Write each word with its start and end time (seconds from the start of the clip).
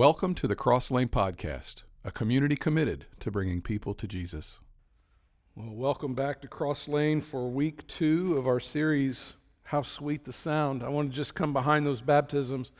Welcome 0.00 0.34
to 0.36 0.48
the 0.48 0.56
Cross 0.56 0.90
Lane 0.90 1.08
Podcast, 1.10 1.82
a 2.06 2.10
community 2.10 2.56
committed 2.56 3.04
to 3.18 3.30
bringing 3.30 3.60
people 3.60 3.92
to 3.92 4.08
Jesus. 4.08 4.58
Well, 5.54 5.74
welcome 5.74 6.14
back 6.14 6.40
to 6.40 6.48
Cross 6.48 6.88
Lane 6.88 7.20
for 7.20 7.50
week 7.50 7.86
two 7.86 8.38
of 8.38 8.46
our 8.46 8.60
series, 8.60 9.34
How 9.64 9.82
Sweet 9.82 10.24
the 10.24 10.32
Sound. 10.32 10.82
I 10.82 10.88
want 10.88 11.10
to 11.10 11.14
just 11.14 11.34
come 11.34 11.52
behind 11.52 11.84
those 11.84 12.00
baptisms. 12.00 12.72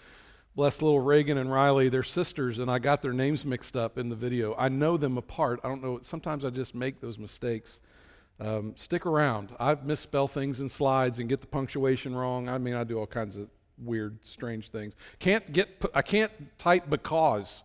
Bless 0.57 0.81
little 0.81 1.01
Reagan 1.01 1.37
and 1.37 1.53
Riley, 1.53 1.91
they're 1.91 2.03
sisters, 2.03 2.59
and 2.59 2.71
I 2.71 2.79
got 2.79 3.03
their 3.03 3.13
names 3.13 3.45
mixed 3.45 3.77
up 3.77 3.99
in 3.99 4.09
the 4.09 4.17
video. 4.17 4.55
I 4.57 4.71
know 4.71 4.97
them 4.97 5.19
apart. 5.19 5.61
I 5.63 5.69
don't 5.69 5.83
know, 5.83 6.01
sometimes 6.03 6.47
I 6.47 6.49
just 6.49 6.75
make 6.75 7.03
those 7.03 7.19
mistakes. 7.19 7.81
Um, 8.41 8.73
stick 8.77 9.05
around. 9.05 9.55
I 9.61 9.75
misspell 9.75 10.27
things 10.27 10.59
in 10.63 10.71
slides 10.71 11.19
and 11.19 11.29
get 11.29 11.43
the 11.43 11.49
punctuation 11.49 12.15
wrong. 12.15 12.49
I 12.49 12.57
mean, 12.57 12.73
I 12.73 12.85
do 12.85 12.99
all 12.99 13.07
kinds 13.07 13.37
of 13.37 13.49
weird, 13.81 14.19
strange 14.25 14.69
things. 14.69 14.95
Can't 15.19 15.51
get, 15.53 15.83
I 15.95 16.03
can't 16.03 16.33
type 16.59 16.89
because. 16.89 17.63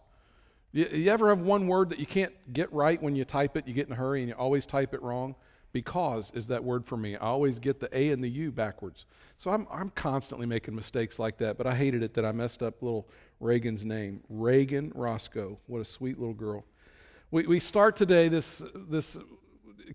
You, 0.71 0.85
you 0.91 1.11
ever 1.11 1.29
have 1.29 1.39
one 1.39 1.67
word 1.67 1.89
that 1.89 1.99
you 1.99 2.05
can't 2.05 2.33
get 2.53 2.71
right 2.73 3.01
when 3.01 3.15
you 3.15 3.25
type 3.25 3.55
it? 3.57 3.67
You 3.67 3.73
get 3.73 3.87
in 3.87 3.93
a 3.93 3.95
hurry 3.95 4.21
and 4.21 4.29
you 4.29 4.35
always 4.35 4.65
type 4.65 4.93
it 4.93 5.01
wrong? 5.01 5.35
Because 5.71 6.31
is 6.33 6.47
that 6.47 6.63
word 6.63 6.85
for 6.85 6.95
me. 6.95 7.15
I 7.15 7.27
always 7.27 7.59
get 7.59 7.79
the 7.79 7.89
A 7.97 8.11
and 8.11 8.23
the 8.23 8.29
U 8.29 8.51
backwards. 8.51 9.05
So 9.37 9.51
I'm, 9.51 9.67
I'm 9.69 9.89
constantly 9.89 10.45
making 10.45 10.73
mistakes 10.73 11.19
like 11.19 11.37
that, 11.39 11.57
but 11.57 11.67
I 11.67 11.75
hated 11.75 12.01
it 12.01 12.13
that 12.13 12.25
I 12.25 12.31
messed 12.31 12.63
up 12.63 12.81
little 12.81 13.07
Reagan's 13.39 13.83
name. 13.83 14.21
Reagan 14.29 14.91
Roscoe. 14.95 15.59
What 15.67 15.81
a 15.81 15.85
sweet 15.85 16.17
little 16.17 16.33
girl. 16.33 16.65
We, 17.31 17.45
we 17.45 17.59
start 17.59 17.97
today 17.97 18.29
this, 18.29 18.61
this, 18.73 19.17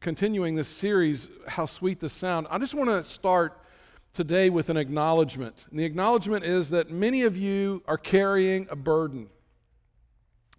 continuing 0.01 0.55
this 0.55 0.69
series, 0.69 1.29
How 1.47 1.66
Sweet 1.66 2.01
the 2.01 2.09
Sound. 2.09 2.47
I 2.51 2.59
just 2.59 2.75
want 2.75 2.91
to 2.91 3.02
start 3.02 3.60
today 4.13 4.51
with 4.51 4.71
an 4.71 4.77
acknowledgement. 4.77 5.67
And 5.71 5.79
the 5.79 5.85
acknowledgement 5.85 6.45
is 6.45 6.71
that 6.71 6.91
many 6.91 7.23
of 7.23 7.37
you 7.37 7.83
are 7.87 7.99
carrying 7.99 8.67
a 8.71 8.77
burden. 8.77 9.29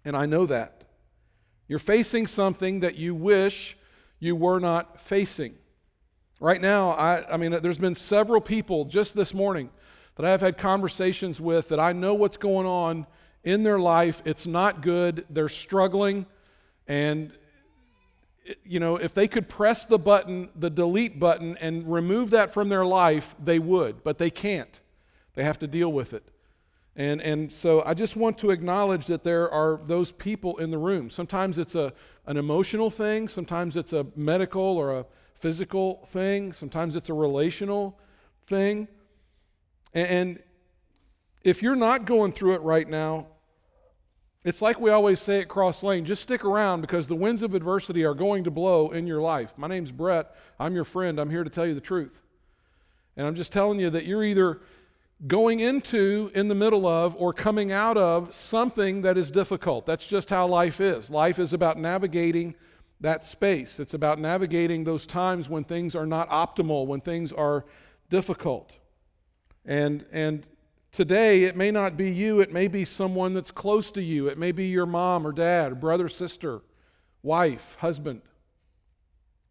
And 0.04 0.16
I 0.16 0.26
know 0.26 0.46
that. 0.46 0.84
You're 1.68 1.78
facing 1.78 2.26
something 2.26 2.80
that 2.80 2.96
you 2.96 3.14
wish 3.14 3.76
you 4.18 4.36
were 4.36 4.58
not 4.58 5.00
facing. 5.00 5.54
Right 6.40 6.60
now, 6.60 6.90
I, 6.90 7.24
I 7.32 7.36
mean, 7.36 7.52
there's 7.62 7.78
been 7.78 7.94
several 7.94 8.40
people 8.40 8.84
just 8.84 9.14
this 9.14 9.32
morning 9.32 9.70
that 10.16 10.26
I 10.26 10.30
have 10.30 10.40
had 10.40 10.58
conversations 10.58 11.40
with 11.40 11.68
that 11.68 11.80
I 11.80 11.92
know 11.92 12.14
what's 12.14 12.36
going 12.36 12.66
on 12.66 13.06
in 13.44 13.62
their 13.62 13.78
life. 13.78 14.22
It's 14.24 14.46
not 14.46 14.82
good. 14.82 15.24
They're 15.30 15.48
struggling. 15.48 16.26
And 16.86 17.32
you 18.64 18.80
know, 18.80 18.96
if 18.96 19.14
they 19.14 19.28
could 19.28 19.48
press 19.48 19.84
the 19.84 19.98
button, 19.98 20.48
the 20.56 20.70
delete 20.70 21.20
button, 21.20 21.56
and 21.58 21.90
remove 21.90 22.30
that 22.30 22.52
from 22.52 22.68
their 22.68 22.84
life, 22.84 23.34
they 23.42 23.58
would, 23.58 24.02
but 24.02 24.18
they 24.18 24.30
can't. 24.30 24.80
They 25.34 25.44
have 25.44 25.58
to 25.60 25.66
deal 25.66 25.92
with 25.92 26.12
it. 26.12 26.24
And, 26.94 27.22
and 27.22 27.50
so 27.50 27.82
I 27.86 27.94
just 27.94 28.16
want 28.16 28.36
to 28.38 28.50
acknowledge 28.50 29.06
that 29.06 29.24
there 29.24 29.50
are 29.50 29.80
those 29.86 30.12
people 30.12 30.58
in 30.58 30.70
the 30.70 30.78
room. 30.78 31.08
Sometimes 31.08 31.58
it's 31.58 31.74
a, 31.74 31.92
an 32.26 32.36
emotional 32.36 32.90
thing, 32.90 33.28
sometimes 33.28 33.76
it's 33.76 33.92
a 33.92 34.06
medical 34.14 34.62
or 34.62 34.98
a 34.98 35.06
physical 35.38 36.06
thing, 36.12 36.52
sometimes 36.52 36.94
it's 36.94 37.08
a 37.08 37.14
relational 37.14 37.98
thing. 38.46 38.88
And, 39.94 40.08
and 40.08 40.42
if 41.42 41.62
you're 41.62 41.76
not 41.76 42.04
going 42.04 42.32
through 42.32 42.54
it 42.54 42.62
right 42.62 42.88
now, 42.88 43.26
it's 44.44 44.60
like 44.60 44.80
we 44.80 44.90
always 44.90 45.20
say 45.20 45.40
at 45.40 45.48
Cross 45.48 45.82
Lane 45.82 46.04
just 46.04 46.22
stick 46.22 46.44
around 46.44 46.80
because 46.80 47.06
the 47.06 47.14
winds 47.14 47.42
of 47.42 47.54
adversity 47.54 48.04
are 48.04 48.14
going 48.14 48.44
to 48.44 48.50
blow 48.50 48.90
in 48.90 49.06
your 49.06 49.20
life. 49.20 49.56
My 49.56 49.68
name's 49.68 49.92
Brett. 49.92 50.34
I'm 50.58 50.74
your 50.74 50.84
friend. 50.84 51.20
I'm 51.20 51.30
here 51.30 51.44
to 51.44 51.50
tell 51.50 51.66
you 51.66 51.74
the 51.74 51.80
truth. 51.80 52.20
And 53.16 53.26
I'm 53.26 53.34
just 53.34 53.52
telling 53.52 53.78
you 53.78 53.90
that 53.90 54.04
you're 54.04 54.24
either 54.24 54.60
going 55.26 55.60
into, 55.60 56.32
in 56.34 56.48
the 56.48 56.54
middle 56.54 56.86
of, 56.86 57.14
or 57.16 57.32
coming 57.32 57.70
out 57.70 57.96
of 57.96 58.34
something 58.34 59.02
that 59.02 59.16
is 59.16 59.30
difficult. 59.30 59.86
That's 59.86 60.08
just 60.08 60.30
how 60.30 60.48
life 60.48 60.80
is. 60.80 61.08
Life 61.08 61.38
is 61.38 61.52
about 61.52 61.78
navigating 61.78 62.54
that 63.00 63.24
space, 63.24 63.80
it's 63.80 63.94
about 63.94 64.20
navigating 64.20 64.84
those 64.84 65.06
times 65.06 65.48
when 65.48 65.64
things 65.64 65.96
are 65.96 66.06
not 66.06 66.30
optimal, 66.30 66.86
when 66.86 67.00
things 67.00 67.32
are 67.32 67.64
difficult. 68.10 68.78
And, 69.64 70.04
and 70.12 70.46
Today, 70.92 71.44
it 71.44 71.56
may 71.56 71.70
not 71.70 71.96
be 71.96 72.10
you, 72.10 72.40
it 72.40 72.52
may 72.52 72.68
be 72.68 72.84
someone 72.84 73.32
that's 73.32 73.50
close 73.50 73.90
to 73.92 74.02
you. 74.02 74.28
It 74.28 74.36
may 74.36 74.52
be 74.52 74.66
your 74.66 74.84
mom 74.84 75.26
or 75.26 75.32
dad, 75.32 75.72
or 75.72 75.74
brother, 75.74 76.06
sister, 76.06 76.60
wife, 77.22 77.76
husband. 77.80 78.20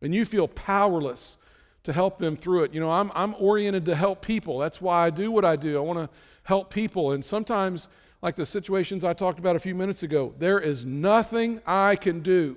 And 0.04 0.14
you 0.14 0.24
feel 0.24 0.48
powerless 0.48 1.38
to 1.84 1.94
help 1.94 2.20
them 2.20 2.38
through 2.38 2.66
it. 2.66 2.74
You 2.76 2.80
know, 2.80 2.92
I'm, 2.92 3.12
I'm 3.16 3.34
oriented 3.40 3.86
to 3.86 3.96
help 3.96 4.22
people. 4.22 4.60
That's 4.60 4.80
why 4.80 5.04
I 5.04 5.10
do 5.10 5.32
what 5.32 5.44
I 5.44 5.56
do. 5.56 5.78
I 5.78 5.82
want 5.82 5.98
to 5.98 6.10
help 6.44 6.72
people. 6.72 7.12
And 7.12 7.26
sometimes, 7.26 7.88
like 8.22 8.36
the 8.36 8.46
situations 8.46 9.04
I 9.04 9.14
talked 9.14 9.40
about 9.40 9.56
a 9.56 9.60
few 9.60 9.74
minutes 9.74 10.04
ago, 10.04 10.36
there 10.38 10.60
is 10.60 10.86
nothing 10.86 11.60
I 11.66 11.96
can 11.96 12.20
do. 12.20 12.56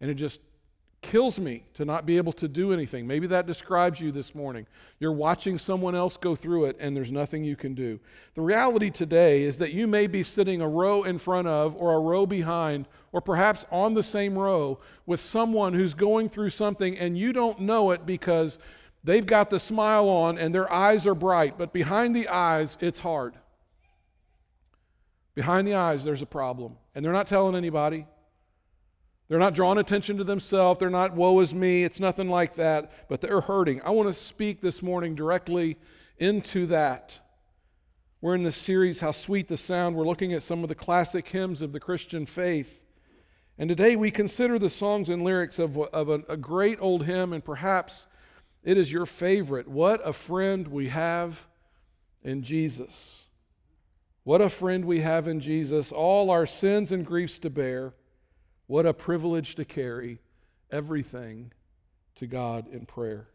And 0.00 0.10
it 0.10 0.14
just 0.14 0.40
kills 1.02 1.38
me 1.38 1.64
to 1.74 1.84
not 1.84 2.06
be 2.06 2.16
able 2.16 2.32
to 2.32 2.48
do 2.48 2.72
anything. 2.72 3.06
Maybe 3.06 3.26
that 3.28 3.46
describes 3.46 4.00
you 4.00 4.10
this 4.10 4.34
morning. 4.34 4.66
You're 4.98 5.12
watching 5.12 5.58
someone 5.58 5.94
else 5.94 6.16
go 6.16 6.34
through 6.34 6.64
it 6.64 6.76
and 6.80 6.96
there's 6.96 7.12
nothing 7.12 7.44
you 7.44 7.56
can 7.56 7.74
do. 7.74 8.00
The 8.34 8.40
reality 8.40 8.90
today 8.90 9.42
is 9.42 9.58
that 9.58 9.72
you 9.72 9.86
may 9.86 10.06
be 10.06 10.22
sitting 10.22 10.60
a 10.60 10.68
row 10.68 11.04
in 11.04 11.18
front 11.18 11.48
of 11.48 11.76
or 11.76 11.94
a 11.94 12.00
row 12.00 12.26
behind 12.26 12.88
or 13.12 13.20
perhaps 13.20 13.64
on 13.70 13.94
the 13.94 14.02
same 14.02 14.36
row 14.36 14.80
with 15.06 15.20
someone 15.20 15.74
who's 15.74 15.94
going 15.94 16.28
through 16.28 16.50
something 16.50 16.98
and 16.98 17.16
you 17.16 17.32
don't 17.32 17.60
know 17.60 17.92
it 17.92 18.04
because 18.04 18.58
they've 19.04 19.26
got 19.26 19.50
the 19.50 19.60
smile 19.60 20.08
on 20.08 20.38
and 20.38 20.54
their 20.54 20.72
eyes 20.72 21.06
are 21.06 21.14
bright, 21.14 21.56
but 21.56 21.72
behind 21.72 22.16
the 22.16 22.28
eyes, 22.28 22.76
it's 22.80 22.98
hard. 22.98 23.34
Behind 25.34 25.68
the 25.68 25.74
eyes, 25.74 26.02
there's 26.02 26.22
a 26.22 26.26
problem. 26.26 26.76
And 26.94 27.04
they're 27.04 27.12
not 27.12 27.26
telling 27.26 27.54
anybody. 27.54 28.06
They're 29.28 29.38
not 29.38 29.54
drawing 29.54 29.78
attention 29.78 30.18
to 30.18 30.24
themselves. 30.24 30.78
They're 30.78 30.90
not, 30.90 31.14
woe 31.14 31.40
is 31.40 31.52
me. 31.52 31.82
It's 31.82 31.98
nothing 31.98 32.28
like 32.28 32.54
that, 32.56 33.08
but 33.08 33.20
they're 33.20 33.40
hurting. 33.40 33.80
I 33.84 33.90
want 33.90 34.08
to 34.08 34.12
speak 34.12 34.60
this 34.60 34.82
morning 34.82 35.14
directly 35.14 35.76
into 36.18 36.66
that. 36.66 37.18
We're 38.20 38.36
in 38.36 38.44
this 38.44 38.56
series, 38.56 39.00
How 39.00 39.12
Sweet 39.12 39.48
the 39.48 39.56
Sound. 39.56 39.96
We're 39.96 40.06
looking 40.06 40.32
at 40.32 40.42
some 40.42 40.62
of 40.62 40.68
the 40.68 40.74
classic 40.74 41.26
hymns 41.28 41.60
of 41.60 41.72
the 41.72 41.80
Christian 41.80 42.24
faith. 42.24 42.80
And 43.58 43.68
today 43.68 43.96
we 43.96 44.10
consider 44.10 44.58
the 44.58 44.70
songs 44.70 45.08
and 45.08 45.24
lyrics 45.24 45.58
of, 45.58 45.76
of 45.78 46.08
a, 46.08 46.22
a 46.28 46.36
great 46.36 46.78
old 46.80 47.04
hymn, 47.04 47.32
and 47.32 47.44
perhaps 47.44 48.06
it 48.62 48.76
is 48.76 48.92
your 48.92 49.06
favorite. 49.06 49.66
What 49.66 50.06
a 50.06 50.12
friend 50.12 50.68
we 50.68 50.88
have 50.88 51.46
in 52.22 52.42
Jesus. 52.42 53.24
What 54.24 54.40
a 54.40 54.48
friend 54.48 54.84
we 54.84 55.00
have 55.00 55.28
in 55.28 55.40
Jesus, 55.40 55.92
all 55.92 56.30
our 56.30 56.46
sins 56.46 56.92
and 56.92 57.04
griefs 57.04 57.38
to 57.40 57.50
bear. 57.50 57.94
What 58.66 58.86
a 58.86 58.92
privilege 58.92 59.54
to 59.56 59.64
carry 59.64 60.18
everything 60.70 61.52
to 62.16 62.26
God 62.26 62.66
in 62.72 62.86
prayer. 62.86 63.28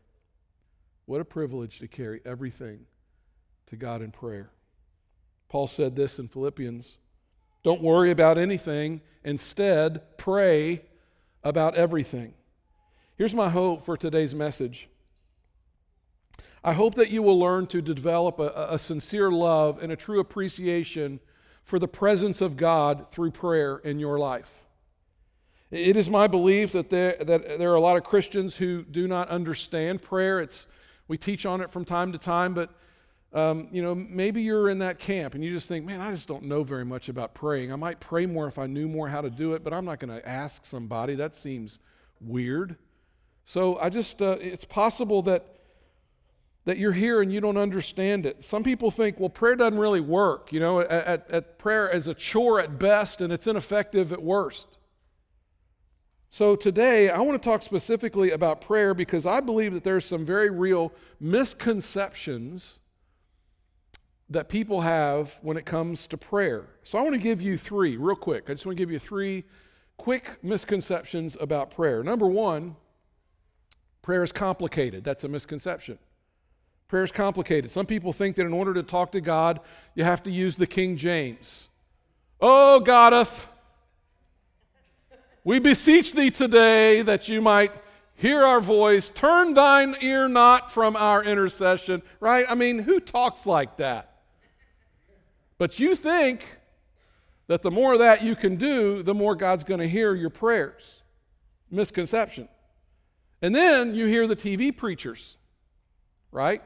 What 1.06 1.22
a 1.22 1.25
privilege 1.25 1.80
to 1.80 1.88
carry 1.88 2.22
everything 2.25 2.86
to 3.68 3.75
God 3.75 4.02
in 4.02 4.12
prayer. 4.12 4.52
Paul 5.50 5.68
said 5.68 5.96
this 5.96 6.20
in 6.20 6.28
Philippians 6.28 6.97
Don't 7.64 7.81
worry 7.81 8.12
about 8.12 8.38
anything, 8.38 9.02
instead, 9.24 10.18
pray 10.18 10.84
about 11.44 11.75
everything. 11.75 12.34
Here's 13.18 13.34
my 13.34 13.50
hope 13.50 13.86
for 13.86 13.96
today's 13.96 14.34
message. 14.34 14.88
I 16.64 16.74
hope 16.74 16.96
that 16.96 17.09
you 17.09 17.24
will 17.24 17.40
learn 17.40 17.68
to 17.68 17.81
develop 17.81 18.40
a, 18.40 18.68
a, 18.70 18.78
sincere 18.78 19.31
love 19.31 19.81
and 19.81 19.91
a 19.91 19.96
true 19.96 20.20
appreciation 20.20 21.20
for 21.64 21.80
the 21.80 21.88
presence 21.88 22.40
of 22.40 22.56
God 22.56 23.08
through 23.12 23.31
prayer 23.31 23.78
in 23.78 24.00
your 24.00 24.20
life. 24.20 24.64
It 25.72 25.96
is 25.96 26.09
my 26.09 26.28
belief 26.28 26.74
that 26.74 26.90
there, 26.90 27.16
that 27.20 27.58
there 27.58 27.72
are 27.72 27.76
a 27.76 27.82
lot 27.82 27.96
of 27.96 28.04
Christians 28.04 28.58
who 28.58 28.84
do 28.84 29.08
not 29.08 29.30
understand 29.30 30.02
prayer. 30.02 30.42
It's, 30.42 30.68
we 31.08 31.18
teach 31.18 31.46
on 31.46 31.62
it 31.62 31.72
from 31.72 31.86
time 31.86 32.12
to 32.12 32.18
time, 32.18 32.54
but 32.54 32.70
um, 33.34 33.70
you 33.72 33.82
know, 33.82 33.96
maybe 33.96 34.42
you're 34.42 34.70
in 34.70 34.80
that 34.80 35.00
camp 35.00 35.34
and 35.34 35.44
you 35.44 35.54
just 35.54 35.70
think, 35.70 35.86
man, 35.86 36.02
I 36.02 36.12
just 36.12 36.28
don't 36.28 36.44
know 36.44 36.64
very 36.64 36.84
much 36.84 37.08
about 37.08 37.34
praying. 37.34 37.72
I 37.72 37.78
might 37.78 38.02
pray 38.02 38.26
more 38.26 38.47
if 38.47 38.59
I 38.59 38.68
knew 38.68 38.90
more 38.90 39.08
how 39.08 39.22
to 39.22 39.29
do 39.29 39.53
it, 39.53 39.64
but 39.64 39.73
I'm 39.73 39.85
not 39.85 40.00
going 40.00 40.14
to 40.14 40.28
ask 40.28 40.66
somebody. 40.66 41.16
That 41.16 41.38
seems 41.38 41.79
weird. 42.20 42.76
So 43.46 43.79
I 43.79 43.88
just, 43.88 44.22
uh, 44.22 44.38
it's 44.41 44.66
possible 44.66 45.22
that 45.24 45.46
that 46.66 46.78
you're 46.78 46.91
here 46.91 47.24
and 47.24 47.34
you 47.34 47.41
don't 47.41 47.58
understand 47.58 48.24
it. 48.26 48.44
Some 48.44 48.62
people 48.62 48.91
think, 48.91 49.20
well, 49.20 49.29
prayer 49.29 49.56
doesn't 49.56 49.79
really 49.79 50.00
work. 50.00 50.53
You 50.53 50.59
know, 50.59 50.82
at, 50.82 51.28
at 51.32 51.58
prayer 51.58 51.90
as 51.90 52.08
a 52.08 52.14
chore 52.14 52.59
at 52.59 52.78
best 52.78 53.20
and 53.20 53.34
it's 53.34 53.47
ineffective 53.47 54.14
at 54.14 54.22
worst. 54.22 54.67
So 56.33 56.55
today, 56.55 57.09
I 57.09 57.19
want 57.19 57.43
to 57.43 57.45
talk 57.45 57.61
specifically 57.61 58.31
about 58.31 58.61
prayer 58.61 58.93
because 58.93 59.25
I 59.25 59.41
believe 59.41 59.73
that 59.73 59.83
there's 59.83 60.05
some 60.05 60.23
very 60.23 60.49
real 60.49 60.93
misconceptions 61.19 62.79
that 64.29 64.47
people 64.47 64.79
have 64.79 65.37
when 65.41 65.57
it 65.57 65.66
comes 65.66 66.07
to 66.07 66.17
prayer. 66.17 66.67
So 66.83 66.97
I 66.97 67.01
want 67.01 67.16
to 67.16 67.19
give 67.19 67.41
you 67.41 67.57
three 67.57 67.97
real 67.97 68.16
quick. 68.16 68.49
I 68.49 68.53
just 68.53 68.66
want 68.66 68.78
to 68.78 68.81
give 68.81 68.89
you 68.89 68.97
three 68.97 69.43
quick 69.97 70.41
misconceptions 70.41 71.35
about 71.41 71.69
prayer. 71.69 72.01
Number 72.01 72.28
one, 72.28 72.78
prayer 74.01 74.23
is 74.23 74.31
complicated. 74.31 75.03
That's 75.03 75.25
a 75.25 75.28
misconception. 75.28 75.99
Prayer 76.87 77.03
is 77.03 77.11
complicated. 77.11 77.72
Some 77.72 77.85
people 77.85 78.13
think 78.13 78.37
that 78.37 78.45
in 78.45 78.53
order 78.53 78.73
to 78.75 78.83
talk 78.83 79.11
to 79.11 79.19
God, 79.19 79.59
you 79.95 80.05
have 80.05 80.23
to 80.23 80.31
use 80.31 80.55
the 80.55 80.66
King 80.66 80.95
James. 80.95 81.67
Oh, 82.39 82.81
Goddeth, 82.85 83.47
we 85.43 85.59
beseech 85.59 86.14
thee 86.14 86.29
today 86.29 87.02
that 87.02 87.28
you 87.28 87.41
might 87.41 87.72
hear 88.16 88.43
our 88.43 88.61
voice, 88.61 89.09
turn 89.09 89.55
thine 89.55 89.96
ear 90.02 90.28
not 90.28 90.72
from 90.72 90.96
our 90.96 91.23
intercession, 91.23 92.03
right? 92.20 92.46
I 92.47 92.53
mean, 92.53 92.79
who 92.79 92.99
talks 92.99 93.47
like 93.47 93.78
that? 93.78 94.20
But 95.58 95.79
you 95.79 95.96
think 95.96 96.46
that 97.47 97.64
the 97.64 97.72
more 97.72 97.97
that 97.97 98.23
you 98.23 98.35
can 98.35 98.55
do, 98.55 99.02
the 99.02 99.16
more 99.16 99.35
God's 99.35 99.64
going 99.64 99.79
to 99.79 99.90
hear 99.90 100.14
your 100.14 100.29
prayers. 100.29 101.02
Misconception. 101.72 102.47
And 103.41 103.55
then 103.55 103.96
you 103.96 104.05
hear 104.05 104.28
the 104.28 104.35
TV 104.35 104.76
preachers, 104.76 105.38
right? 106.32 106.61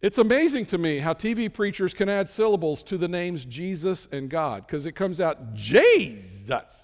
It's 0.00 0.16
amazing 0.16 0.66
to 0.66 0.78
me 0.78 0.98
how 0.98 1.12
TV 1.12 1.52
preachers 1.52 1.92
can 1.92 2.08
add 2.08 2.30
syllables 2.30 2.82
to 2.84 2.96
the 2.96 3.08
names 3.08 3.44
Jesus 3.44 4.08
and 4.10 4.30
God 4.30 4.66
because 4.66 4.86
it 4.86 4.92
comes 4.92 5.20
out 5.20 5.52
Jesus 5.54 6.83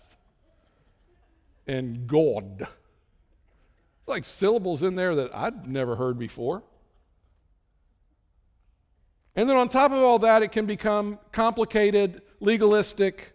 and 1.71 2.09
God 2.09 2.67
like 4.09 4.25
syllables 4.25 4.83
in 4.83 4.97
there 4.97 5.15
that 5.15 5.33
I'd 5.33 5.69
never 5.69 5.95
heard 5.95 6.19
before. 6.19 6.65
And 9.37 9.49
then 9.49 9.57
on 9.57 9.69
top 9.69 9.93
of 9.93 9.99
all 9.99 10.19
that, 10.19 10.43
it 10.43 10.51
can 10.51 10.67
become 10.67 11.21
complicated, 11.31 12.23
legalistic. 12.41 13.33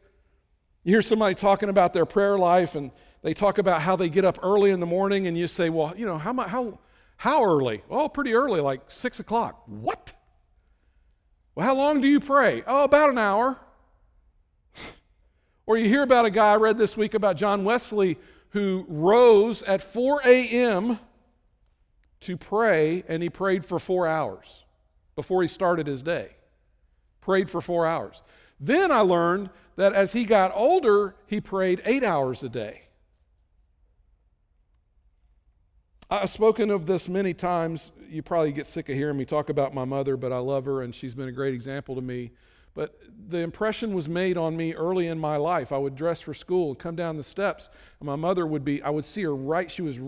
You 0.84 0.92
hear 0.92 1.02
somebody 1.02 1.34
talking 1.34 1.70
about 1.70 1.94
their 1.94 2.06
prayer 2.06 2.38
life 2.38 2.76
and 2.76 2.92
they 3.22 3.34
talk 3.34 3.58
about 3.58 3.82
how 3.82 3.96
they 3.96 4.10
get 4.10 4.26
up 4.26 4.38
early 4.44 4.70
in 4.70 4.80
the 4.80 4.86
morning, 4.86 5.26
and 5.26 5.36
you 5.36 5.48
say, 5.48 5.70
Well, 5.70 5.96
you 5.98 6.06
know, 6.06 6.18
how, 6.18 6.34
how, 6.42 6.78
how 7.18 7.44
early? 7.44 7.82
Oh, 7.90 8.08
pretty 8.08 8.36
early, 8.36 8.60
like 8.60 8.82
six 8.88 9.20
o'clock. 9.20 9.64
What? 9.66 10.14
Well, 11.56 11.66
how 11.66 11.74
long 11.74 12.02
do 12.02 12.08
you 12.08 12.20
pray? 12.20 12.64
Oh, 12.68 12.84
about 12.84 13.10
an 13.10 13.18
hour. 13.18 13.58
Or 15.68 15.78
you 15.78 15.88
hear 15.90 16.04
about 16.04 16.26
a 16.26 16.30
guy 16.30 16.54
I 16.54 16.56
read 16.58 16.78
this 16.78 16.96
week 16.96 17.14
about 17.14 17.38
John 17.38 17.64
Wesley 17.64 18.18
who 18.50 18.86
rose 18.88 19.64
at 19.64 19.82
4 19.82 20.22
a.m. 20.24 21.00
to 22.22 22.38
pray, 22.38 23.04
and 23.08 23.22
he 23.22 23.30
prayed 23.30 23.66
for 23.66 23.80
four 23.80 24.08
hours 24.08 24.64
before 25.16 25.42
he 25.42 25.48
started 25.48 25.88
his 25.88 26.02
day. 26.02 26.30
Prayed 27.20 27.50
for 27.50 27.62
four 27.62 27.86
hours. 27.86 28.22
Then 28.60 28.92
I 28.92 29.00
learned 29.00 29.50
that 29.76 29.94
as 29.94 30.14
he 30.14 30.24
got 30.24 30.52
older, 30.56 31.16
he 31.28 31.42
prayed 31.42 31.82
eight 31.86 32.04
hours 32.04 32.44
a 32.44 32.50
day. 32.50 32.84
I've 36.10 36.30
spoken 36.30 36.70
of 36.70 36.86
this 36.86 37.10
many 37.10 37.34
times. 37.34 37.92
You 38.10 38.22
probably 38.22 38.52
get 38.52 38.68
sick 38.68 38.90
of 38.90 38.96
hearing 38.96 39.18
me 39.18 39.26
talk 39.26 39.50
about 39.50 39.74
my 39.74 39.86
mother, 39.86 40.16
but 40.16 40.32
I 40.32 40.38
love 40.38 40.66
her 40.66 40.82
and 40.82 40.94
she's 40.94 41.16
been 41.16 41.28
a 41.28 41.32
great 41.32 41.54
example 41.54 41.96
to 41.96 42.02
me. 42.02 42.32
But 42.76 43.00
the 43.30 43.40
impression 43.40 43.96
was 43.96 44.08
made 44.08 44.38
on 44.38 44.56
me 44.56 44.74
early 44.74 45.08
in 45.08 45.18
my 45.18 45.38
life. 45.38 45.72
I 45.72 45.78
would 45.78 45.96
dress 45.96 46.22
for 46.22 46.34
school 46.34 46.76
come 46.76 46.96
down 46.96 47.18
the 47.18 47.24
steps, 47.24 47.70
and 48.00 48.06
my 48.06 48.18
mother 48.18 48.46
would 48.46 48.64
be, 48.64 48.84
I 48.84 48.90
would 48.90 49.06
see 49.06 49.24
her 49.24 49.36
right, 49.36 49.72
she 49.72 49.82
was 49.82 50.00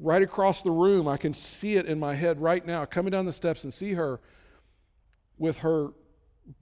right 0.00 0.22
across 0.22 0.62
the 0.62 0.70
room. 0.70 1.06
I 1.06 1.18
can 1.18 1.34
see 1.34 1.76
it 1.76 1.86
in 1.86 2.00
my 2.00 2.14
head 2.14 2.40
right 2.40 2.66
now, 2.66 2.84
coming 2.86 3.12
down 3.12 3.26
the 3.26 3.32
steps 3.32 3.62
and 3.64 3.72
see 3.72 3.92
her 3.92 4.20
with 5.38 5.58
her 5.58 5.90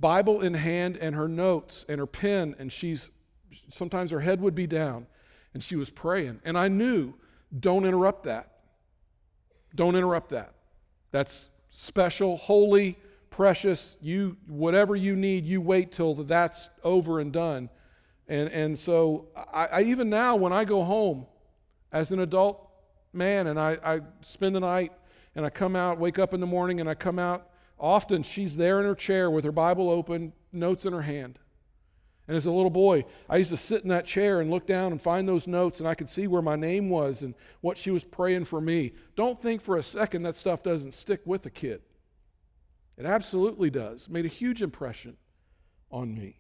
Bible 0.01 0.41
in 0.41 0.55
hand 0.55 0.97
and 0.97 1.15
her 1.15 1.29
notes 1.29 1.87
and 1.89 1.99
her 2.01 2.07
pen, 2.07 2.57
and 2.59 2.73
she's 2.73 3.11
sometimes 3.69 4.11
her 4.11 4.21
head 4.21 4.41
would 4.41 4.55
be 4.55 4.67
down, 4.67 5.07
and 5.53 5.63
she 5.63 5.77
was 5.77 5.89
praying. 5.89 6.41
And 6.45 6.59
I 6.59 6.67
knew, 6.67 7.15
don't 7.59 7.85
interrupt 7.85 8.25
that. 8.25 8.51
Don't 9.75 9.95
interrupt 9.95 10.31
that. 10.31 10.55
That's 11.13 11.49
special, 11.71 12.37
holy, 12.37 12.99
precious. 13.35 13.97
You 14.01 14.37
whatever 14.47 14.95
you 14.95 15.17
need, 15.17 15.45
you 15.45 15.61
wait 15.61 15.91
till 15.91 16.15
that's 16.15 16.71
over 16.85 17.19
and 17.19 17.33
done. 17.33 17.69
And 18.29 18.49
and 18.51 18.79
so 18.79 19.27
I, 19.53 19.67
I 19.67 19.83
even 19.83 20.09
now 20.09 20.37
when 20.37 20.53
I 20.53 20.65
go 20.65 20.85
home 20.85 21.27
as 21.91 22.13
an 22.13 22.21
adult 22.21 22.69
man 23.13 23.49
and 23.49 23.59
I, 23.59 23.79
I 23.85 24.01
spend 24.23 24.55
the 24.55 24.61
night 24.61 24.93
and 25.35 25.45
I 25.45 25.51
come 25.51 25.75
out, 25.75 25.99
wake 25.99 26.21
up 26.21 26.33
in 26.33 26.39
the 26.39 26.47
morning 26.47 26.81
and 26.81 26.89
I 26.89 26.95
come 26.95 27.19
out, 27.19 27.51
often 27.77 28.23
she's 28.23 28.57
there 28.57 28.79
in 28.79 28.87
her 28.87 28.95
chair 28.95 29.29
with 29.33 29.45
her 29.45 29.53
Bible 29.53 29.91
open, 29.91 30.33
notes 30.53 30.87
in 30.87 30.93
her 30.93 31.03
hand. 31.03 31.41
And 32.29 32.37
as 32.37 32.47
a 32.47 32.53
little 32.53 32.71
boy, 32.71 33.05
I 33.29 33.39
used 33.39 33.51
to 33.51 33.57
sit 33.57 33.83
in 33.83 33.89
that 33.89 34.07
chair 34.07 34.41
and 34.41 34.51
look 34.51 34.67
down 34.67 34.93
and 34.93 35.03
find 35.03 35.29
those 35.29 35.47
notes, 35.47 35.81
and 35.81 35.89
I 35.89 35.95
could 35.95 36.09
see 36.09 36.27
where 36.27 36.41
my 36.41 36.57
name 36.57 36.89
was 36.89 37.23
and 37.23 37.35
what 37.61 37.77
she 37.77 37.91
was 37.91 38.03
praying 38.03 38.47
for 38.47 38.63
me. 38.63 38.93
Don't 39.15 39.43
think 39.43 39.61
for 39.61 39.77
a 39.77 39.83
second 39.83 40.23
that 40.23 40.37
stuff 40.37 40.63
doesn't 40.63 40.95
stick 40.95 41.21
with 41.27 41.45
a 41.45 41.51
kid. 41.51 41.83
It 42.97 43.07
absolutely 43.07 43.71
does. 43.71 44.07
It 44.07 44.13
made 44.13 44.25
a 44.25 44.29
huge 44.29 44.63
impression 44.63 45.17
on 45.91 46.15
me. 46.15 46.39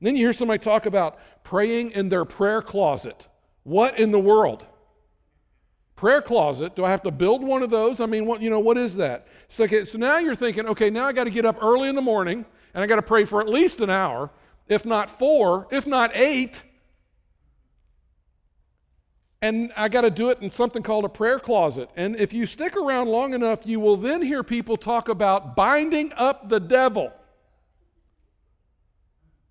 And 0.00 0.06
then 0.06 0.16
you 0.16 0.26
hear 0.26 0.32
somebody 0.32 0.58
talk 0.58 0.86
about 0.86 1.18
praying 1.44 1.92
in 1.92 2.08
their 2.08 2.24
prayer 2.24 2.60
closet. 2.60 3.28
What 3.62 3.98
in 3.98 4.10
the 4.10 4.20
world? 4.20 4.66
Prayer 5.96 6.20
closet. 6.20 6.74
Do 6.76 6.84
I 6.84 6.90
have 6.90 7.02
to 7.02 7.10
build 7.10 7.42
one 7.42 7.62
of 7.62 7.70
those? 7.70 8.00
I 8.00 8.06
mean, 8.06 8.26
what 8.26 8.42
you 8.42 8.50
know, 8.50 8.58
what 8.58 8.76
is 8.76 8.96
that? 8.96 9.28
So, 9.48 9.66
now 9.94 10.18
you're 10.18 10.34
thinking, 10.34 10.66
okay, 10.66 10.90
now 10.90 11.06
I 11.06 11.12
got 11.12 11.24
to 11.24 11.30
get 11.30 11.46
up 11.46 11.62
early 11.62 11.88
in 11.88 11.94
the 11.94 12.02
morning 12.02 12.44
and 12.74 12.82
I 12.82 12.86
got 12.86 12.96
to 12.96 13.02
pray 13.02 13.24
for 13.24 13.40
at 13.40 13.48
least 13.48 13.80
an 13.80 13.90
hour, 13.90 14.30
if 14.68 14.84
not 14.84 15.08
four, 15.08 15.68
if 15.70 15.86
not 15.86 16.14
eight. 16.14 16.62
And 19.44 19.74
I 19.76 19.90
got 19.90 20.00
to 20.00 20.10
do 20.10 20.30
it 20.30 20.40
in 20.40 20.48
something 20.48 20.82
called 20.82 21.04
a 21.04 21.08
prayer 21.10 21.38
closet. 21.38 21.90
And 21.96 22.16
if 22.16 22.32
you 22.32 22.46
stick 22.46 22.78
around 22.78 23.08
long 23.10 23.34
enough, 23.34 23.66
you 23.66 23.78
will 23.78 23.98
then 23.98 24.22
hear 24.22 24.42
people 24.42 24.78
talk 24.78 25.10
about 25.10 25.54
binding 25.54 26.14
up 26.14 26.48
the 26.48 26.58
devil. 26.58 27.12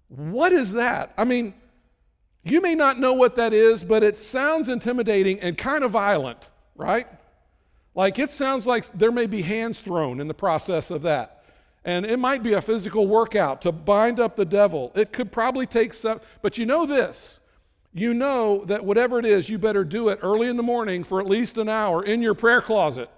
What 0.08 0.52
is 0.52 0.74
that? 0.74 1.14
I 1.16 1.26
mean, 1.26 1.54
you 2.44 2.60
may 2.60 2.74
not 2.74 3.00
know 3.00 3.14
what 3.14 3.36
that 3.36 3.54
is, 3.54 3.84
but 3.84 4.02
it 4.02 4.18
sounds 4.18 4.68
intimidating 4.68 5.40
and 5.42 5.56
kind 5.56 5.84
of 5.84 5.92
violent, 5.92 6.50
right? 6.76 7.06
Like 7.94 8.18
it 8.18 8.32
sounds 8.32 8.66
like 8.66 8.92
there 8.98 9.12
may 9.12 9.28
be 9.28 9.44
hands 9.44 9.80
thrown 9.80 10.20
in 10.20 10.28
the 10.28 10.34
process 10.34 10.90
of 10.90 11.04
that. 11.04 11.44
And 11.86 12.04
it 12.04 12.18
might 12.18 12.42
be 12.42 12.54
a 12.54 12.64
physical 12.64 13.06
workout 13.06 13.62
to 13.62 13.72
bind 13.72 14.20
up 14.20 14.38
the 14.38 14.46
devil. 14.46 14.92
It 14.96 15.14
could 15.14 15.32
probably 15.32 15.68
take 15.68 15.94
some, 15.94 16.20
but 16.42 16.58
you 16.58 16.66
know 16.66 16.88
this 16.88 17.42
you 17.94 18.14
know 18.14 18.66
that 18.66 18.84
whatever 18.84 19.20
it 19.20 19.26
is, 19.26 19.50
you 19.50 19.60
better 19.60 19.84
do 19.84 20.10
it 20.10 20.20
early 20.24 20.48
in 20.48 20.58
the 20.58 20.64
morning 20.64 21.04
for 21.04 21.20
at 21.20 21.28
least 21.28 21.58
an 21.58 21.70
hour 21.70 22.04
in 22.04 22.22
your 22.22 22.34
prayer 22.34 22.62
closet. 22.62 23.10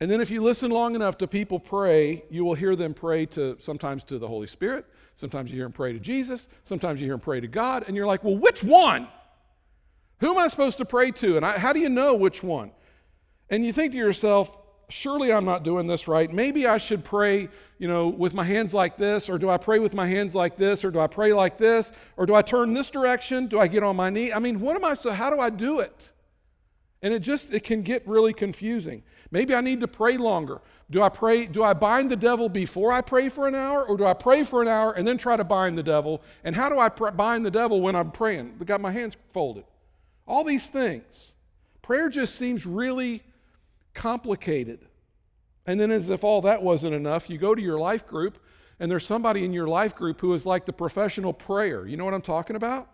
And 0.00 0.10
then 0.10 0.20
if 0.20 0.30
you 0.30 0.42
listen 0.42 0.70
long 0.70 0.96
enough 0.96 1.18
to 1.18 1.28
people 1.28 1.60
pray, 1.60 2.24
you 2.28 2.44
will 2.44 2.54
hear 2.54 2.74
them 2.74 2.94
pray 2.94 3.26
to 3.26 3.56
sometimes 3.60 4.02
to 4.04 4.18
the 4.18 4.26
Holy 4.26 4.48
Spirit, 4.48 4.86
sometimes 5.14 5.50
you 5.50 5.56
hear 5.56 5.66
them 5.66 5.72
pray 5.72 5.92
to 5.92 6.00
Jesus, 6.00 6.48
sometimes 6.64 7.00
you 7.00 7.06
hear 7.06 7.14
them 7.14 7.20
pray 7.20 7.40
to 7.40 7.46
God, 7.46 7.84
and 7.86 7.96
you're 7.96 8.06
like, 8.06 8.24
well, 8.24 8.36
which 8.36 8.64
one? 8.64 9.06
Who 10.18 10.32
am 10.32 10.38
I 10.38 10.48
supposed 10.48 10.78
to 10.78 10.84
pray 10.84 11.12
to? 11.12 11.36
And 11.36 11.46
I, 11.46 11.58
how 11.58 11.72
do 11.72 11.78
you 11.78 11.88
know 11.88 12.16
which 12.16 12.42
one? 12.42 12.72
And 13.50 13.64
you 13.64 13.72
think 13.72 13.92
to 13.92 13.98
yourself, 13.98 14.56
surely 14.88 15.32
I'm 15.32 15.44
not 15.44 15.62
doing 15.62 15.86
this 15.86 16.08
right. 16.08 16.32
Maybe 16.32 16.66
I 16.66 16.78
should 16.78 17.04
pray, 17.04 17.48
you 17.78 17.88
know, 17.88 18.08
with 18.08 18.34
my 18.34 18.44
hands 18.44 18.74
like 18.74 18.96
this, 18.96 19.28
or 19.28 19.38
do 19.38 19.50
I 19.50 19.56
pray 19.56 19.78
with 19.78 19.94
my 19.94 20.06
hands 20.06 20.34
like 20.34 20.56
this, 20.56 20.84
or 20.84 20.90
do 20.90 21.00
I 21.00 21.06
pray 21.06 21.32
like 21.32 21.58
this, 21.58 21.92
or 22.16 22.26
do 22.26 22.34
I 22.34 22.42
turn 22.42 22.72
this 22.72 22.90
direction? 22.90 23.46
Do 23.46 23.60
I 23.60 23.66
get 23.66 23.82
on 23.82 23.96
my 23.96 24.10
knee? 24.10 24.32
I 24.32 24.38
mean, 24.38 24.60
what 24.60 24.76
am 24.76 24.84
I 24.84 24.94
so 24.94 25.10
how 25.10 25.30
do 25.30 25.40
I 25.40 25.50
do 25.50 25.80
it? 25.80 26.12
And 27.02 27.12
it 27.12 27.20
just 27.20 27.52
it 27.52 27.64
can 27.64 27.82
get 27.82 28.06
really 28.06 28.32
confusing. 28.32 29.02
Maybe 29.30 29.54
I 29.54 29.60
need 29.60 29.80
to 29.80 29.88
pray 29.88 30.16
longer. 30.16 30.60
Do 30.90 31.02
I 31.02 31.08
pray 31.08 31.46
do 31.46 31.62
I 31.62 31.74
bind 31.74 32.10
the 32.10 32.16
devil 32.16 32.48
before 32.48 32.92
I 32.92 33.00
pray 33.00 33.28
for 33.28 33.48
an 33.48 33.54
hour 33.54 33.84
or 33.84 33.96
do 33.96 34.04
I 34.04 34.14
pray 34.14 34.44
for 34.44 34.62
an 34.62 34.68
hour 34.68 34.92
and 34.92 35.06
then 35.06 35.18
try 35.18 35.36
to 35.36 35.44
bind 35.44 35.76
the 35.76 35.82
devil? 35.82 36.22
And 36.44 36.54
how 36.54 36.68
do 36.68 36.78
I 36.78 36.88
pr- 36.88 37.10
bind 37.10 37.44
the 37.44 37.50
devil 37.50 37.80
when 37.80 37.96
I'm 37.96 38.10
praying? 38.10 38.56
I 38.60 38.64
got 38.64 38.80
my 38.80 38.92
hands 38.92 39.16
folded. 39.32 39.64
All 40.26 40.44
these 40.44 40.68
things. 40.68 41.32
Prayer 41.82 42.08
just 42.08 42.36
seems 42.36 42.64
really 42.64 43.22
complicated. 43.94 44.80
And 45.66 45.80
then, 45.80 45.90
as 45.90 46.10
if 46.10 46.24
all 46.24 46.42
that 46.42 46.62
wasn't 46.62 46.94
enough, 46.94 47.30
you 47.30 47.38
go 47.38 47.54
to 47.54 47.62
your 47.62 47.78
life 47.78 48.06
group, 48.06 48.38
and 48.78 48.90
there's 48.90 49.06
somebody 49.06 49.44
in 49.44 49.52
your 49.52 49.66
life 49.66 49.94
group 49.94 50.20
who 50.20 50.34
is 50.34 50.44
like 50.44 50.66
the 50.66 50.72
professional 50.72 51.32
prayer. 51.32 51.86
You 51.86 51.96
know 51.96 52.04
what 52.04 52.14
I'm 52.14 52.22
talking 52.22 52.56
about? 52.56 52.90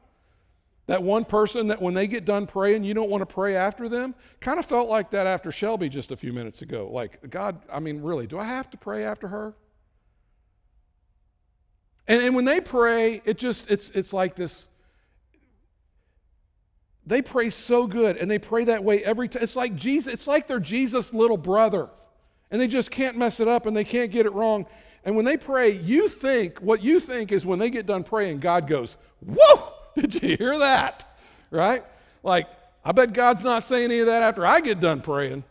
That 0.86 1.02
one 1.02 1.24
person 1.24 1.68
that 1.68 1.80
when 1.80 1.94
they 1.94 2.06
get 2.06 2.24
done 2.24 2.46
praying, 2.46 2.84
you 2.84 2.94
don't 2.94 3.10
want 3.10 3.22
to 3.22 3.26
pray 3.26 3.56
after 3.56 3.88
them. 3.88 4.14
Kind 4.40 4.58
of 4.58 4.66
felt 4.66 4.88
like 4.88 5.10
that 5.10 5.26
after 5.26 5.52
Shelby 5.52 5.88
just 5.88 6.10
a 6.10 6.16
few 6.16 6.32
minutes 6.32 6.62
ago. 6.62 6.88
Like, 6.92 7.30
God, 7.30 7.60
I 7.72 7.80
mean, 7.80 8.02
really, 8.02 8.26
do 8.26 8.38
I 8.38 8.44
have 8.44 8.70
to 8.70 8.76
pray 8.76 9.04
after 9.04 9.28
her? 9.28 9.54
And, 12.08 12.22
and 12.22 12.34
when 12.34 12.44
they 12.44 12.60
pray, 12.60 13.22
it 13.24 13.38
just, 13.38 13.70
it's, 13.70 13.90
it's 13.90 14.12
like 14.12 14.34
this 14.34 14.66
they 17.06 17.22
pray 17.22 17.50
so 17.50 17.86
good 17.86 18.16
and 18.16 18.30
they 18.30 18.38
pray 18.38 18.64
that 18.64 18.84
way 18.84 19.02
every 19.04 19.28
time. 19.28 19.42
It's 19.42 19.56
like 19.56 19.74
Jesus, 19.74 20.12
it's 20.12 20.26
like 20.26 20.46
they're 20.46 20.60
Jesus' 20.60 21.12
little 21.14 21.36
brother. 21.36 21.88
And 22.50 22.60
they 22.60 22.66
just 22.66 22.90
can't 22.90 23.16
mess 23.16 23.40
it 23.40 23.48
up 23.48 23.66
and 23.66 23.76
they 23.76 23.84
can't 23.84 24.10
get 24.10 24.26
it 24.26 24.32
wrong. 24.32 24.66
And 25.04 25.16
when 25.16 25.24
they 25.24 25.36
pray, 25.36 25.70
you 25.70 26.08
think, 26.08 26.58
what 26.58 26.82
you 26.82 27.00
think 27.00 27.32
is 27.32 27.46
when 27.46 27.58
they 27.58 27.70
get 27.70 27.86
done 27.86 28.04
praying, 28.04 28.40
God 28.40 28.66
goes, 28.66 28.96
Whoa! 29.24 29.72
Did 29.96 30.22
you 30.22 30.36
hear 30.36 30.58
that? 30.58 31.06
Right? 31.50 31.82
Like, 32.22 32.48
I 32.84 32.92
bet 32.92 33.12
God's 33.12 33.42
not 33.42 33.62
saying 33.62 33.84
any 33.84 34.00
of 34.00 34.06
that 34.06 34.22
after 34.22 34.46
I 34.46 34.60
get 34.60 34.80
done 34.80 35.00
praying. 35.00 35.44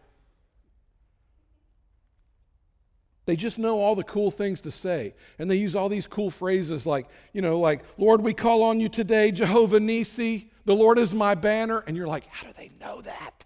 They 3.26 3.36
just 3.36 3.60
know 3.60 3.80
all 3.80 3.96
the 3.96 4.04
cool 4.04 4.32
things 4.32 4.62
to 4.62 4.72
say. 4.72 5.14
And 5.38 5.52
they 5.52 5.56
use 5.56 5.76
all 5.76 5.88
these 5.88 6.08
cool 6.08 6.32
phrases 6.32 6.88
like, 6.88 7.08
you 7.32 7.44
know, 7.44 7.60
like, 7.60 7.84
Lord, 7.98 8.22
we 8.22 8.34
call 8.34 8.64
on 8.64 8.80
you 8.80 8.90
today, 8.90 9.32
Jehovah 9.32 9.80
Nissi, 9.80 10.48
the 10.70 10.76
Lord 10.76 11.00
is 11.00 11.16
my 11.16 11.34
banner. 11.34 11.84
And 11.88 11.98
you're 11.98 12.06
like, 12.06 12.28
how 12.28 12.46
do 12.46 12.54
they 12.56 12.70
know 12.80 13.02
that? 13.02 13.44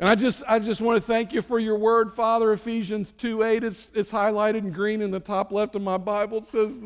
And 0.00 0.08
I 0.08 0.16
just, 0.16 0.42
I 0.48 0.58
just 0.58 0.80
want 0.80 1.00
to 1.00 1.06
thank 1.06 1.32
you 1.32 1.40
for 1.40 1.60
your 1.60 1.78
word, 1.78 2.12
Father. 2.12 2.52
Ephesians 2.52 3.12
2 3.18 3.44
8, 3.44 3.62
it's, 3.62 3.92
it's 3.94 4.10
highlighted 4.10 4.56
in 4.56 4.72
green 4.72 5.00
in 5.00 5.12
the 5.12 5.20
top 5.20 5.52
left 5.52 5.76
of 5.76 5.82
my 5.82 5.98
Bible. 5.98 6.38
It 6.38 6.46
says, 6.46 6.76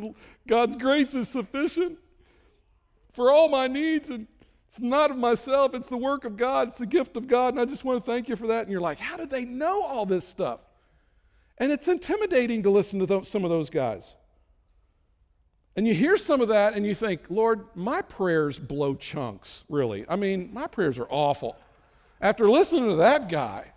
God's 0.47 0.77
grace 0.77 1.15
is 1.15 1.27
sufficient 1.27 1.97
for 3.15 3.33
all 3.33 3.49
my 3.49 3.67
needs. 3.67 4.11
And 4.11 4.27
it's 4.69 4.79
not 4.79 5.11
of 5.11 5.17
myself, 5.17 5.73
it's 5.73 5.89
the 5.89 5.97
work 5.97 6.27
of 6.27 6.37
God, 6.37 6.69
it's 6.69 6.77
the 6.77 6.85
gift 6.85 7.17
of 7.17 7.29
God. 7.29 7.55
And 7.55 7.61
I 7.63 7.65
just 7.65 7.83
want 7.83 8.05
to 8.05 8.13
thank 8.13 8.29
you 8.29 8.37
for 8.37 8.49
that. 8.49 8.65
And 8.65 8.71
you're 8.71 8.83
like, 8.83 8.99
how 8.99 9.17
did 9.17 9.31
they 9.31 9.47
know 9.47 9.83
all 9.83 10.05
this 10.05 10.29
stuff? 10.29 10.61
And 11.57 11.73
it's 11.73 11.89
intimidating 11.89 12.63
to 12.65 12.71
listen 12.71 13.07
to 13.07 13.25
some 13.25 13.45
of 13.45 13.49
those 13.49 13.71
guys. 13.71 14.15
And 15.77 15.87
you 15.87 15.95
hear 15.95 16.17
some 16.17 16.41
of 16.41 16.49
that 16.49 16.75
and 16.75 16.85
you 16.85 16.95
think, 16.95 17.23
Lord, 17.29 17.67
my 17.75 18.03
prayers 18.03 18.59
blow 18.59 18.95
chunks, 18.95 19.65
really. 19.69 20.05
I 20.09 20.17
mean, 20.17 20.51
my 20.53 20.67
prayers 20.67 20.99
are 20.99 21.07
awful. 21.09 21.57
After 22.21 22.51
listening 22.51 22.89
to 22.89 22.97
that 22.97 23.29
guy, 23.29 23.73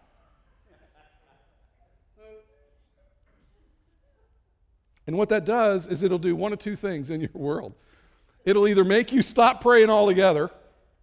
and 5.06 5.18
what 5.18 5.30
that 5.30 5.46
does 5.46 5.86
is 5.86 6.02
it'll 6.02 6.18
do 6.18 6.36
one 6.36 6.54
of 6.54 6.60
two 6.60 6.76
things 6.76 7.12
in 7.12 7.22
your 7.22 7.30
world. 7.34 7.74
It'll 8.46 8.68
either 8.68 8.84
make 8.84 9.12
you 9.12 9.22
stop 9.22 9.62
praying 9.62 9.90
altogether, 9.90 10.50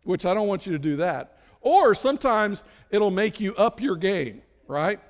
which 0.03 0.27
I 0.27 0.35
don't 0.35 0.49
want 0.49 0.67
you 0.67 0.73
to 0.73 0.79
do 0.79 0.97
that, 0.97 1.39
or 1.61 1.95
sometimes 1.95 2.65
it'll 2.91 3.11
make 3.13 3.39
you 3.39 3.55
up 3.55 3.81
your 3.81 3.95
game, 3.95 4.43
right? 4.67 5.01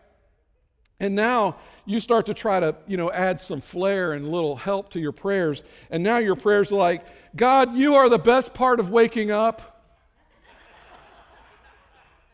And 1.00 1.14
now 1.14 1.56
you 1.86 2.00
start 2.00 2.26
to 2.26 2.34
try 2.34 2.60
to, 2.60 2.74
you 2.86 2.96
know, 2.96 3.10
add 3.10 3.40
some 3.40 3.60
flair 3.60 4.12
and 4.12 4.30
little 4.30 4.56
help 4.56 4.90
to 4.90 5.00
your 5.00 5.12
prayers. 5.12 5.62
And 5.90 6.02
now 6.02 6.18
your 6.18 6.36
prayers 6.36 6.72
are 6.72 6.76
like, 6.76 7.04
God, 7.36 7.74
you 7.74 7.94
are 7.94 8.08
the 8.08 8.18
best 8.18 8.52
part 8.52 8.80
of 8.80 8.90
waking 8.90 9.30
up. 9.30 9.84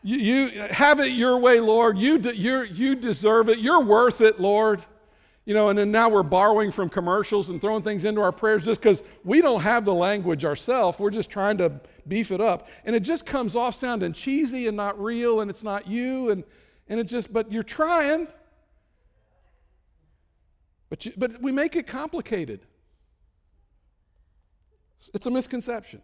You, 0.01 0.17
you 0.17 0.61
have 0.71 0.99
it 0.99 1.11
your 1.11 1.37
way, 1.37 1.59
Lord. 1.59 1.97
You, 1.97 2.17
de- 2.17 2.35
you 2.35 2.95
deserve 2.95 3.49
it. 3.49 3.59
You're 3.59 3.83
worth 3.83 4.21
it, 4.21 4.39
Lord. 4.39 4.83
You 5.45 5.53
know, 5.53 5.69
and 5.69 5.77
then 5.77 5.91
now 5.91 6.09
we're 6.09 6.23
borrowing 6.23 6.71
from 6.71 6.89
commercials 6.89 7.49
and 7.49 7.61
throwing 7.61 7.83
things 7.83 8.03
into 8.03 8.19
our 8.19 8.31
prayers 8.31 8.65
just 8.65 8.81
because 8.81 9.03
we 9.23 9.41
don't 9.41 9.61
have 9.61 9.85
the 9.85 9.93
language 9.93 10.43
ourselves. 10.43 10.97
We're 10.97 11.11
just 11.11 11.29
trying 11.29 11.57
to 11.59 11.71
beef 12.07 12.31
it 12.31 12.41
up. 12.41 12.67
And 12.83 12.95
it 12.95 13.01
just 13.01 13.27
comes 13.27 13.55
off 13.55 13.75
sounding 13.75 14.11
cheesy 14.13 14.67
and 14.67 14.75
not 14.75 14.99
real, 14.99 15.41
and 15.41 15.51
it's 15.51 15.61
not 15.61 15.87
you. 15.87 16.31
And, 16.31 16.43
and 16.89 16.99
it 16.99 17.03
just, 17.03 17.31
but 17.31 17.51
you're 17.51 17.63
trying. 17.63 18.27
But, 20.95 21.05
you, 21.05 21.11
but 21.17 21.41
we 21.41 21.51
make 21.51 21.75
it 21.75 21.87
complicated. 21.87 22.61
It's 25.13 25.25
a 25.25 25.29
misconception. 25.29 26.01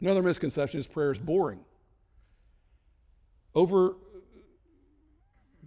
Another 0.00 0.22
misconception 0.22 0.78
is 0.78 0.86
prayer 0.86 1.10
is 1.10 1.18
boring. 1.18 1.58
Over 3.56 3.96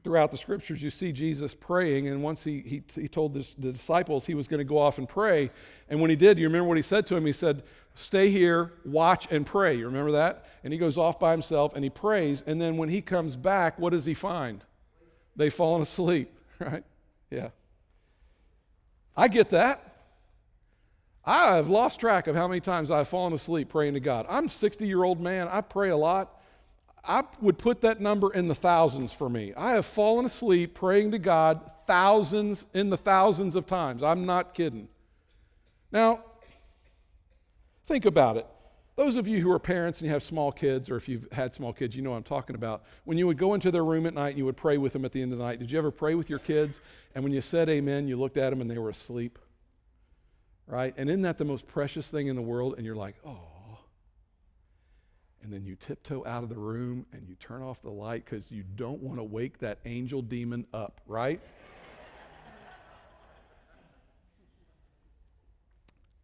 throughout 0.01 0.31
the 0.31 0.37
scriptures, 0.37 0.81
you 0.81 0.89
see 0.89 1.11
Jesus 1.11 1.53
praying, 1.53 2.07
and 2.07 2.23
once 2.23 2.41
he, 2.45 2.61
he, 2.61 2.83
he 3.01 3.09
told 3.09 3.33
this, 3.33 3.53
the 3.55 3.73
disciples 3.73 4.25
he 4.25 4.33
was 4.33 4.47
going 4.47 4.59
to 4.59 4.63
go 4.63 4.77
off 4.77 4.97
and 4.97 5.09
pray. 5.09 5.51
And 5.89 5.99
when 5.99 6.09
he 6.09 6.15
did, 6.15 6.39
you 6.39 6.47
remember 6.47 6.69
what 6.69 6.77
he 6.77 6.83
said 6.83 7.05
to 7.07 7.17
him? 7.17 7.25
He 7.25 7.33
said, 7.33 7.63
Stay 7.95 8.29
here, 8.29 8.71
watch, 8.85 9.27
and 9.29 9.45
pray. 9.45 9.75
You 9.75 9.87
remember 9.87 10.13
that? 10.13 10.45
And 10.63 10.71
he 10.71 10.79
goes 10.79 10.97
off 10.97 11.19
by 11.19 11.33
himself 11.33 11.73
and 11.75 11.83
he 11.83 11.89
prays. 11.89 12.45
And 12.47 12.61
then 12.61 12.77
when 12.77 12.87
he 12.87 13.01
comes 13.01 13.35
back, 13.35 13.77
what 13.77 13.89
does 13.89 14.05
he 14.05 14.13
find? 14.13 14.63
They've 15.35 15.53
fallen 15.53 15.81
asleep, 15.81 16.33
right? 16.59 16.85
Yeah. 17.31 17.49
I 19.15 19.27
get 19.27 19.49
that. 19.51 19.87
I 21.23 21.55
have 21.55 21.69
lost 21.69 21.99
track 21.99 22.27
of 22.27 22.35
how 22.35 22.47
many 22.47 22.59
times 22.59 22.91
I've 22.91 23.07
fallen 23.07 23.33
asleep 23.33 23.69
praying 23.69 23.93
to 23.93 23.99
God. 23.99 24.25
I'm 24.29 24.45
a 24.45 24.49
60 24.49 24.85
year 24.85 25.03
old 25.03 25.21
man. 25.21 25.47
I 25.47 25.61
pray 25.61 25.89
a 25.89 25.97
lot. 25.97 26.37
I 27.03 27.23
would 27.39 27.57
put 27.57 27.81
that 27.81 27.99
number 27.99 28.31
in 28.31 28.47
the 28.47 28.55
thousands 28.55 29.11
for 29.11 29.29
me. 29.29 29.53
I 29.55 29.71
have 29.71 29.85
fallen 29.85 30.25
asleep 30.25 30.75
praying 30.75 31.11
to 31.11 31.19
God 31.19 31.61
thousands 31.87 32.65
in 32.73 32.89
the 32.89 32.97
thousands 32.97 33.55
of 33.55 33.65
times. 33.65 34.03
I'm 34.03 34.25
not 34.25 34.53
kidding. 34.53 34.87
Now, 35.91 36.23
think 37.87 38.05
about 38.05 38.37
it. 38.37 38.47
Those 38.97 39.15
of 39.15 39.27
you 39.27 39.39
who 39.39 39.49
are 39.51 39.59
parents 39.59 40.01
and 40.01 40.07
you 40.07 40.13
have 40.13 40.21
small 40.21 40.51
kids, 40.51 40.89
or 40.89 40.97
if 40.97 41.07
you've 41.07 41.27
had 41.31 41.53
small 41.53 41.71
kids, 41.71 41.95
you 41.95 42.01
know 42.01 42.11
what 42.11 42.17
I'm 42.17 42.23
talking 42.23 42.55
about. 42.55 42.83
When 43.05 43.17
you 43.17 43.25
would 43.25 43.37
go 43.37 43.53
into 43.53 43.71
their 43.71 43.85
room 43.85 44.05
at 44.05 44.13
night 44.13 44.29
and 44.29 44.37
you 44.37 44.45
would 44.45 44.57
pray 44.57 44.77
with 44.77 44.93
them 44.93 45.05
at 45.05 45.11
the 45.11 45.21
end 45.21 45.31
of 45.31 45.39
the 45.39 45.45
night, 45.45 45.59
did 45.59 45.71
you 45.71 45.77
ever 45.77 45.91
pray 45.91 46.13
with 46.13 46.29
your 46.29 46.39
kids? 46.39 46.81
And 47.15 47.23
when 47.23 47.31
you 47.31 47.41
said 47.41 47.69
amen, 47.69 48.07
you 48.07 48.19
looked 48.19 48.37
at 48.37 48.49
them 48.49 48.59
and 48.59 48.69
they 48.69 48.77
were 48.77 48.89
asleep? 48.89 49.39
Right? 50.67 50.93
And 50.97 51.09
isn't 51.09 51.21
that 51.21 51.37
the 51.37 51.45
most 51.45 51.67
precious 51.67 52.07
thing 52.07 52.27
in 52.27 52.35
the 52.35 52.41
world? 52.41 52.75
And 52.77 52.85
you're 52.85 52.95
like, 52.95 53.15
oh. 53.25 53.39
And 55.43 55.51
then 55.51 55.65
you 55.65 55.75
tiptoe 55.75 56.23
out 56.25 56.43
of 56.43 56.49
the 56.49 56.57
room 56.57 57.05
and 57.13 57.27
you 57.27 57.35
turn 57.35 57.63
off 57.63 57.81
the 57.81 57.89
light 57.89 58.25
because 58.25 58.51
you 58.51 58.63
don't 58.75 59.01
want 59.01 59.17
to 59.19 59.23
wake 59.23 59.57
that 59.59 59.79
angel 59.85 60.21
demon 60.21 60.67
up, 60.73 61.01
right? 61.07 61.39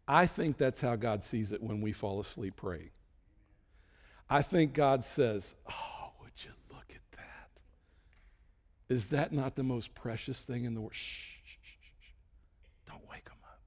I 0.08 0.26
think 0.26 0.56
that's 0.56 0.80
how 0.80 0.96
God 0.96 1.22
sees 1.22 1.52
it 1.52 1.62
when 1.62 1.82
we 1.82 1.92
fall 1.92 2.18
asleep 2.18 2.56
praying. 2.56 2.88
I 4.30 4.40
think 4.40 4.72
God 4.72 5.04
says, 5.04 5.54
Oh, 5.70 6.12
would 6.22 6.32
you 6.42 6.50
look 6.70 6.86
at 6.90 7.18
that? 7.18 7.50
Is 8.88 9.08
that 9.08 9.32
not 9.32 9.54
the 9.54 9.62
most 9.62 9.94
precious 9.94 10.42
thing 10.42 10.64
in 10.64 10.74
the 10.74 10.80
world? 10.80 10.94
Shh, 10.94 11.36
shh, 11.44 11.56
shh, 11.62 11.76
shh. 12.00 12.10
Don't 12.86 13.06
wake 13.10 13.26
them 13.26 13.36
up. 13.44 13.60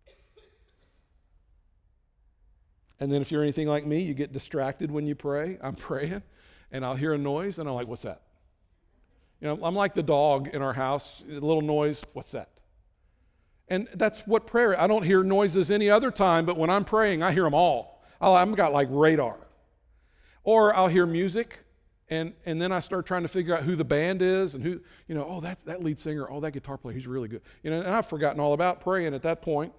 And 3.00 3.12
then 3.12 3.22
if 3.22 3.32
you're 3.32 3.44
anything 3.44 3.68
like 3.68 3.86
me, 3.86 4.02
you 4.02 4.16
get 4.16 4.34
distracted 4.34 4.90
when 4.90 5.06
you 5.06 5.14
pray. 5.14 5.60
I'm 5.62 5.76
praying 5.76 6.24
and 6.72 6.84
I'll 6.84 6.96
hear 6.96 7.14
a 7.14 7.20
noise 7.20 7.60
and 7.60 7.70
I'm 7.70 7.76
like, 7.76 7.88
What's 7.88 8.04
that? 8.04 8.24
You 9.40 9.48
know, 9.48 9.60
I'm 9.64 9.76
like 9.76 9.94
the 9.94 10.04
dog 10.04 10.48
in 10.48 10.62
our 10.64 10.74
house, 10.74 11.24
a 11.28 11.34
little 11.34 11.62
noise, 11.62 12.04
what's 12.14 12.32
that? 12.34 12.51
And 13.72 13.88
that's 13.94 14.28
what 14.28 14.48
prayer, 14.48 14.78
I 14.78 14.86
don't 14.86 15.04
hear 15.04 15.24
noises 15.24 15.72
any 15.72 15.90
other 15.90 16.12
time, 16.12 16.46
but 16.46 16.58
when 16.58 16.70
I'm 16.70 16.84
praying, 16.84 17.24
I 17.24 17.32
hear 17.32 17.44
them 17.44 17.54
all. 17.54 18.04
I've 18.20 18.54
got 18.58 18.74
like 18.74 18.90
radar. 18.92 19.38
Or 20.44 20.76
I'll 20.76 20.90
hear 20.90 21.06
music, 21.06 21.58
and, 22.10 22.34
and 22.46 22.62
then 22.62 22.74
I 22.74 22.82
start 22.82 23.06
trying 23.06 23.22
to 23.22 23.30
figure 23.30 23.56
out 23.56 23.64
who 23.64 23.78
the 23.78 23.86
band 23.86 24.22
is 24.22 24.56
and 24.56 24.64
who, 24.64 24.82
you 25.08 25.16
know, 25.16 25.26
oh, 25.26 25.40
that, 25.40 25.64
that 25.64 25.82
lead 25.82 26.00
singer, 26.00 26.30
oh, 26.30 26.42
that 26.42 26.52
guitar 26.52 26.78
player, 26.78 26.94
he's 26.94 27.08
really 27.08 27.30
good. 27.30 27.44
You 27.64 27.72
know, 27.72 27.80
and 27.80 27.88
I've 27.88 28.08
forgotten 28.08 28.42
all 28.42 28.52
about 28.52 28.82
praying 28.82 29.14
at 29.14 29.22
that 29.22 29.42
point. 29.42 29.72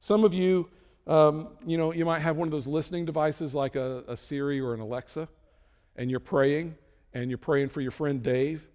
Some 0.00 0.22
of 0.22 0.34
you, 0.34 0.68
um, 1.06 1.56
you 1.66 1.78
know, 1.78 1.90
you 1.90 2.04
might 2.04 2.18
have 2.18 2.36
one 2.36 2.46
of 2.46 2.52
those 2.52 2.66
listening 2.66 3.06
devices 3.06 3.54
like 3.54 3.76
a, 3.76 4.04
a 4.08 4.14
Siri 4.14 4.60
or 4.60 4.74
an 4.74 4.80
Alexa, 4.80 5.26
and 5.96 6.10
you're 6.10 6.20
praying, 6.20 6.74
and 7.14 7.30
you're 7.30 7.38
praying 7.38 7.70
for 7.70 7.80
your 7.80 7.92
friend 7.92 8.22
Dave, 8.22 8.68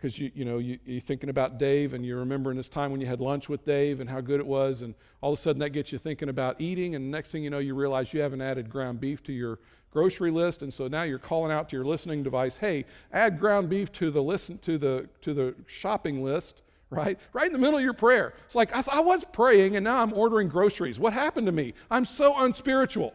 because 0.00 0.18
you, 0.18 0.30
you 0.34 0.44
know 0.44 0.58
you, 0.58 0.78
you're 0.84 1.00
thinking 1.00 1.28
about 1.28 1.58
dave 1.58 1.92
and 1.92 2.04
you're 2.06 2.18
remembering 2.18 2.56
this 2.56 2.68
time 2.68 2.90
when 2.90 3.00
you 3.00 3.06
had 3.06 3.20
lunch 3.20 3.48
with 3.48 3.64
dave 3.64 4.00
and 4.00 4.08
how 4.08 4.20
good 4.20 4.40
it 4.40 4.46
was 4.46 4.82
and 4.82 4.94
all 5.20 5.32
of 5.32 5.38
a 5.38 5.42
sudden 5.42 5.60
that 5.60 5.70
gets 5.70 5.92
you 5.92 5.98
thinking 5.98 6.28
about 6.28 6.60
eating 6.60 6.94
and 6.94 7.10
next 7.10 7.32
thing 7.32 7.44
you 7.44 7.50
know 7.50 7.58
you 7.58 7.74
realize 7.74 8.12
you 8.12 8.20
haven't 8.20 8.40
added 8.40 8.70
ground 8.70 9.00
beef 9.00 9.22
to 9.22 9.32
your 9.32 9.58
grocery 9.92 10.30
list 10.30 10.62
and 10.62 10.72
so 10.72 10.88
now 10.88 11.02
you're 11.02 11.18
calling 11.18 11.52
out 11.52 11.68
to 11.68 11.76
your 11.76 11.84
listening 11.84 12.22
device 12.22 12.56
hey 12.56 12.84
add 13.12 13.38
ground 13.38 13.68
beef 13.68 13.92
to 13.92 14.10
the 14.10 14.22
listen 14.22 14.56
to 14.58 14.78
the 14.78 15.08
to 15.20 15.34
the 15.34 15.54
shopping 15.66 16.22
list 16.22 16.62
right? 16.92 17.20
Right 17.32 17.46
in 17.46 17.52
the 17.52 17.58
middle 17.60 17.78
of 17.78 17.84
your 17.84 17.94
prayer. 17.94 18.34
It's 18.46 18.56
like 18.56 18.72
I, 18.72 18.82
th- 18.82 18.96
I 18.96 18.98
was 18.98 19.22
praying 19.22 19.76
and 19.76 19.84
now 19.84 20.02
i'm 20.02 20.12
ordering 20.12 20.48
groceries. 20.48 20.98
What 20.98 21.12
happened 21.12 21.46
to 21.46 21.52
me? 21.52 21.72
I'm 21.88 22.04
so 22.04 22.34
unspiritual 22.36 23.14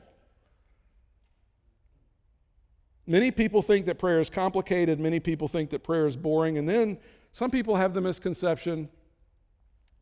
Many 3.08 3.32
people 3.32 3.62
think 3.62 3.86
that 3.86 4.00
prayer 4.00 4.20
is 4.20 4.30
complicated. 4.30 5.00
Many 5.00 5.20
people 5.20 5.48
think 5.48 5.70
that 5.70 5.84
prayer 5.84 6.08
is 6.08 6.18
boring. 6.18 6.58
And 6.58 6.68
then 6.68 6.98
some 7.32 7.52
people 7.52 7.76
have 7.76 7.94
the 7.94 8.02
misconception 8.02 8.90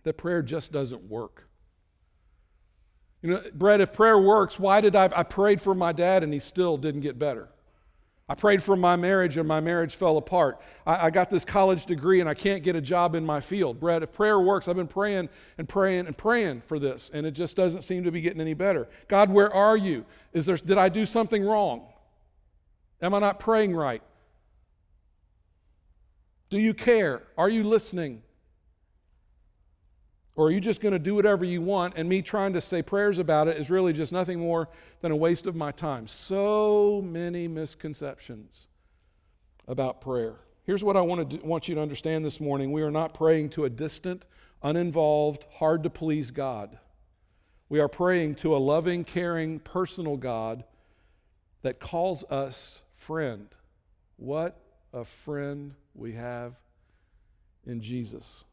that 0.04 0.18
prayer 0.18 0.42
just 0.42 0.72
doesn't 0.72 1.04
work. 1.10 1.48
You 3.22 3.32
know, 3.32 3.44
Brett, 3.54 3.82
if 3.82 3.94
prayer 3.94 4.20
works, 4.20 4.60
why 4.60 4.82
did 4.82 4.96
I, 4.96 5.10
I 5.16 5.24
prayed 5.24 5.62
for 5.62 5.74
my 5.74 5.94
dad 5.94 6.24
and 6.24 6.34
he 6.34 6.40
still 6.40 6.78
didn't 6.78 7.02
get 7.02 7.18
better? 7.18 7.50
I 8.28 8.36
prayed 8.36 8.64
for 8.64 8.76
my 8.76 8.96
marriage 8.96 9.38
and 9.38 9.48
my 9.48 9.60
marriage 9.60 9.96
fell 9.96 10.18
apart. 10.18 10.62
I, 10.88 11.08
I, 11.08 11.10
got 11.10 11.30
this 11.30 11.44
college 11.44 11.86
degree 11.86 12.20
and 12.20 12.30
I 12.30 12.34
can't 12.34 12.64
get 12.64 12.76
a 12.76 12.82
job 12.82 13.16
in 13.16 13.26
my 13.26 13.42
field. 13.42 13.80
Brett, 13.80 14.02
if 14.02 14.14
prayer 14.14 14.40
works, 14.40 14.68
I've 14.68 14.78
been 14.78 14.88
praying 14.88 15.30
and 15.58 15.68
praying 15.68 16.08
and 16.08 16.18
praying 16.18 16.62
for 16.62 16.80
this 16.80 17.12
and 17.14 17.26
it 17.26 17.32
just 17.32 17.56
doesn't 17.56 17.82
seem 17.82 18.04
to 18.04 18.12
be 18.12 18.22
getting 18.22 18.42
any 18.42 18.54
better. 18.54 18.88
God, 19.08 19.30
where 19.30 19.54
are 19.54 19.78
you? 19.78 20.06
Is 20.32 20.46
there, 20.46 20.58
did 20.58 20.78
I 20.78 20.90
do 20.90 21.06
something 21.06 21.44
wrong? 21.46 21.93
Am 23.04 23.14
I 23.14 23.20
not 23.20 23.40
praying 23.40 23.76
right? 23.76 24.02
Do 26.50 26.58
you 26.58 26.74
care? 26.74 27.22
Are 27.38 27.50
you 27.50 27.64
listening? 27.66 28.24
Or 30.36 30.48
are 30.48 30.52
you 30.52 30.62
just 30.62 30.82
going 30.82 30.94
to 30.94 31.00
do 31.00 31.14
whatever 31.14 31.44
you 31.44 31.62
want? 31.62 31.96
And 31.98 32.08
me 32.08 32.22
trying 32.22 32.54
to 32.54 32.62
say 32.62 32.82
prayers 32.82 33.20
about 33.20 33.50
it 33.50 33.58
is 33.58 33.70
really 33.70 33.92
just 33.92 34.14
nothing 34.14 34.40
more 34.40 34.70
than 35.02 35.12
a 35.12 35.16
waste 35.16 35.46
of 35.46 35.56
my 35.56 35.72
time. 35.72 36.08
So 36.08 37.04
many 37.06 37.48
misconceptions 37.48 38.68
about 39.68 40.00
prayer. 40.00 40.38
Here's 40.64 40.84
what 40.84 40.96
I 40.96 41.02
want, 41.02 41.30
to 41.30 41.38
do, 41.38 41.46
want 41.46 41.68
you 41.68 41.76
to 41.76 41.82
understand 41.82 42.24
this 42.24 42.40
morning 42.40 42.72
we 42.72 42.84
are 42.84 42.92
not 42.92 43.14
praying 43.14 43.50
to 43.52 43.66
a 43.66 43.70
distant, 43.70 44.24
uninvolved, 44.64 45.46
hard 45.52 45.84
to 45.84 45.90
please 45.90 46.32
God. 46.32 46.78
We 47.68 47.82
are 47.82 47.90
praying 47.90 48.36
to 48.36 48.56
a 48.56 48.60
loving, 48.60 49.04
caring, 49.04 49.60
personal 49.60 50.16
God 50.16 50.64
that 51.64 51.82
calls 51.82 52.24
us 52.26 52.83
friend. 53.04 53.48
What 54.16 54.60
a 54.94 55.04
friend 55.04 55.74
we 55.94 56.14
have 56.14 56.54
in 57.66 57.82
Jesus. 57.82 58.46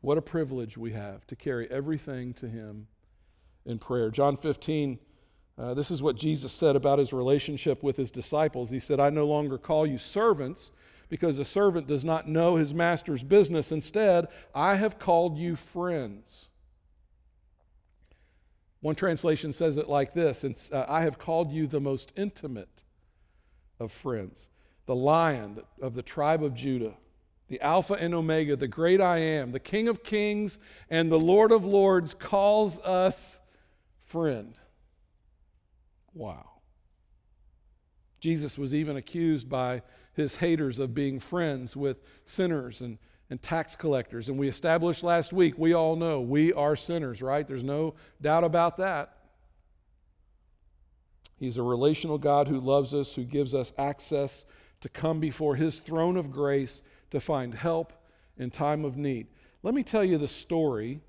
What 0.00 0.18
a 0.18 0.22
privilege 0.22 0.76
we 0.76 0.92
have 0.92 1.26
to 1.28 1.36
carry 1.36 1.70
everything 1.70 2.34
to 2.34 2.48
Him 2.48 2.88
in 3.64 3.78
prayer. 3.78 4.10
John 4.10 4.36
15, 4.36 4.98
uh, 5.56 5.74
this 5.74 5.90
is 5.90 6.02
what 6.02 6.16
Jesus 6.16 6.52
said 6.52 6.74
about 6.74 6.98
his 6.98 7.12
relationship 7.12 7.82
with 7.82 7.96
his 7.96 8.10
disciples. 8.10 8.70
He 8.70 8.80
said, 8.80 9.00
I 9.00 9.10
no 9.10 9.26
longer 9.26 9.56
call 9.56 9.86
you 9.86 9.98
servants 9.98 10.72
because 11.08 11.38
a 11.38 11.44
servant 11.44 11.86
does 11.86 12.04
not 12.04 12.28
know 12.28 12.56
his 12.56 12.74
master's 12.74 13.22
business. 13.22 13.70
Instead, 13.70 14.26
I 14.54 14.74
have 14.74 14.98
called 14.98 15.38
you 15.38 15.54
friends. 15.54 16.48
One 18.84 18.94
translation 18.94 19.54
says 19.54 19.78
it 19.78 19.88
like 19.88 20.12
this 20.12 20.44
uh, 20.70 20.84
I 20.86 21.04
have 21.04 21.18
called 21.18 21.50
you 21.50 21.66
the 21.66 21.80
most 21.80 22.12
intimate 22.16 22.84
of 23.80 23.90
friends, 23.90 24.50
the 24.84 24.94
lion 24.94 25.62
of 25.80 25.94
the 25.94 26.02
tribe 26.02 26.44
of 26.44 26.52
Judah, 26.52 26.92
the 27.48 27.58
Alpha 27.62 27.94
and 27.94 28.12
Omega, 28.12 28.56
the 28.56 28.68
great 28.68 29.00
I 29.00 29.20
am, 29.20 29.52
the 29.52 29.58
King 29.58 29.88
of 29.88 30.04
kings 30.04 30.58
and 30.90 31.10
the 31.10 31.18
Lord 31.18 31.50
of 31.50 31.64
lords 31.64 32.12
calls 32.12 32.78
us 32.80 33.40
friend. 34.02 34.54
Wow. 36.12 36.50
Jesus 38.20 38.58
was 38.58 38.74
even 38.74 38.98
accused 38.98 39.48
by 39.48 39.80
his 40.12 40.36
haters 40.36 40.78
of 40.78 40.92
being 40.92 41.20
friends 41.20 41.74
with 41.74 42.02
sinners 42.26 42.82
and, 42.82 42.98
and 43.30 43.42
tax 43.42 43.74
collectors. 43.74 44.28
And 44.28 44.38
we 44.38 44.48
established 44.48 45.02
last 45.02 45.32
week, 45.32 45.54
we 45.56 45.72
all 45.72 45.96
know 45.96 46.20
we 46.20 46.52
are 46.52 46.76
sinners, 46.76 47.22
right? 47.22 47.46
There's 47.46 47.64
no 47.64 47.94
doubt 48.20 48.44
about 48.44 48.76
that. 48.78 49.16
He's 51.36 51.56
a 51.56 51.62
relational 51.62 52.18
God 52.18 52.48
who 52.48 52.60
loves 52.60 52.94
us, 52.94 53.14
who 53.14 53.24
gives 53.24 53.54
us 53.54 53.72
access 53.76 54.44
to 54.80 54.88
come 54.88 55.20
before 55.20 55.56
his 55.56 55.78
throne 55.78 56.16
of 56.16 56.30
grace 56.30 56.82
to 57.10 57.20
find 57.20 57.54
help 57.54 57.92
in 58.36 58.50
time 58.50 58.84
of 58.84 58.96
need. 58.96 59.26
Let 59.62 59.74
me 59.74 59.82
tell 59.82 60.04
you 60.04 60.18
the 60.18 60.28
story 60.28 61.00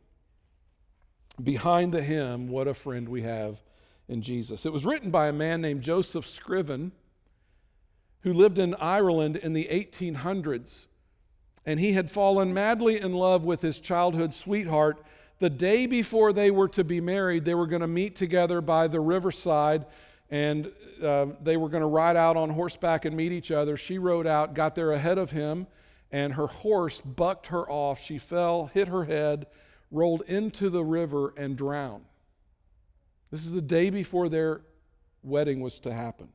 behind 1.42 1.94
the 1.94 2.02
hymn, 2.02 2.48
What 2.48 2.68
a 2.68 2.74
Friend 2.74 3.08
We 3.08 3.22
Have 3.24 3.62
in 4.08 4.22
Jesus. 4.22 4.66
It 4.66 4.74
was 4.74 4.86
written 4.86 5.12
by 5.12 5.28
a 5.28 5.34
man 5.34 5.62
named 5.62 5.82
Joseph 5.82 6.26
Scriven 6.26 6.92
who 8.22 8.34
lived 8.34 8.58
in 8.58 8.74
Ireland 8.76 9.36
in 9.36 9.54
the 9.54 9.68
1800s. 9.72 10.88
And 11.66 11.80
he 11.80 11.94
had 11.94 12.12
fallen 12.12 12.54
madly 12.54 13.02
in 13.02 13.14
love 13.14 13.44
with 13.44 13.62
his 13.62 13.80
childhood 13.80 14.34
sweetheart. 14.34 15.04
The 15.40 15.50
day 15.50 15.88
before 15.88 16.32
they 16.32 16.52
were 16.52 16.70
to 16.70 16.84
be 16.84 17.02
married, 17.02 17.44
they 17.44 17.56
were 17.56 17.68
going 17.68 17.82
to 17.82 17.88
meet 17.88 18.16
together 18.16 18.62
by 18.62 18.88
the 18.88 19.00
riverside 19.00 19.86
and 20.30 20.72
uh, 21.04 21.28
they 21.44 21.58
were 21.58 21.70
going 21.70 21.82
to 21.82 21.88
ride 21.88 22.16
out 22.16 22.38
on 22.38 22.50
horseback 22.50 23.06
and 23.06 23.16
meet 23.16 23.32
each 23.32 23.52
other. 23.52 23.78
She 23.78 23.98
rode 23.98 24.28
out, 24.28 24.54
got 24.54 24.76
there 24.76 24.92
ahead 24.92 25.18
of 25.18 25.32
him, 25.32 25.68
and 26.12 26.34
her 26.34 26.48
horse 26.48 27.02
bucked 27.02 27.48
her 27.48 27.70
off. 27.70 28.02
She 28.02 28.18
fell, 28.18 28.68
hit 28.68 28.88
her 28.88 29.06
head, 29.06 29.48
rolled 29.92 30.24
into 30.24 30.70
the 30.70 30.84
river, 30.84 31.34
and 31.38 31.56
drowned. 31.56 32.06
This 33.32 33.46
is 33.46 33.52
the 33.52 33.62
day 33.62 33.90
before 33.90 34.30
their 34.30 34.62
wedding 35.22 35.60
was 35.60 35.80
to 35.80 35.94
happen. 35.94 36.30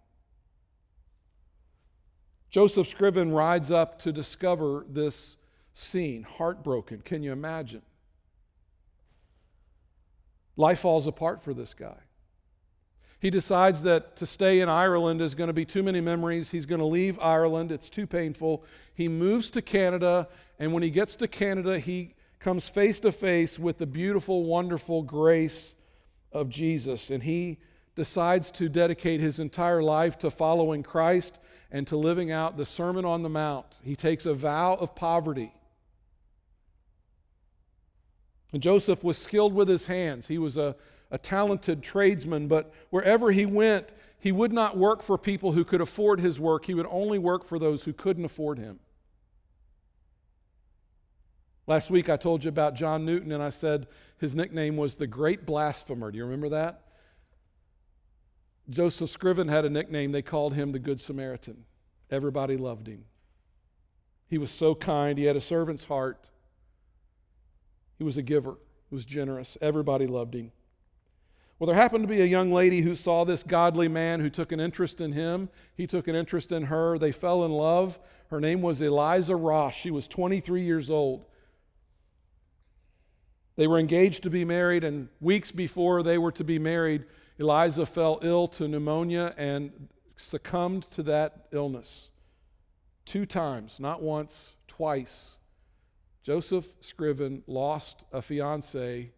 Joseph 2.51 2.89
Scriven 2.89 3.33
rides 3.33 3.71
up 3.71 4.01
to 4.03 4.13
discover 4.13 4.85
this 4.89 5.37
scene, 5.73 6.25
heartbroken. 6.25 7.01
Can 7.01 7.23
you 7.23 7.33
imagine? 7.33 7.83
Life 10.57 10.81
falls 10.81 11.07
apart 11.07 11.43
for 11.43 11.55
this 11.55 11.75
guy. 11.75 11.97
He 13.21 13.31
decides 13.31 13.83
that 13.85 14.17
to 14.17 14.27
stay 14.27 14.61
in 14.61 14.69
Ireland 14.69 15.21
is 15.21 15.35
going 15.35 15.49
to 15.49 15.55
be 15.55 15.65
too 15.65 15.83
many 15.83 16.01
memories. 16.01 16.51
He's 16.51 16.67
going 16.67 16.81
to 16.81 16.87
leave 16.87 17.19
Ireland. 17.21 17.71
It's 17.71 17.91
too 17.91 18.07
painful. 18.07 18.65
He 18.95 19.09
moves 19.09 19.51
to 19.51 19.63
Canada, 19.63 20.27
and 20.59 20.73
when 20.73 20.83
he 20.83 20.91
gets 20.91 21.17
to 21.17 21.29
Canada, 21.29 21.79
he 21.79 22.15
comes 22.41 22.69
face 22.69 22.99
to 23.01 23.13
face 23.13 23.59
with 23.59 23.79
the 23.79 23.87
beautiful, 23.87 24.45
wonderful 24.45 25.03
grace 25.03 25.75
of 26.33 26.49
Jesus. 26.49 27.11
And 27.11 27.23
he 27.23 27.59
decides 27.95 28.51
to 28.53 28.69
dedicate 28.69 29.21
his 29.21 29.39
entire 29.39 29.83
life 29.83 30.19
to 30.19 30.31
following 30.31 30.83
Christ 30.83 31.39
and 31.73 31.87
to 31.87 31.97
living 31.97 32.33
out 32.33 32.57
the 32.57 32.65
Sermon 32.65 33.05
on 33.05 33.23
the 33.23 33.29
Mount. 33.29 33.79
He 33.83 33.97
takes 33.97 34.27
a 34.27 34.35
vow 34.35 34.75
of 34.75 34.95
poverty. 34.95 35.53
And 38.53 38.63
Joseph 38.63 39.05
was 39.05 39.17
skilled 39.17 39.55
with 39.55 39.69
his 39.69 39.87
hands. 39.87 40.27
He 40.27 40.39
was 40.39 40.57
a, 40.57 40.75
a 41.11 41.19
talented 41.19 41.83
tradesman, 41.83 42.49
but 42.49 42.73
wherever 42.91 43.31
he 43.31 43.47
went, 43.47 43.91
he 44.19 44.33
would 44.33 44.53
not 44.53 44.77
work 44.77 45.03
for 45.03 45.17
people 45.17 45.53
who 45.53 45.65
could 45.65 45.81
afford 45.81 46.21
his 46.21 46.41
work. 46.41 46.67
He 46.67 46.75
would 46.75 46.89
only 46.91 47.19
work 47.19 47.45
for 47.45 47.59
those 47.59 47.85
who 47.85 47.93
couldn't 47.93 48.25
afford 48.25 48.59
him. 48.59 48.81
Last 51.67 51.91
week 51.91 52.09
I 52.09 52.17
told 52.17 52.43
you 52.43 52.49
about 52.49 52.75
John 52.75 53.05
Newton, 53.05 53.31
and 53.31 53.43
I 53.43 53.51
said 53.51 53.87
his 54.19 54.35
nickname 54.35 54.77
was 54.77 54.97
the 54.97 55.07
Great 55.07 55.47
Blasphemer. 55.47 56.11
Do 56.11 56.19
you 56.19 56.25
remember 56.25 56.49
that? 56.49 56.83
Joseph 58.71 59.11
Scriven 59.11 59.49
had 59.49 59.65
a 59.65 59.71
nickname. 59.71 60.13
They 60.13 60.23
called 60.23 60.55
him 60.55 60.73
the 60.73 60.79
Good 60.79 61.01
Samaritan. 61.01 61.65
Everybody 62.11 62.57
loved 62.57 62.87
him. 62.87 63.05
He 64.29 64.39
was 64.39 64.51
so 64.51 64.75
kind. 64.75 65.19
He 65.19 65.25
had 65.25 65.37
a 65.37 65.41
servant's 65.41 65.85
heart. 65.85 66.29
He 67.99 68.05
was 68.05 68.17
a 68.17 68.23
giver. 68.23 68.57
He 68.89 68.95
was 68.95 69.05
generous. 69.05 69.59
Everybody 69.61 70.07
loved 70.07 70.35
him. 70.35 70.53
Well, 71.59 71.67
there 71.67 71.77
happened 71.77 72.05
to 72.05 72.09
be 72.09 72.23
a 72.23 72.27
young 72.27 72.53
lady 72.53 72.81
who 72.81 72.95
saw 72.95 73.25
this 73.25 73.43
godly 73.43 73.89
man 73.89 74.21
who 74.21 74.31
took 74.31 74.51
an 74.51 74.61
interest 74.61 75.01
in 75.01 75.13
him. 75.13 75.51
He 75.77 75.87
took 75.87 76.09
an 76.09 76.15
interest 76.15 76.53
in 76.53 76.65
her. 76.65 76.97
They 76.97 77.13
fell 77.13 77.45
in 77.45 77.51
love. 77.51 77.99
Her 78.31 78.41
name 78.41 78.63
was 78.63 78.81
Eliza 78.81 79.37
Ross. 79.37 79.75
She 79.75 79.91
was 79.91 80.09
23 80.09 80.63
years 80.63 80.89
old. 80.89 81.27
They 83.57 83.67
were 83.67 83.79
engaged 83.79 84.23
to 84.23 84.31
be 84.31 84.45
married, 84.45 84.85
and 84.85 85.09
weeks 85.21 85.51
before 85.51 86.03
they 86.03 86.17
were 86.17 86.33
to 86.33 86.45
be 86.45 86.59
married, 86.59 87.05
Eliza 87.41 87.87
fell 87.87 88.19
ill 88.21 88.47
to 88.47 88.69
pneumonia 88.69 89.35
and 89.39 89.89
succumbed 90.17 90.83
to 90.91 91.03
that 91.03 91.47
illness. 91.53 92.11
Two 93.07 93.25
times, 93.25 93.81
not 93.81 94.03
once, 94.03 94.57
twice. 94.69 95.37
Joseph 96.23 96.69
Scriven 96.83 97.43
lost 97.47 98.05
a 98.13 98.21
fiance 98.21 99.11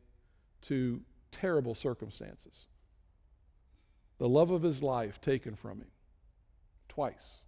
to 0.63 1.01
terrible 1.33 1.75
circumstances. 1.75 2.67
The 4.19 4.29
love 4.29 4.53
of 4.53 4.63
his 4.63 4.85
life 4.85 5.21
taken 5.21 5.57
from 5.57 5.79
him 5.79 5.91
twice. 6.89 7.39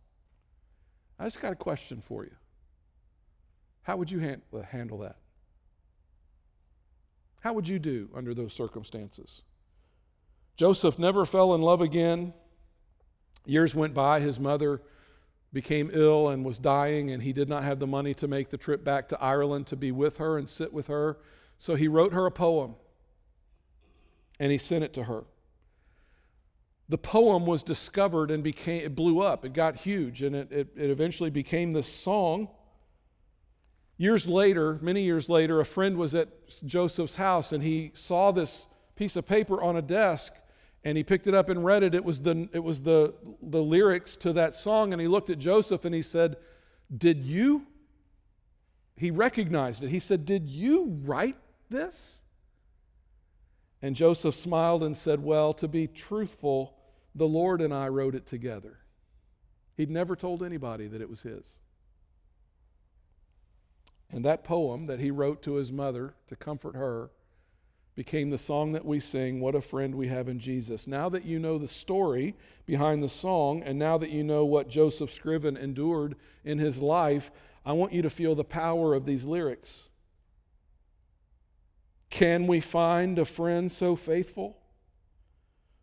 I 1.20 1.24
just 1.24 1.40
got 1.40 1.52
a 1.52 1.56
question 1.56 2.02
for 2.04 2.24
you. 2.24 2.34
How 3.82 3.96
would 3.96 4.10
you 4.10 4.18
handle 4.18 4.98
that? 4.98 5.18
How 7.42 7.52
would 7.52 7.68
you 7.68 7.78
do 7.78 8.08
under 8.12 8.34
those 8.34 8.52
circumstances? 8.52 9.42
Joseph 10.56 10.98
never 10.98 11.24
fell 11.24 11.54
in 11.54 11.62
love 11.62 11.80
again. 11.80 12.32
Years 13.44 13.74
went 13.74 13.94
by, 13.94 14.20
his 14.20 14.38
mother 14.38 14.82
became 15.52 15.90
ill 15.92 16.28
and 16.28 16.44
was 16.44 16.58
dying, 16.58 17.10
and 17.10 17.22
he 17.22 17.32
did 17.32 17.48
not 17.48 17.64
have 17.64 17.78
the 17.78 17.86
money 17.86 18.14
to 18.14 18.26
make 18.26 18.50
the 18.50 18.56
trip 18.56 18.84
back 18.84 19.08
to 19.08 19.20
Ireland 19.20 19.66
to 19.68 19.76
be 19.76 19.92
with 19.92 20.18
her 20.18 20.38
and 20.38 20.48
sit 20.48 20.72
with 20.72 20.86
her. 20.88 21.18
So 21.58 21.74
he 21.74 21.88
wrote 21.88 22.12
her 22.12 22.26
a 22.26 22.30
poem 22.30 22.74
and 24.40 24.50
he 24.50 24.58
sent 24.58 24.82
it 24.82 24.92
to 24.94 25.04
her. 25.04 25.24
The 26.88 26.98
poem 26.98 27.46
was 27.46 27.62
discovered 27.62 28.30
and 28.30 28.42
became, 28.42 28.84
it 28.84 28.96
blew 28.96 29.20
up. 29.20 29.44
It 29.44 29.52
got 29.52 29.76
huge, 29.76 30.22
and 30.22 30.34
it, 30.34 30.52
it, 30.52 30.68
it 30.76 30.90
eventually 30.90 31.30
became 31.30 31.72
this 31.72 31.86
song 31.86 32.48
Years 33.96 34.26
later, 34.26 34.78
many 34.82 35.02
years 35.02 35.28
later, 35.28 35.60
a 35.60 35.64
friend 35.64 35.96
was 35.96 36.14
at 36.14 36.28
Joseph's 36.64 37.14
house 37.14 37.52
and 37.52 37.62
he 37.62 37.92
saw 37.94 38.32
this 38.32 38.66
piece 38.96 39.14
of 39.14 39.26
paper 39.26 39.62
on 39.62 39.76
a 39.76 39.82
desk 39.82 40.32
and 40.84 40.98
he 40.98 41.02
picked 41.02 41.26
it 41.26 41.34
up 41.34 41.48
and 41.48 41.64
read 41.64 41.82
it. 41.82 41.94
It 41.94 42.04
was 42.04 42.20
the, 42.20 42.48
it 42.52 42.62
was 42.62 42.82
the, 42.82 43.14
the 43.42 43.62
lyrics 43.62 44.16
to 44.16 44.34
that 44.34 44.54
song. 44.54 44.92
And 44.92 45.00
he 45.00 45.08
looked 45.08 45.30
at 45.30 45.38
Joseph 45.38 45.84
and 45.86 45.94
he 45.94 46.02
said, 46.02 46.36
Did 46.96 47.24
you? 47.24 47.66
He 48.96 49.10
recognized 49.10 49.82
it. 49.82 49.88
He 49.88 49.98
said, 49.98 50.26
Did 50.26 50.48
you 50.48 51.00
write 51.04 51.38
this? 51.70 52.20
And 53.80 53.96
Joseph 53.96 54.34
smiled 54.34 54.82
and 54.82 54.96
said, 54.96 55.22
Well, 55.22 55.54
to 55.54 55.66
be 55.66 55.86
truthful, 55.86 56.76
the 57.14 57.26
Lord 57.26 57.62
and 57.62 57.72
I 57.72 57.88
wrote 57.88 58.14
it 58.14 58.26
together. 58.26 58.78
He'd 59.76 59.90
never 59.90 60.14
told 60.14 60.42
anybody 60.42 60.86
that 60.86 61.00
it 61.00 61.08
was 61.08 61.22
his. 61.22 61.56
And 64.12 64.24
that 64.24 64.44
poem 64.44 64.86
that 64.86 65.00
he 65.00 65.10
wrote 65.10 65.42
to 65.42 65.54
his 65.54 65.72
mother 65.72 66.14
to 66.28 66.36
comfort 66.36 66.76
her 66.76 67.10
became 67.96 68.30
the 68.30 68.38
song 68.38 68.72
that 68.72 68.84
we 68.84 68.98
sing, 68.98 69.40
What 69.40 69.54
a 69.54 69.60
Friend 69.60 69.94
We 69.94 70.08
Have 70.08 70.28
in 70.28 70.38
Jesus. 70.38 70.86
Now 70.86 71.08
that 71.10 71.24
you 71.24 71.38
know 71.38 71.58
the 71.58 71.68
story 71.68 72.34
behind 72.66 73.02
the 73.02 73.08
song, 73.08 73.62
and 73.62 73.78
now 73.78 73.98
that 73.98 74.10
you 74.10 74.24
know 74.24 74.44
what 74.44 74.68
Joseph 74.68 75.12
Scriven 75.12 75.56
endured 75.56 76.16
in 76.44 76.58
his 76.58 76.78
life, 76.80 77.30
I 77.64 77.72
want 77.72 77.92
you 77.92 78.02
to 78.02 78.10
feel 78.10 78.34
the 78.34 78.44
power 78.44 78.94
of 78.94 79.06
these 79.06 79.24
lyrics. 79.24 79.88
Can 82.10 82.46
we 82.46 82.60
find 82.60 83.18
a 83.18 83.24
friend 83.24 83.70
so 83.70 83.96
faithful? 83.96 84.58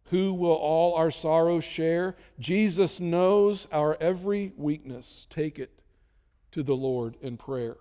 Who 0.05 0.33
will 0.33 0.51
all 0.51 0.95
our 0.95 1.11
sorrows 1.11 1.63
share? 1.63 2.17
Jesus 2.37 2.99
knows 2.99 3.67
our 3.71 3.97
every 4.01 4.51
weakness. 4.57 5.25
Take 5.29 5.57
it 5.57 5.81
to 6.51 6.63
the 6.63 6.75
Lord 6.75 7.15
in 7.21 7.37
prayer. 7.37 7.77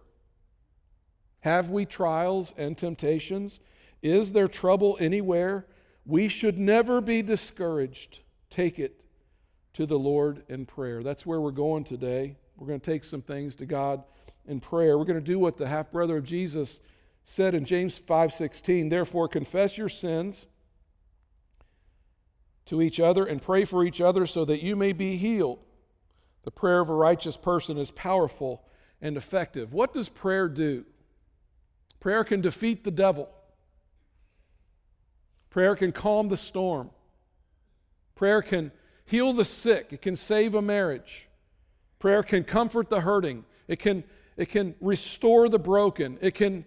Have 1.41 1.71
we 1.71 1.87
trials 1.87 2.55
and 2.57 2.79
temptations? 2.79 3.59
Is 4.03 4.33
there 4.33 4.49
trouble 4.49 4.97
anywhere? 5.01 5.67
We 6.07 6.29
should 6.29 6.59
never 6.59 7.01
be 7.01 7.23
discouraged. 7.23 8.21
Take 8.51 8.79
it 8.79 9.01
to 9.75 9.87
the 9.87 9.99
Lord 9.99 10.43
in 10.49 10.67
prayer. 10.67 11.03
That's 11.03 11.27
where 11.27 11.41
we're 11.41 11.51
going 11.51 11.85
today. 11.85 12.37
We're 12.57 12.67
going 12.67 12.81
to 12.81 12.91
take 12.91 13.05
some 13.05 13.23
things 13.23 13.57
to 13.57 13.67
God 13.67 14.03
in 14.47 14.61
prayer. 14.61 14.99
We're 14.99 15.05
going 15.05 15.19
to 15.19 15.25
do 15.25 15.39
what 15.39 15.57
the 15.57 15.69
half 15.69 15.93
brother 15.93 16.17
of 16.17 16.25
Jesus 16.25 16.81
said 17.23 17.55
in 17.55 17.65
James 17.65 17.99
5:16, 17.99 18.89
"Therefore 18.89 19.29
confess 19.29 19.79
your 19.79 19.89
sins 19.89 20.47
to 22.71 22.81
each 22.81 23.01
other 23.01 23.25
and 23.25 23.43
pray 23.43 23.65
for 23.65 23.85
each 23.85 24.01
other 24.01 24.25
so 24.27 24.45
that 24.45 24.63
you 24.63 24.77
may 24.77 24.93
be 24.93 25.17
healed. 25.17 25.59
The 26.45 26.53
prayer 26.53 26.79
of 26.79 26.89
a 26.89 26.95
righteous 26.95 27.37
person 27.37 27.77
is 27.77 27.91
powerful 27.91 28.63
and 29.03 29.17
effective. 29.17 29.73
What 29.73 29.93
does 29.93 30.09
prayer 30.09 30.49
do? 30.49 30.85
Prayer 31.99 32.23
can 32.23 32.41
defeat 32.41 32.85
the 32.85 32.93
devil. 32.93 33.29
Prayer 35.51 35.75
can 35.75 35.93
calm 35.93 36.29
the 36.29 36.37
storm. 36.37 36.91
Prayer 38.15 38.41
can 38.41 38.73
heal 39.05 39.33
the 39.33 39.45
sick. 39.45 39.89
It 39.93 40.01
can 40.01 40.17
save 40.17 40.55
a 40.55 40.63
marriage. 40.63 41.29
Prayer 41.99 42.23
can 42.23 42.45
comfort 42.45 42.89
the 42.89 43.01
hurting. 43.01 43.45
It 43.67 43.81
can, 43.81 44.05
it 44.37 44.47
can 44.47 44.75
restore 44.81 45.49
the 45.49 45.59
broken. 45.59 46.19
It 46.21 46.35
can 46.35 46.65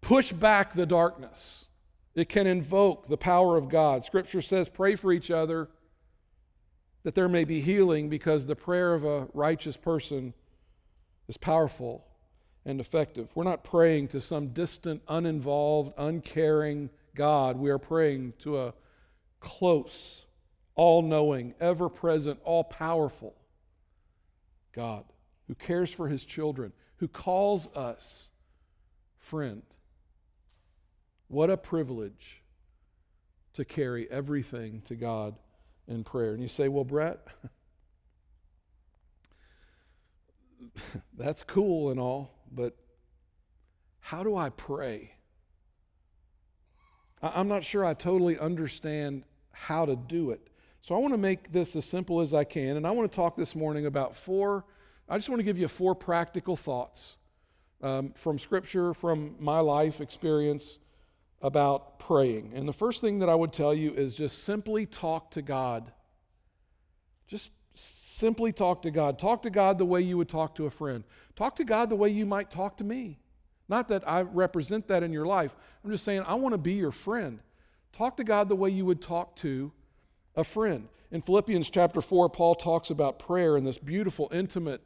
push 0.00 0.32
back 0.32 0.74
the 0.74 0.86
darkness. 0.86 1.66
It 2.14 2.28
can 2.28 2.46
invoke 2.46 3.08
the 3.08 3.18
power 3.18 3.56
of 3.56 3.68
God. 3.68 4.04
Scripture 4.04 4.40
says, 4.40 4.68
pray 4.68 4.96
for 4.96 5.12
each 5.12 5.30
other 5.30 5.68
that 7.02 7.14
there 7.14 7.28
may 7.28 7.44
be 7.44 7.60
healing 7.60 8.08
because 8.08 8.46
the 8.46 8.56
prayer 8.56 8.94
of 8.94 9.04
a 9.04 9.28
righteous 9.34 9.76
person 9.76 10.34
is 11.28 11.36
powerful 11.36 12.04
and 12.64 12.80
effective. 12.80 13.28
We're 13.34 13.44
not 13.44 13.62
praying 13.62 14.08
to 14.08 14.20
some 14.20 14.48
distant, 14.48 15.02
uninvolved, 15.06 15.92
uncaring 15.98 16.90
God. 17.16 17.56
We 17.56 17.70
are 17.70 17.78
praying 17.78 18.34
to 18.40 18.58
a 18.58 18.74
close, 19.40 20.26
all 20.76 21.02
knowing, 21.02 21.54
ever 21.60 21.88
present, 21.88 22.38
all 22.44 22.62
powerful 22.62 23.34
God 24.72 25.04
who 25.48 25.54
cares 25.54 25.92
for 25.92 26.08
his 26.08 26.24
children, 26.24 26.72
who 26.98 27.08
calls 27.08 27.68
us 27.74 28.28
friend. 29.18 29.62
What 31.28 31.50
a 31.50 31.56
privilege 31.56 32.42
to 33.54 33.64
carry 33.64 34.08
everything 34.10 34.82
to 34.82 34.94
God 34.94 35.34
in 35.88 36.04
prayer. 36.04 36.32
And 36.32 36.42
you 36.42 36.48
say, 36.48 36.68
well, 36.68 36.84
Brett, 36.84 37.26
that's 41.16 41.42
cool 41.42 41.90
and 41.90 41.98
all, 41.98 42.30
but 42.52 42.76
how 44.00 44.22
do 44.22 44.36
I 44.36 44.50
pray? 44.50 45.15
I'm 47.22 47.48
not 47.48 47.64
sure 47.64 47.84
I 47.84 47.94
totally 47.94 48.38
understand 48.38 49.24
how 49.52 49.86
to 49.86 49.96
do 49.96 50.30
it. 50.30 50.48
So 50.82 50.94
I 50.94 50.98
want 50.98 51.14
to 51.14 51.18
make 51.18 51.50
this 51.50 51.74
as 51.74 51.84
simple 51.84 52.20
as 52.20 52.34
I 52.34 52.44
can. 52.44 52.76
And 52.76 52.86
I 52.86 52.90
want 52.90 53.10
to 53.10 53.16
talk 53.16 53.36
this 53.36 53.56
morning 53.56 53.86
about 53.86 54.16
four, 54.16 54.64
I 55.08 55.16
just 55.16 55.28
want 55.28 55.40
to 55.40 55.44
give 55.44 55.58
you 55.58 55.66
four 55.68 55.94
practical 55.94 56.56
thoughts 56.56 57.16
um, 57.82 58.12
from 58.16 58.38
Scripture, 58.38 58.94
from 58.94 59.34
my 59.40 59.60
life 59.60 60.00
experience 60.00 60.78
about 61.42 61.98
praying. 61.98 62.52
And 62.54 62.68
the 62.68 62.72
first 62.72 63.00
thing 63.00 63.18
that 63.20 63.28
I 63.28 63.34
would 63.34 63.52
tell 63.52 63.74
you 63.74 63.92
is 63.94 64.14
just 64.14 64.44
simply 64.44 64.86
talk 64.86 65.30
to 65.32 65.42
God. 65.42 65.92
Just 67.26 67.52
simply 67.74 68.52
talk 68.52 68.82
to 68.82 68.90
God. 68.90 69.18
Talk 69.18 69.42
to 69.42 69.50
God 69.50 69.78
the 69.78 69.84
way 69.84 70.00
you 70.00 70.16
would 70.18 70.28
talk 70.28 70.54
to 70.56 70.66
a 70.66 70.70
friend. 70.70 71.04
Talk 71.34 71.56
to 71.56 71.64
God 71.64 71.90
the 71.90 71.96
way 71.96 72.08
you 72.08 72.26
might 72.26 72.50
talk 72.50 72.78
to 72.78 72.84
me. 72.84 73.18
Not 73.68 73.88
that 73.88 74.08
I 74.08 74.22
represent 74.22 74.88
that 74.88 75.02
in 75.02 75.12
your 75.12 75.26
life. 75.26 75.54
I'm 75.84 75.90
just 75.90 76.04
saying 76.04 76.22
I 76.26 76.34
want 76.34 76.52
to 76.54 76.58
be 76.58 76.74
your 76.74 76.92
friend. 76.92 77.40
Talk 77.92 78.16
to 78.18 78.24
God 78.24 78.48
the 78.48 78.56
way 78.56 78.70
you 78.70 78.84
would 78.84 79.00
talk 79.00 79.36
to 79.36 79.72
a 80.34 80.44
friend. 80.44 80.88
In 81.10 81.22
Philippians 81.22 81.70
chapter 81.70 82.00
4, 82.00 82.28
Paul 82.28 82.54
talks 82.54 82.90
about 82.90 83.18
prayer 83.18 83.56
in 83.56 83.64
this 83.64 83.78
beautiful, 83.78 84.28
intimate, 84.32 84.82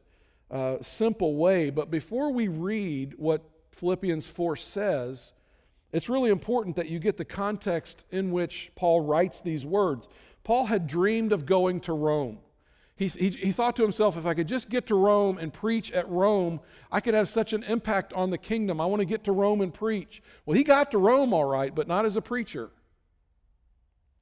uh, 0.51 0.77
simple 0.81 1.37
way. 1.37 1.71
But 1.71 1.91
before 1.91 2.33
we 2.33 2.49
read 2.49 3.15
what 3.17 3.43
Philippians 3.73 4.27
4 4.27 4.57
says, 4.57 5.33
it's 5.93 6.09
really 6.09 6.31
important 6.31 6.77
that 6.77 6.89
you 6.89 6.99
get 6.99 7.17
the 7.17 7.25
context 7.25 8.05
in 8.11 8.31
which 8.31 8.71
Paul 8.77 9.01
writes 9.01 9.41
these 9.41 9.67
words. 9.67 10.07
Paul 10.45 10.67
had 10.67 10.87
dreamed 10.87 11.33
of 11.33 11.47
going 11.47 11.81
to 11.81 11.93
Rome. 11.93 12.39
He, 13.01 13.09
he, 13.09 13.31
he, 13.31 13.53
thought 13.53 13.77
to 13.77 13.83
himself, 13.83 14.19
if 14.19 14.27
I 14.27 14.35
could 14.35 14.47
just 14.47 14.69
get 14.69 14.89
to 14.89 14.95
Rome 14.95 15.39
and 15.39 15.51
preach 15.51 15.91
at 15.91 16.07
Rome, 16.11 16.61
I 16.93 17.01
could 17.01 17.15
have 17.15 17.31
such 17.31 17.55
an 17.55 17.63
impact 17.63 18.13
on 18.13 18.29
the 18.29 18.37
kingdom. 18.37 18.79
I 18.79 18.85
want 18.85 19.01
to 19.01 19.07
get 19.07 19.25
to 19.25 19.33
Rome 19.33 19.63
and 19.63 19.73
preach. 19.73 20.23
Well, 20.45 20.55
he 20.55 20.63
got 20.63 20.91
to 20.91 20.99
Rome 20.99 21.33
all 21.33 21.47
right, 21.47 21.75
but 21.75 21.89
not 21.89 22.05
as 22.05 22.17
a 22.17 22.21
preacher. 22.21 22.69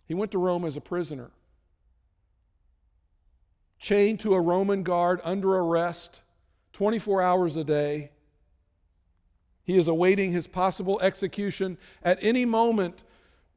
He 0.07 0.15
went 0.15 0.31
to 0.31 0.39
Rome 0.39 0.65
as 0.65 0.77
a 0.77 0.81
prisoner, 0.81 1.33
chained 3.81 4.21
to 4.21 4.35
a 4.35 4.41
Roman 4.41 4.85
guard 4.85 5.21
under 5.25 5.57
arrest 5.57 6.21
24 6.73 7.21
hours 7.21 7.57
a 7.57 7.65
day. 7.65 8.13
He 9.65 9.77
is 9.77 9.89
awaiting 9.89 10.31
his 10.31 10.47
possible 10.47 11.01
execution. 11.01 11.79
At 12.01 12.21
any 12.23 12.45
moment, 12.45 13.03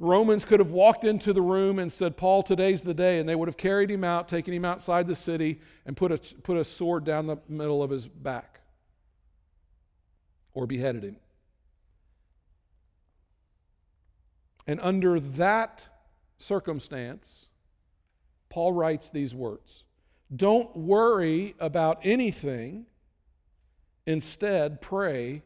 Romans 0.02 0.46
could 0.46 0.60
have 0.60 0.72
walked 0.72 1.04
into 1.04 1.32
the 1.32 1.44
room 1.44 1.78
and 1.78 1.94
said, 1.94 2.18
Paul, 2.18 2.42
today's 2.42 2.82
the 2.82 2.94
day. 2.94 3.20
And 3.20 3.30
they 3.30 3.36
would 3.36 3.48
have 3.48 3.56
carried 3.56 3.92
him 3.92 4.04
out, 4.04 4.28
taken 4.28 4.52
him 4.52 4.66
outside 4.66 5.06
the 5.06 5.16
city, 5.16 5.62
and 5.86 5.96
put 5.96 6.12
a, 6.12 6.18
put 6.18 6.58
a 6.58 6.64
sword 6.64 7.04
down 7.04 7.28
the 7.28 7.38
middle 7.48 7.84
of 7.84 7.92
his 7.92 8.08
back 8.08 8.62
or 10.56 10.66
beheaded 10.66 11.04
him. 11.04 11.18
And 14.66 14.80
under 14.82 15.20
that 15.20 15.88
circumstance, 16.40 17.46
Paul 18.50 18.74
writes 18.74 19.12
these 19.12 19.36
words 19.36 19.84
Don't 20.36 20.76
worry 20.76 21.54
about 21.60 22.00
anything, 22.04 22.88
instead, 24.08 24.82
pray 24.82 25.44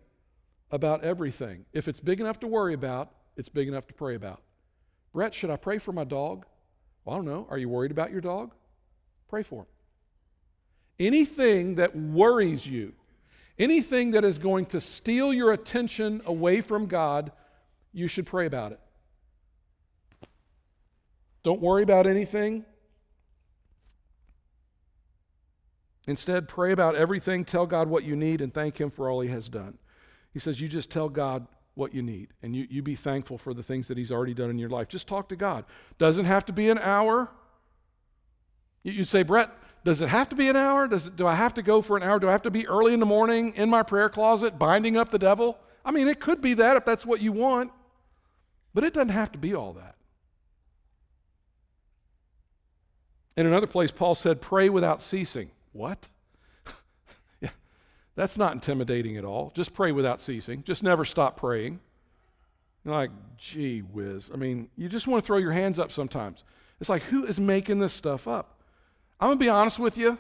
about 0.72 1.04
everything. 1.04 1.66
If 1.74 1.90
it's 1.90 2.00
big 2.00 2.22
enough 2.22 2.40
to 2.40 2.48
worry 2.48 2.74
about, 2.74 3.12
it's 3.36 3.50
big 3.50 3.68
enough 3.68 3.88
to 3.88 3.94
pray 3.94 4.16
about. 4.16 4.42
Brett, 5.16 5.34
should 5.34 5.50
I 5.50 5.56
pray 5.56 5.78
for 5.78 5.94
my 5.94 6.04
dog? 6.04 6.46
Well, 7.06 7.16
I 7.16 7.18
don't 7.20 7.26
know. 7.26 7.48
Are 7.50 7.58
you 7.58 7.70
worried 7.70 7.92
about 7.92 8.12
your 8.12 8.20
dog? 8.20 8.54
Pray 9.30 9.44
for 9.44 9.62
him. 9.62 9.68
Anything 11.00 11.76
that 11.76 11.96
worries 11.96 12.68
you, 12.68 12.92
anything 13.58 14.12
that 14.12 14.26
is 14.26 14.38
going 14.38 14.66
to 14.68 14.82
steal 14.82 15.34
your 15.34 15.54
attention 15.54 16.22
away 16.26 16.60
from 16.60 16.88
God, 16.88 17.32
you 17.94 18.10
should 18.10 18.26
pray 18.26 18.46
about 18.46 18.74
it. 18.74 18.80
Don't 21.44 21.62
worry 21.62 21.84
about 21.84 22.08
anything. 22.08 22.66
Instead, 26.08 26.50
pray 26.50 26.74
about 26.74 26.96
everything, 26.96 27.46
tell 27.46 27.66
God 27.66 27.88
what 27.88 28.04
you 28.04 28.18
need, 28.18 28.42
and 28.42 28.54
thank 28.54 28.82
Him 28.82 28.90
for 28.90 29.10
all 29.10 29.22
He 29.22 29.30
has 29.30 29.48
done. 29.48 29.78
He 30.34 30.40
says, 30.40 30.60
You 30.60 30.68
just 30.68 30.92
tell 30.92 31.08
God 31.08 31.48
what 31.76 31.94
you 31.94 32.02
need 32.02 32.30
and 32.42 32.56
you, 32.56 32.66
you 32.70 32.82
be 32.82 32.96
thankful 32.96 33.38
for 33.38 33.54
the 33.54 33.62
things 33.62 33.88
that 33.88 33.98
He's 33.98 34.12
already 34.12 34.34
done 34.34 34.50
in 34.50 34.58
your 34.58 34.70
life. 34.70 34.88
Just 34.88 35.08
talk 35.08 35.30
to 35.30 35.36
God. 35.36 35.66
Doesn't 35.98 36.26
have 36.26 36.46
to 36.46 36.54
be 36.54 36.70
an 36.70 36.80
hour. 36.80 37.30
You, 38.84 39.04
say, 39.04 39.24
Brett, 39.24 39.52
does 39.84 40.02
it 40.02 40.10
have 40.10 40.30
to 40.30 40.36
be 40.36 40.48
an 40.48 40.56
hour? 40.56 40.88
Does 40.88 41.08
it, 41.08 41.16
do 41.16 41.28
I 41.28 41.36
have 41.36 41.54
to 41.56 41.62
go 41.62 41.82
for 41.82 41.98
an 41.98 42.04
hour? 42.04 42.20
Do 42.20 42.28
I 42.28 42.32
have 42.32 42.44
to 42.44 42.52
be 42.52 42.68
early 42.68 42.94
in 42.94 43.00
the 43.00 43.06
morning 43.06 43.54
in 43.56 43.70
my 43.70 43.84
prayer 43.84 44.10
closet 44.10 44.58
binding 44.58 44.98
up 44.98 45.10
the 45.10 45.20
devil? 45.20 45.58
I 45.84 45.92
mean, 45.92 46.08
it 46.08 46.20
could 46.20 46.42
be 46.42 46.54
that 46.56 46.78
if 46.78 46.86
that's 46.86 47.06
what 47.06 47.22
you 47.22 47.32
want, 47.32 47.72
but 48.74 48.84
it 48.84 48.94
doesn't 48.94 49.10
have 49.10 49.32
to 49.34 49.38
be 49.38 49.54
all 49.54 49.74
that. 49.74 49.96
In 53.38 53.46
another 53.46 53.68
place, 53.68 53.92
Paul 53.92 54.16
said, 54.16 54.42
Pray 54.42 54.70
without 54.70 55.02
ceasing. 55.02 55.52
What? 55.74 56.08
That's 58.16 58.38
not 58.38 58.54
intimidating 58.54 59.18
at 59.18 59.26
all. 59.26 59.52
Just 59.54 59.74
pray 59.74 59.92
without 59.92 60.22
ceasing. 60.22 60.64
Just 60.64 60.84
never 60.84 61.04
stop 61.06 61.38
praying. 61.38 61.80
You're 62.84 62.94
like, 62.94 63.12
gee 63.38 63.80
whiz. 63.80 64.32
I 64.34 64.38
mean, 64.38 64.70
you 64.78 64.88
just 64.88 65.08
want 65.08 65.24
to 65.24 65.28
throw 65.28 65.38
your 65.38 65.52
hands 65.52 65.80
up 65.80 65.92
sometimes. 65.92 66.44
It's 66.80 66.90
like, 66.90 67.04
who 67.04 67.26
is 67.26 67.40
making 67.40 67.80
this 67.80 67.94
stuff 67.94 68.28
up? 68.28 68.62
I'm 69.20 69.28
going 69.28 69.38
to 69.38 69.44
be 69.44 69.50
honest 69.50 69.80
with 69.80 69.98
you. 69.98 70.18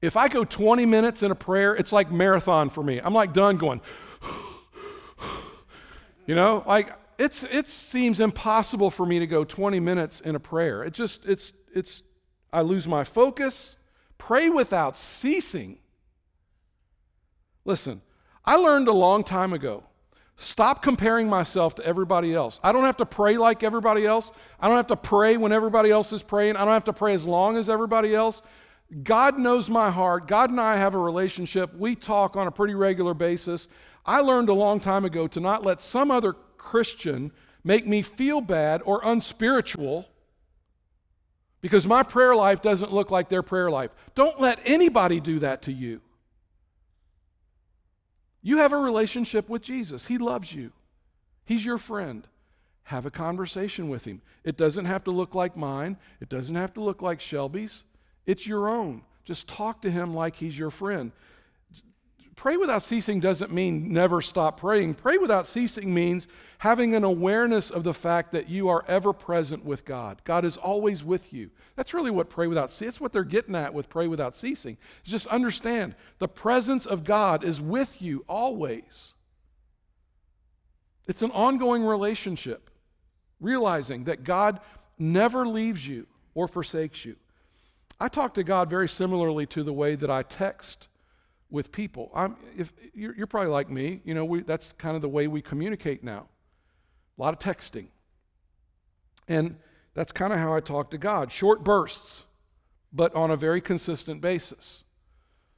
If 0.00 0.16
I 0.16 0.28
go 0.28 0.44
20 0.44 0.84
minutes 0.84 1.22
in 1.22 1.30
a 1.30 1.34
prayer, 1.34 1.74
it's 1.74 1.92
like 1.92 2.10
marathon 2.10 2.70
for 2.70 2.82
me. 2.82 3.00
I'm 3.00 3.14
like 3.14 3.32
done 3.32 3.56
going, 3.56 3.80
You 6.26 6.34
know, 6.34 6.62
like 6.66 6.92
it's 7.18 7.44
it 7.44 7.68
seems 7.68 8.20
impossible 8.20 8.90
for 8.90 9.06
me 9.06 9.18
to 9.18 9.26
go 9.26 9.44
20 9.44 9.80
minutes 9.80 10.20
in 10.20 10.34
a 10.34 10.40
prayer. 10.40 10.82
It 10.82 10.92
just 10.92 11.24
it's 11.24 11.52
it's 11.74 12.02
I 12.52 12.62
lose 12.62 12.86
my 12.86 13.04
focus. 13.04 13.76
Pray 14.26 14.48
without 14.48 14.96
ceasing. 14.96 15.78
Listen, 17.64 18.00
I 18.44 18.54
learned 18.54 18.86
a 18.86 18.92
long 18.92 19.24
time 19.24 19.52
ago. 19.52 19.82
Stop 20.36 20.80
comparing 20.80 21.28
myself 21.28 21.74
to 21.74 21.84
everybody 21.84 22.32
else. 22.32 22.60
I 22.62 22.70
don't 22.70 22.84
have 22.84 22.98
to 22.98 23.06
pray 23.06 23.36
like 23.36 23.64
everybody 23.64 24.06
else. 24.06 24.30
I 24.60 24.68
don't 24.68 24.76
have 24.76 24.86
to 24.86 24.96
pray 24.96 25.36
when 25.36 25.50
everybody 25.50 25.90
else 25.90 26.12
is 26.12 26.22
praying. 26.22 26.54
I 26.54 26.64
don't 26.64 26.72
have 26.72 26.84
to 26.84 26.92
pray 26.92 27.14
as 27.14 27.24
long 27.24 27.56
as 27.56 27.68
everybody 27.68 28.14
else. 28.14 28.42
God 29.02 29.40
knows 29.40 29.68
my 29.68 29.90
heart. 29.90 30.28
God 30.28 30.50
and 30.50 30.60
I 30.60 30.76
have 30.76 30.94
a 30.94 30.98
relationship. 30.98 31.74
We 31.74 31.96
talk 31.96 32.36
on 32.36 32.46
a 32.46 32.52
pretty 32.52 32.76
regular 32.76 33.14
basis. 33.14 33.66
I 34.06 34.20
learned 34.20 34.50
a 34.50 34.54
long 34.54 34.78
time 34.78 35.04
ago 35.04 35.26
to 35.26 35.40
not 35.40 35.64
let 35.64 35.82
some 35.82 36.12
other 36.12 36.34
Christian 36.56 37.32
make 37.64 37.88
me 37.88 38.02
feel 38.02 38.40
bad 38.40 38.82
or 38.84 39.00
unspiritual 39.02 40.06
because 41.62 41.86
my 41.86 42.02
prayer 42.02 42.34
life 42.34 42.60
doesn't 42.60 42.92
look 42.92 43.10
like 43.10 43.30
their 43.30 43.42
prayer 43.42 43.70
life. 43.70 43.92
Don't 44.14 44.38
let 44.38 44.60
anybody 44.66 45.20
do 45.20 45.38
that 45.38 45.62
to 45.62 45.72
you. 45.72 46.02
You 48.42 48.58
have 48.58 48.72
a 48.72 48.76
relationship 48.76 49.48
with 49.48 49.62
Jesus, 49.62 50.06
He 50.06 50.18
loves 50.18 50.52
you, 50.52 50.72
He's 51.46 51.64
your 51.64 51.78
friend. 51.78 52.26
Have 52.86 53.06
a 53.06 53.12
conversation 53.12 53.88
with 53.88 54.04
Him. 54.04 54.20
It 54.42 54.56
doesn't 54.56 54.86
have 54.86 55.04
to 55.04 55.12
look 55.12 55.36
like 55.36 55.56
mine, 55.56 55.96
it 56.20 56.28
doesn't 56.28 56.56
have 56.56 56.74
to 56.74 56.82
look 56.82 57.00
like 57.00 57.20
Shelby's. 57.20 57.84
It's 58.26 58.46
your 58.46 58.68
own. 58.68 59.02
Just 59.24 59.48
talk 59.48 59.82
to 59.82 59.90
Him 59.90 60.14
like 60.14 60.36
He's 60.36 60.58
your 60.58 60.70
friend. 60.70 61.12
Pray 62.34 62.56
without 62.56 62.82
ceasing 62.82 63.20
doesn't 63.20 63.52
mean 63.52 63.92
never 63.92 64.22
stop 64.22 64.60
praying. 64.60 64.94
Pray 64.94 65.18
without 65.18 65.46
ceasing 65.46 65.92
means 65.92 66.26
having 66.58 66.94
an 66.94 67.04
awareness 67.04 67.70
of 67.70 67.84
the 67.84 67.92
fact 67.92 68.32
that 68.32 68.48
you 68.48 68.68
are 68.68 68.84
ever 68.88 69.12
present 69.12 69.64
with 69.64 69.84
God. 69.84 70.22
God 70.24 70.44
is 70.44 70.56
always 70.56 71.04
with 71.04 71.32
you. 71.32 71.50
That's 71.76 71.92
really 71.92 72.10
what 72.10 72.30
pray 72.30 72.46
without 72.46 72.70
ceasing. 72.70 72.88
It's 72.88 73.00
what 73.00 73.12
they're 73.12 73.24
getting 73.24 73.54
at 73.54 73.74
with 73.74 73.90
pray 73.90 74.06
without 74.06 74.36
ceasing. 74.36 74.78
Just 75.04 75.26
understand 75.26 75.94
the 76.18 76.28
presence 76.28 76.86
of 76.86 77.04
God 77.04 77.44
is 77.44 77.60
with 77.60 78.00
you 78.00 78.24
always. 78.28 79.12
It's 81.06 81.22
an 81.22 81.32
ongoing 81.32 81.84
relationship, 81.84 82.70
realizing 83.40 84.04
that 84.04 84.24
God 84.24 84.60
never 84.98 85.46
leaves 85.46 85.86
you 85.86 86.06
or 86.34 86.48
forsakes 86.48 87.04
you. 87.04 87.16
I 88.00 88.08
talk 88.08 88.34
to 88.34 88.44
God 88.44 88.70
very 88.70 88.88
similarly 88.88 89.46
to 89.46 89.62
the 89.62 89.72
way 89.72 89.96
that 89.96 90.10
I 90.10 90.22
text 90.22 90.88
with 91.52 91.70
people. 91.70 92.10
I'm, 92.14 92.36
if, 92.56 92.72
you're, 92.94 93.14
you're 93.14 93.26
probably 93.26 93.50
like 93.50 93.70
me, 93.70 94.00
you 94.04 94.14
know, 94.14 94.24
we, 94.24 94.42
that's 94.42 94.72
kind 94.72 94.96
of 94.96 95.02
the 95.02 95.08
way 95.08 95.28
we 95.28 95.42
communicate 95.42 96.02
now. 96.02 96.26
A 97.18 97.22
lot 97.22 97.34
of 97.34 97.38
texting. 97.38 97.88
And 99.28 99.56
that's 99.94 100.12
kind 100.12 100.32
of 100.32 100.38
how 100.38 100.54
I 100.56 100.60
talk 100.60 100.90
to 100.90 100.98
God. 100.98 101.30
Short 101.30 101.62
bursts, 101.62 102.24
but 102.90 103.14
on 103.14 103.30
a 103.30 103.36
very 103.36 103.60
consistent 103.60 104.22
basis. 104.22 104.82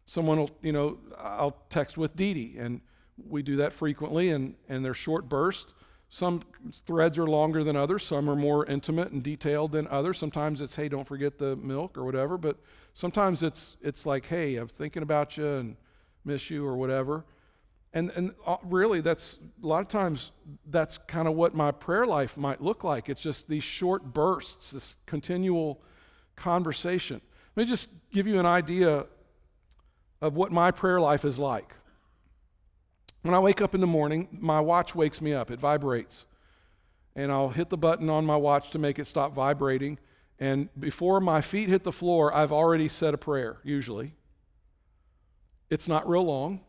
Someone 0.06 0.38
will, 0.38 0.50
you 0.62 0.72
know, 0.72 0.98
I'll 1.16 1.56
text 1.70 1.96
with 1.96 2.16
Dee 2.16 2.34
Dee, 2.34 2.56
and 2.58 2.80
we 3.16 3.42
do 3.42 3.56
that 3.56 3.72
frequently, 3.72 4.30
and, 4.30 4.56
and 4.68 4.84
they're 4.84 4.94
short 4.94 5.28
bursts. 5.28 5.72
Some 6.10 6.42
threads 6.86 7.18
are 7.18 7.26
longer 7.26 7.62
than 7.62 7.76
others, 7.76 8.02
some 8.02 8.28
are 8.28 8.36
more 8.36 8.66
intimate 8.66 9.12
and 9.12 9.22
detailed 9.22 9.72
than 9.72 9.86
others. 9.86 10.18
Sometimes 10.18 10.60
it's, 10.60 10.74
hey, 10.74 10.88
don't 10.88 11.06
forget 11.06 11.38
the 11.38 11.54
milk 11.56 11.96
or 11.96 12.04
whatever, 12.04 12.36
but 12.36 12.58
sometimes 12.94 13.44
it's, 13.44 13.76
it's 13.80 14.04
like, 14.04 14.26
hey, 14.26 14.56
I'm 14.56 14.68
thinking 14.68 15.02
about 15.02 15.36
you 15.36 15.46
and 15.46 15.76
miss 16.24 16.50
you 16.50 16.66
or 16.66 16.76
whatever. 16.76 17.24
And, 17.92 18.10
and 18.16 18.34
uh, 18.44 18.56
really, 18.64 19.00
that's 19.00 19.38
a 19.62 19.66
lot 19.66 19.80
of 19.80 19.88
times 19.88 20.32
that's 20.66 20.98
kind 20.98 21.28
of 21.28 21.34
what 21.34 21.54
my 21.54 21.70
prayer 21.70 22.06
life 22.06 22.36
might 22.36 22.60
look 22.60 22.82
like. 22.82 23.08
It's 23.08 23.22
just 23.22 23.48
these 23.48 23.62
short 23.62 24.12
bursts, 24.12 24.72
this 24.72 24.96
continual 25.06 25.80
conversation. 26.34 27.20
Let 27.54 27.64
me 27.64 27.70
just 27.70 27.88
give 28.12 28.26
you 28.26 28.40
an 28.40 28.46
idea 28.46 29.06
of 30.20 30.34
what 30.34 30.50
my 30.50 30.72
prayer 30.72 31.00
life 31.00 31.24
is 31.24 31.38
like. 31.38 31.72
When 33.22 33.32
I 33.32 33.38
wake 33.38 33.60
up 33.60 33.74
in 33.74 33.80
the 33.80 33.86
morning, 33.86 34.28
my 34.32 34.60
watch 34.60 34.94
wakes 34.94 35.20
me 35.20 35.32
up, 35.32 35.50
it 35.50 35.60
vibrates. 35.60 36.26
And 37.14 37.30
I'll 37.30 37.50
hit 37.50 37.70
the 37.70 37.78
button 37.78 38.10
on 38.10 38.26
my 38.26 38.36
watch 38.36 38.70
to 38.70 38.78
make 38.78 38.98
it 38.98 39.06
stop 39.06 39.34
vibrating. 39.34 39.98
And 40.40 40.68
before 40.80 41.20
my 41.20 41.40
feet 41.40 41.68
hit 41.68 41.84
the 41.84 41.92
floor, 41.92 42.34
I've 42.34 42.50
already 42.52 42.88
said 42.88 43.14
a 43.14 43.18
prayer, 43.18 43.58
usually. 43.62 44.14
It's 45.70 45.88
not 45.88 46.08
real 46.08 46.24
long. 46.24 46.60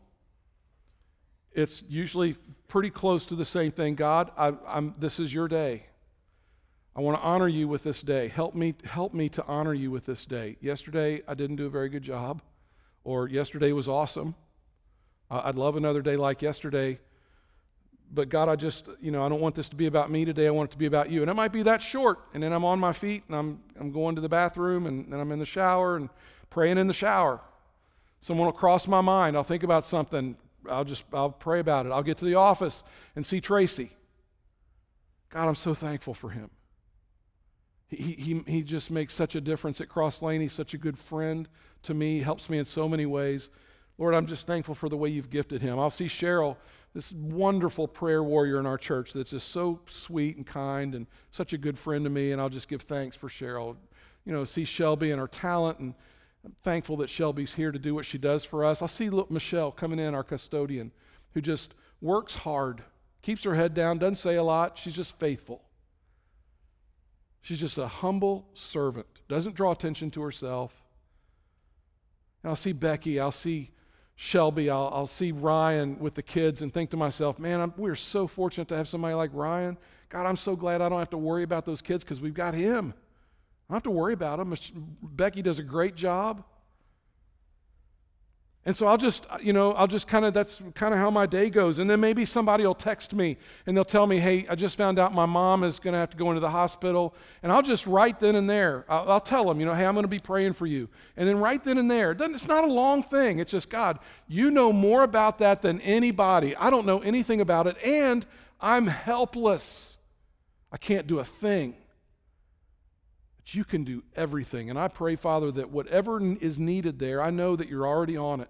It's 1.52 1.82
usually 1.88 2.36
pretty 2.68 2.90
close 2.90 3.26
to 3.26 3.34
the 3.34 3.44
same 3.44 3.70
thing. 3.70 3.94
God, 3.94 4.30
I, 4.36 4.52
this 4.98 5.18
is 5.18 5.32
your 5.32 5.48
day. 5.48 5.86
I 6.94 7.00
want 7.00 7.18
to 7.18 7.22
honor 7.22 7.48
you 7.48 7.68
with 7.68 7.82
this 7.82 8.00
day. 8.00 8.28
Help 8.28 8.54
me, 8.54 8.74
help 8.84 9.12
me 9.12 9.28
to 9.30 9.44
honor 9.46 9.74
you 9.74 9.90
with 9.90 10.06
this 10.06 10.24
day. 10.24 10.56
Yesterday, 10.60 11.22
I 11.28 11.34
didn't 11.34 11.56
do 11.56 11.66
a 11.66 11.70
very 11.70 11.88
good 11.88 12.02
job, 12.02 12.40
or 13.04 13.28
yesterday 13.28 13.72
was 13.72 13.86
awesome. 13.86 14.34
Uh, 15.30 15.42
I'd 15.44 15.56
love 15.56 15.76
another 15.76 16.02
day 16.02 16.16
like 16.16 16.42
yesterday. 16.42 16.98
But 18.12 18.28
God, 18.28 18.48
I 18.48 18.56
just, 18.56 18.88
you 19.00 19.10
know, 19.10 19.24
I 19.24 19.28
don't 19.28 19.40
want 19.40 19.54
this 19.54 19.68
to 19.70 19.76
be 19.76 19.86
about 19.86 20.10
me 20.10 20.24
today. 20.24 20.46
I 20.46 20.50
want 20.50 20.70
it 20.70 20.72
to 20.72 20.78
be 20.78 20.86
about 20.86 21.10
you. 21.10 21.22
And 21.22 21.30
it 21.30 21.34
might 21.34 21.52
be 21.52 21.62
that 21.64 21.82
short. 21.82 22.20
And 22.34 22.42
then 22.42 22.52
I'm 22.52 22.64
on 22.64 22.78
my 22.78 22.92
feet 22.92 23.24
and 23.26 23.36
I'm, 23.36 23.62
I'm 23.80 23.90
going 23.90 24.14
to 24.14 24.20
the 24.20 24.28
bathroom 24.28 24.86
and 24.86 25.12
then 25.12 25.18
I'm 25.18 25.32
in 25.32 25.38
the 25.38 25.46
shower 25.46 25.96
and 25.96 26.08
praying 26.50 26.78
in 26.78 26.86
the 26.86 26.94
shower. 26.94 27.40
Someone 28.26 28.46
will 28.46 28.52
cross 28.52 28.88
my 28.88 29.00
mind. 29.00 29.36
I'll 29.36 29.44
think 29.44 29.62
about 29.62 29.86
something. 29.86 30.36
I'll 30.68 30.82
just 30.82 31.04
I'll 31.12 31.30
pray 31.30 31.60
about 31.60 31.86
it. 31.86 31.92
I'll 31.92 32.02
get 32.02 32.18
to 32.18 32.24
the 32.24 32.34
office 32.34 32.82
and 33.14 33.24
see 33.24 33.40
Tracy. 33.40 33.92
God, 35.30 35.46
I'm 35.46 35.54
so 35.54 35.74
thankful 35.74 36.12
for 36.12 36.30
him. 36.30 36.50
He, 37.86 38.16
he, 38.18 38.42
he 38.48 38.62
just 38.64 38.90
makes 38.90 39.14
such 39.14 39.36
a 39.36 39.40
difference 39.40 39.80
at 39.80 39.88
Cross 39.88 40.22
Lane. 40.22 40.40
He's 40.40 40.52
such 40.52 40.74
a 40.74 40.76
good 40.76 40.98
friend 40.98 41.48
to 41.84 41.94
me, 41.94 42.16
he 42.16 42.20
helps 42.20 42.50
me 42.50 42.58
in 42.58 42.66
so 42.66 42.88
many 42.88 43.06
ways. 43.06 43.48
Lord, 43.96 44.12
I'm 44.12 44.26
just 44.26 44.44
thankful 44.44 44.74
for 44.74 44.88
the 44.88 44.96
way 44.96 45.08
you've 45.08 45.30
gifted 45.30 45.62
him. 45.62 45.78
I'll 45.78 45.88
see 45.88 46.06
Cheryl, 46.06 46.56
this 46.94 47.12
wonderful 47.12 47.86
prayer 47.86 48.24
warrior 48.24 48.58
in 48.58 48.66
our 48.66 48.76
church 48.76 49.12
that's 49.12 49.30
just 49.30 49.50
so 49.52 49.78
sweet 49.86 50.36
and 50.36 50.44
kind 50.44 50.96
and 50.96 51.06
such 51.30 51.52
a 51.52 51.58
good 51.58 51.78
friend 51.78 52.02
to 52.02 52.10
me, 52.10 52.32
and 52.32 52.40
I'll 52.40 52.48
just 52.48 52.66
give 52.66 52.82
thanks 52.82 53.14
for 53.14 53.28
Cheryl. 53.28 53.76
You 54.24 54.32
know, 54.32 54.44
see 54.44 54.64
Shelby 54.64 55.12
and 55.12 55.20
her 55.20 55.28
talent 55.28 55.78
and 55.78 55.94
I'm 56.46 56.54
thankful 56.62 56.98
that 56.98 57.10
Shelby's 57.10 57.54
here 57.54 57.72
to 57.72 57.78
do 57.78 57.92
what 57.92 58.04
she 58.04 58.18
does 58.18 58.44
for 58.44 58.64
us. 58.64 58.80
I'll 58.80 58.86
see 58.86 59.10
Michelle 59.30 59.72
coming 59.72 59.98
in, 59.98 60.14
our 60.14 60.22
custodian, 60.22 60.92
who 61.34 61.40
just 61.40 61.74
works 62.00 62.34
hard, 62.34 62.84
keeps 63.20 63.42
her 63.42 63.56
head 63.56 63.74
down, 63.74 63.98
doesn't 63.98 64.14
say 64.14 64.36
a 64.36 64.44
lot. 64.44 64.78
She's 64.78 64.94
just 64.94 65.18
faithful. 65.18 65.60
She's 67.40 67.58
just 67.58 67.78
a 67.78 67.88
humble 67.88 68.46
servant, 68.54 69.08
doesn't 69.26 69.56
draw 69.56 69.72
attention 69.72 70.12
to 70.12 70.22
herself. 70.22 70.72
And 72.44 72.50
I'll 72.50 72.56
see 72.56 72.72
Becky, 72.72 73.18
I'll 73.18 73.32
see 73.32 73.72
Shelby, 74.14 74.70
I'll, 74.70 74.88
I'll 74.92 75.08
see 75.08 75.32
Ryan 75.32 75.98
with 75.98 76.14
the 76.14 76.22
kids 76.22 76.62
and 76.62 76.72
think 76.72 76.90
to 76.90 76.96
myself, 76.96 77.40
man, 77.40 77.60
I'm, 77.60 77.74
we're 77.76 77.96
so 77.96 78.28
fortunate 78.28 78.68
to 78.68 78.76
have 78.76 78.86
somebody 78.86 79.14
like 79.14 79.30
Ryan. 79.32 79.76
God, 80.10 80.26
I'm 80.26 80.36
so 80.36 80.54
glad 80.54 80.80
I 80.80 80.88
don't 80.88 81.00
have 81.00 81.10
to 81.10 81.18
worry 81.18 81.42
about 81.42 81.66
those 81.66 81.82
kids 81.82 82.04
because 82.04 82.20
we've 82.20 82.34
got 82.34 82.54
him. 82.54 82.94
I 83.68 83.72
don't 83.72 83.76
have 83.76 83.82
to 83.84 83.90
worry 83.90 84.12
about 84.12 84.38
them. 84.38 84.54
Becky 85.02 85.42
does 85.42 85.58
a 85.58 85.62
great 85.62 85.96
job. 85.96 86.44
And 88.64 88.76
so 88.76 88.86
I'll 88.88 88.98
just, 88.98 89.26
you 89.40 89.52
know, 89.52 89.72
I'll 89.74 89.86
just 89.86 90.08
kind 90.08 90.24
of, 90.24 90.34
that's 90.34 90.60
kind 90.74 90.92
of 90.92 90.98
how 90.98 91.08
my 91.08 91.26
day 91.26 91.50
goes. 91.50 91.78
And 91.78 91.88
then 91.88 92.00
maybe 92.00 92.24
somebody 92.24 92.66
will 92.66 92.74
text 92.74 93.12
me 93.12 93.38
and 93.64 93.76
they'll 93.76 93.84
tell 93.84 94.08
me, 94.08 94.18
hey, 94.18 94.44
I 94.50 94.56
just 94.56 94.76
found 94.76 94.98
out 94.98 95.14
my 95.14 95.24
mom 95.24 95.62
is 95.62 95.78
going 95.78 95.92
to 95.92 95.98
have 96.00 96.10
to 96.10 96.16
go 96.16 96.30
into 96.30 96.40
the 96.40 96.50
hospital. 96.50 97.14
And 97.44 97.52
I'll 97.52 97.62
just 97.62 97.86
right 97.86 98.18
then 98.18 98.34
and 98.34 98.50
there, 98.50 98.84
I'll, 98.88 99.12
I'll 99.12 99.20
tell 99.20 99.44
them, 99.44 99.60
you 99.60 99.66
know, 99.66 99.74
hey, 99.74 99.86
I'm 99.86 99.94
going 99.94 100.02
to 100.02 100.08
be 100.08 100.18
praying 100.18 100.54
for 100.54 100.66
you. 100.66 100.88
And 101.16 101.28
then 101.28 101.38
right 101.38 101.62
then 101.62 101.78
and 101.78 101.88
there, 101.88 102.10
it's 102.18 102.48
not 102.48 102.64
a 102.64 102.72
long 102.72 103.04
thing. 103.04 103.38
It's 103.38 103.52
just, 103.52 103.70
God, 103.70 104.00
you 104.26 104.50
know 104.50 104.72
more 104.72 105.04
about 105.04 105.38
that 105.38 105.62
than 105.62 105.80
anybody. 105.82 106.56
I 106.56 106.68
don't 106.68 106.86
know 106.86 106.98
anything 106.98 107.40
about 107.40 107.68
it. 107.68 107.76
And 107.84 108.26
I'm 108.60 108.88
helpless. 108.88 109.96
I 110.72 110.76
can't 110.76 111.06
do 111.06 111.20
a 111.20 111.24
thing 111.24 111.76
you 113.54 113.64
can 113.64 113.84
do 113.84 114.02
everything. 114.16 114.70
And 114.70 114.78
I 114.78 114.88
pray, 114.88 115.16
Father, 115.16 115.50
that 115.52 115.70
whatever 115.70 116.20
is 116.20 116.58
needed 116.58 116.98
there, 116.98 117.22
I 117.22 117.30
know 117.30 117.56
that 117.56 117.68
you're 117.68 117.86
already 117.86 118.16
on 118.16 118.40
it. 118.40 118.48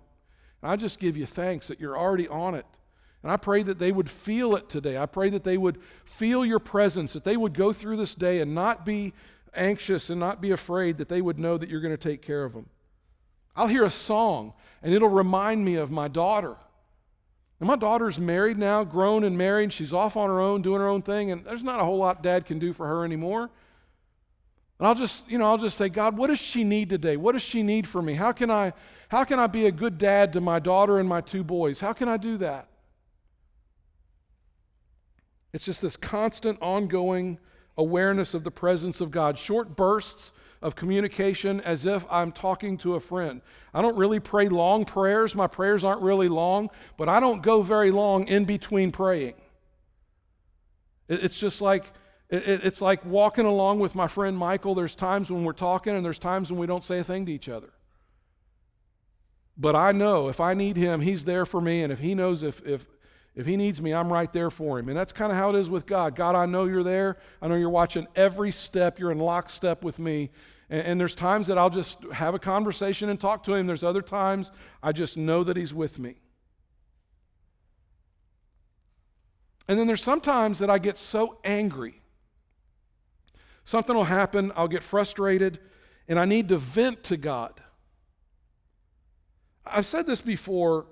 And 0.62 0.70
I 0.70 0.76
just 0.76 0.98
give 0.98 1.16
you 1.16 1.26
thanks 1.26 1.68
that 1.68 1.80
you're 1.80 1.98
already 1.98 2.28
on 2.28 2.54
it. 2.54 2.66
And 3.22 3.32
I 3.32 3.37
pray 3.37 3.62
that 3.62 3.78
they 3.78 3.92
would 3.92 4.09
feel 4.09 4.56
it 4.56 4.68
today. 4.68 4.96
I 4.96 5.06
pray 5.06 5.28
that 5.30 5.44
they 5.44 5.59
would 5.59 5.78
feel 6.04 6.46
your 6.46 6.61
presence, 6.61 7.12
that 7.12 7.24
they 7.24 7.37
would 7.37 7.54
go 7.54 7.72
through 7.72 7.96
this 7.96 8.14
day 8.14 8.40
and 8.40 8.54
not 8.54 8.87
be 8.87 9.12
anxious 9.54 10.11
and 10.11 10.20
not 10.20 10.40
be 10.40 10.50
afraid, 10.52 10.98
that 10.98 11.09
they 11.09 11.20
would 11.20 11.38
know 11.38 11.59
that 11.59 11.68
you're 11.68 11.80
going 11.80 11.96
to 11.96 12.09
take 12.09 12.22
care 12.22 12.44
of 12.44 12.52
them. 12.52 12.66
I'll 13.56 13.66
hear 13.66 13.85
a 13.85 13.90
song 13.90 14.52
and 14.82 14.94
it'll 14.94 15.09
remind 15.09 15.64
me 15.64 15.74
of 15.74 15.90
my 15.90 16.09
daughter. 16.09 16.56
And 17.59 17.66
my 17.66 17.76
daughter's 17.76 18.18
married 18.18 18.59
now, 18.59 18.85
grown 18.85 19.24
and 19.24 19.37
married. 19.37 19.72
She's 19.72 19.92
off 19.92 20.16
on 20.16 20.28
her 20.28 20.40
own, 20.40 20.61
doing 20.61 20.80
her 20.80 20.88
own 20.88 21.02
thing, 21.02 21.30
and 21.30 21.44
there's 21.44 21.64
not 21.64 21.80
a 21.80 21.85
whole 21.85 21.96
lot 21.96 22.22
dad 22.22 22.44
can 22.44 22.59
do 22.59 22.72
for 22.72 22.87
her 22.87 23.04
anymore. 23.04 23.50
And 24.78 24.86
I'll 24.86 24.94
just, 24.94 25.28
you 25.28 25.38
know, 25.38 25.46
I'll 25.46 25.58
just 25.58 25.78
say, 25.78 25.88
God, 25.88 26.16
what 26.16 26.28
does 26.28 26.38
she 26.38 26.64
need 26.64 26.90
today? 26.90 27.16
What 27.16 27.32
does 27.32 27.42
she 27.42 27.62
need 27.62 27.88
from 27.88 28.04
me? 28.06 28.14
How 28.14 28.32
can 28.32 28.50
I, 28.50 28.72
how 29.08 29.24
can 29.24 29.38
I 29.38 29.46
be 29.46 29.66
a 29.66 29.72
good 29.72 29.98
dad 29.98 30.32
to 30.34 30.40
my 30.40 30.58
daughter 30.58 30.98
and 30.98 31.08
my 31.08 31.20
two 31.20 31.42
boys? 31.42 31.80
How 31.80 31.92
can 31.92 32.08
I 32.08 32.16
do 32.16 32.36
that? 32.38 32.68
It's 35.52 35.64
just 35.64 35.80
this 35.80 35.96
constant, 35.96 36.58
ongoing 36.60 37.38
awareness 37.78 38.34
of 38.34 38.44
the 38.44 38.50
presence 38.50 39.00
of 39.00 39.10
God, 39.10 39.38
short 39.38 39.76
bursts 39.76 40.32
of 40.60 40.74
communication 40.74 41.60
as 41.60 41.86
if 41.86 42.04
I'm 42.10 42.32
talking 42.32 42.76
to 42.78 42.94
a 42.94 43.00
friend. 43.00 43.40
I 43.72 43.82
don't 43.82 43.96
really 43.96 44.20
pray 44.20 44.48
long 44.48 44.84
prayers. 44.84 45.34
My 45.34 45.46
prayers 45.46 45.84
aren't 45.84 46.02
really 46.02 46.28
long, 46.28 46.70
but 46.96 47.08
I 47.08 47.20
don't 47.20 47.42
go 47.42 47.62
very 47.62 47.90
long 47.90 48.26
in 48.26 48.44
between 48.44 48.92
praying. 48.92 49.34
It's 51.08 51.38
just 51.38 51.60
like 51.60 51.92
it's 52.28 52.80
like 52.80 53.04
walking 53.04 53.46
along 53.46 53.78
with 53.78 53.94
my 53.94 54.08
friend 54.08 54.36
Michael. 54.36 54.74
There's 54.74 54.94
times 54.94 55.30
when 55.30 55.44
we're 55.44 55.52
talking 55.52 55.94
and 55.94 56.04
there's 56.04 56.18
times 56.18 56.50
when 56.50 56.58
we 56.58 56.66
don't 56.66 56.82
say 56.82 56.98
a 56.98 57.04
thing 57.04 57.26
to 57.26 57.32
each 57.32 57.48
other. 57.48 57.72
But 59.56 59.76
I 59.76 59.92
know 59.92 60.28
if 60.28 60.40
I 60.40 60.54
need 60.54 60.76
him, 60.76 61.00
he's 61.00 61.24
there 61.24 61.46
for 61.46 61.60
me. 61.60 61.82
And 61.82 61.92
if 61.92 62.00
he 62.00 62.14
knows 62.14 62.42
if, 62.42 62.66
if, 62.66 62.86
if 63.34 63.46
he 63.46 63.56
needs 63.56 63.80
me, 63.80 63.94
I'm 63.94 64.12
right 64.12 64.30
there 64.32 64.50
for 64.50 64.78
him. 64.78 64.88
And 64.88 64.96
that's 64.96 65.12
kind 65.12 65.30
of 65.30 65.38
how 65.38 65.50
it 65.50 65.56
is 65.56 65.70
with 65.70 65.86
God. 65.86 66.14
God, 66.14 66.34
I 66.34 66.46
know 66.46 66.64
you're 66.64 66.82
there. 66.82 67.16
I 67.40 67.48
know 67.48 67.54
you're 67.54 67.70
watching 67.70 68.06
every 68.16 68.50
step. 68.50 68.98
You're 68.98 69.12
in 69.12 69.18
lockstep 69.18 69.84
with 69.84 69.98
me. 69.98 70.30
And, 70.68 70.82
and 70.82 71.00
there's 71.00 71.14
times 71.14 71.46
that 71.46 71.56
I'll 71.56 71.70
just 71.70 72.02
have 72.12 72.34
a 72.34 72.38
conversation 72.38 73.08
and 73.08 73.20
talk 73.20 73.44
to 73.44 73.54
him. 73.54 73.66
There's 73.66 73.84
other 73.84 74.02
times 74.02 74.50
I 74.82 74.92
just 74.92 75.16
know 75.16 75.44
that 75.44 75.56
he's 75.56 75.72
with 75.72 75.98
me. 75.98 76.16
And 79.68 79.78
then 79.78 79.86
there's 79.86 80.02
sometimes 80.02 80.58
that 80.58 80.70
I 80.70 80.78
get 80.78 80.98
so 80.98 81.38
angry. 81.44 82.02
Something 83.66 83.96
will 83.96 84.05
happen, 84.05 84.52
I'll 84.55 84.68
get 84.68 84.85
frustrated, 84.85 85.59
and 86.07 86.20
I 86.20 86.24
need 86.24 86.50
to 86.50 86.57
vent 86.57 87.02
to 87.02 87.16
God. 87.16 87.61
I've 89.66 89.87
said 89.87 90.07
this 90.07 90.20
before, 90.20 90.87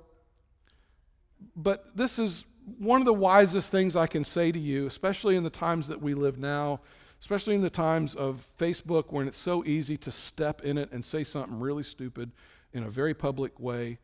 but 1.54 1.96
this 1.96 2.18
is 2.18 2.44
one 2.76 3.00
of 3.00 3.04
the 3.04 3.14
wisest 3.14 3.70
things 3.70 3.94
I 3.94 4.08
can 4.08 4.24
say 4.24 4.50
to 4.50 4.58
you, 4.58 4.88
especially 4.88 5.36
in 5.36 5.44
the 5.44 5.50
times 5.50 5.86
that 5.86 6.02
we 6.02 6.14
live 6.14 6.36
now, 6.36 6.80
especially 7.20 7.54
in 7.54 7.62
the 7.62 7.70
times 7.70 8.16
of 8.16 8.44
Facebook 8.58 9.12
when 9.12 9.28
it's 9.28 9.38
so 9.38 9.64
easy 9.64 9.96
to 9.98 10.10
step 10.10 10.62
in 10.62 10.76
it 10.76 10.90
and 10.90 11.04
say 11.04 11.22
something 11.22 11.60
really 11.60 11.84
stupid 11.84 12.32
in 12.72 12.82
a 12.82 12.90
very 12.90 13.14
public 13.14 13.60
way. 13.60 13.98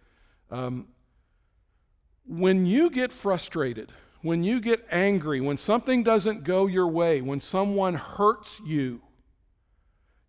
Um, 0.49 0.87
when 2.25 2.67
you 2.67 2.89
get 2.89 3.11
frustrated, 3.11 3.91
when 4.23 4.43
you 4.43 4.61
get 4.61 4.87
angry, 4.91 5.41
when 5.41 5.57
something 5.57 6.03
doesn't 6.03 6.45
go 6.45 6.67
your 6.67 6.89
way, 6.89 7.21
when 7.21 7.41
someone 7.41 7.95
hurts 7.95 8.61
you, 8.65 9.01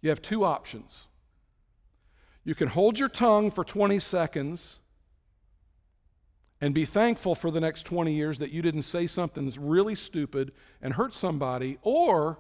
you 0.02 0.10
have 0.10 0.22
two 0.22 0.44
options. 0.44 1.08
You 2.44 2.56
can 2.56 2.70
hold 2.70 2.98
your 2.98 3.10
tongue 3.10 3.52
for 3.52 3.64
20 3.64 4.00
seconds 4.00 4.80
and 6.60 6.74
be 6.74 6.86
thankful 6.86 7.36
for 7.36 7.52
the 7.52 7.60
next 7.60 7.84
20 7.84 8.14
years 8.14 8.40
that 8.40 8.52
you 8.52 8.62
didn't 8.62 8.84
say 8.84 9.08
something 9.08 9.46
that's 9.46 9.58
really 9.58 9.96
stupid 9.96 10.52
and 10.82 10.94
hurt 10.94 11.14
somebody, 11.14 11.78
or 11.82 12.40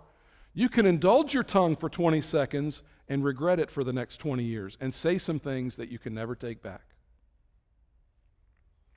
you 0.53 0.69
can 0.69 0.85
indulge 0.85 1.33
your 1.33 1.43
tongue 1.43 1.75
for 1.75 1.89
20 1.89 2.21
seconds 2.21 2.81
and 3.09 3.23
regret 3.23 3.59
it 3.59 3.69
for 3.69 3.83
the 3.83 3.93
next 3.93 4.17
20 4.17 4.43
years 4.43 4.77
and 4.79 4.93
say 4.93 5.17
some 5.17 5.39
things 5.39 5.75
that 5.75 5.89
you 5.89 5.99
can 5.99 6.13
never 6.13 6.35
take 6.35 6.61
back. 6.61 6.90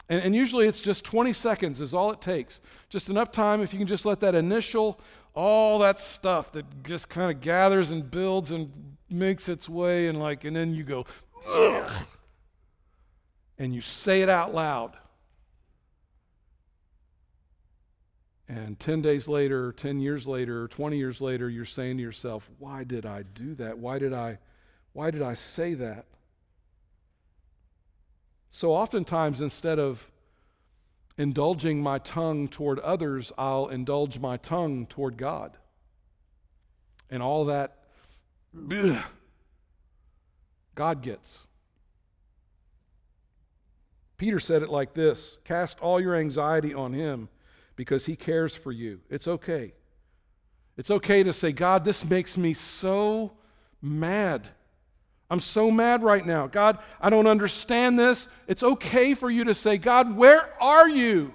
And, 0.09 0.23
and, 0.23 0.35
usually 0.35 0.67
it's 0.67 0.81
just 0.81 1.05
20 1.05 1.33
seconds 1.33 1.81
is 1.81 1.95
all 1.95 2.13
it 2.13 2.21
takes. 2.21 2.61
Just 2.91 3.09
enough 3.09 3.33
time 3.33 3.63
if 3.63 3.73
you 3.73 3.79
can 3.79 3.89
just 3.89 4.05
let 4.05 4.21
that 4.21 4.35
initial, 4.35 5.01
all 5.35 5.79
that 5.79 5.99
stuff 5.99 6.53
that 6.53 6.85
just 6.85 7.09
kind 7.09 7.31
of 7.31 7.41
gathers 7.41 7.91
and 7.91 8.11
builds 8.11 8.51
and 8.51 8.71
makes 9.09 9.49
its 9.49 9.69
way 9.69 10.09
and 10.09 10.19
like, 10.19 10.45
and 10.45 10.55
then 10.55 10.75
you 10.75 10.85
go, 10.85 11.07
Ugh! 11.55 12.07
and 13.59 13.75
you 13.75 13.81
say 13.81 14.23
it 14.23 14.29
out 14.29 14.55
loud. 14.55 14.97
And 18.49 18.79
10 18.79 19.01
days 19.01 19.27
later, 19.27 19.73
10 19.73 20.01
years 20.01 20.27
later, 20.27 20.69
20 20.69 20.99
years 20.99 21.21
later, 21.21 21.49
you're 21.49 21.65
saying 21.65 21.97
to 21.97 22.03
yourself, 22.03 22.51
why 22.59 22.85
did 22.85 23.07
I 23.07 23.23
do 23.23 23.55
that? 23.55 23.79
Why 23.79 23.99
did 23.99 24.13
I, 24.13 24.39
why 24.93 25.11
did 25.11 25.23
I 25.23 25.35
say 25.35 25.75
that? 25.75 26.05
So 28.55 28.73
oftentimes, 28.73 29.41
instead 29.41 29.81
of 29.81 30.13
indulging 31.19 31.83
my 31.83 31.99
tongue 31.99 32.47
toward 32.47 32.79
others, 32.79 33.33
I'll 33.37 33.67
indulge 33.67 34.21
my 34.21 34.37
tongue 34.37 34.87
toward 34.87 35.17
God. 35.17 35.57
And 37.11 37.21
all 37.21 37.47
that 37.47 37.79
ugh, 38.57 39.03
God 40.77 41.03
gets. 41.03 41.49
Peter 44.19 44.39
said 44.39 44.63
it 44.63 44.71
like 44.71 44.95
this 44.95 45.37
Cast 45.43 45.81
all 45.81 46.01
your 46.01 46.15
anxiety 46.15 46.73
on 46.73 46.93
him 46.93 47.29
because 47.75 48.07
he 48.07 48.15
cares 48.15 48.55
for 48.55 48.71
you. 48.71 49.01
It's 49.11 49.27
okay. 49.27 49.73
It's 50.77 50.93
okay 50.93 51.25
to 51.25 51.33
say, 51.33 51.51
God, 51.51 51.85
this 51.85 52.05
makes 52.05 52.39
me 52.39 52.53
so 52.55 53.33
mad. 53.83 54.47
I'm 55.35 55.41
so 55.41 55.69
mad 55.69 56.05
right 56.05 56.25
now. 56.25 56.47
God, 56.47 56.79
I 57.01 57.11
don't 57.11 57.27
understand 57.27 57.99
this. 57.99 58.29
It's 58.47 58.63
okay 58.63 59.15
for 59.15 59.29
you 59.29 59.43
to 59.47 59.55
say, 59.55 59.79
God, 59.79 60.17
where 60.17 60.49
are 60.63 60.89
you? 60.89 61.35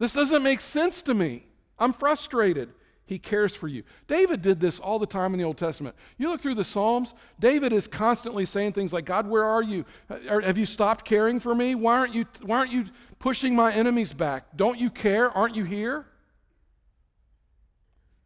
This 0.00 0.12
doesn't 0.12 0.42
make 0.42 0.58
sense 0.58 1.02
to 1.02 1.14
me. 1.14 1.46
I'm 1.78 1.92
frustrated. 1.92 2.70
He 3.06 3.20
cares 3.20 3.54
for 3.54 3.68
you. 3.68 3.84
David 4.08 4.42
did 4.42 4.58
this 4.58 4.80
all 4.80 4.98
the 4.98 5.06
time 5.06 5.34
in 5.34 5.38
the 5.38 5.44
Old 5.44 5.56
Testament. 5.56 5.94
You 6.18 6.30
look 6.30 6.40
through 6.40 6.56
the 6.56 6.64
Psalms, 6.64 7.14
David 7.38 7.72
is 7.72 7.86
constantly 7.86 8.44
saying 8.44 8.72
things 8.72 8.92
like, 8.92 9.04
God, 9.04 9.28
where 9.28 9.44
are 9.44 9.62
you? 9.62 9.84
Have 10.08 10.58
you 10.58 10.66
stopped 10.66 11.04
caring 11.04 11.38
for 11.38 11.54
me? 11.54 11.76
Why 11.76 11.96
aren't 11.96 12.12
you, 12.12 12.26
why 12.42 12.56
aren't 12.58 12.72
you 12.72 12.86
pushing 13.20 13.54
my 13.54 13.72
enemies 13.72 14.12
back? 14.12 14.56
Don't 14.56 14.80
you 14.80 14.90
care? 14.90 15.30
Aren't 15.30 15.54
you 15.54 15.62
here? 15.62 16.06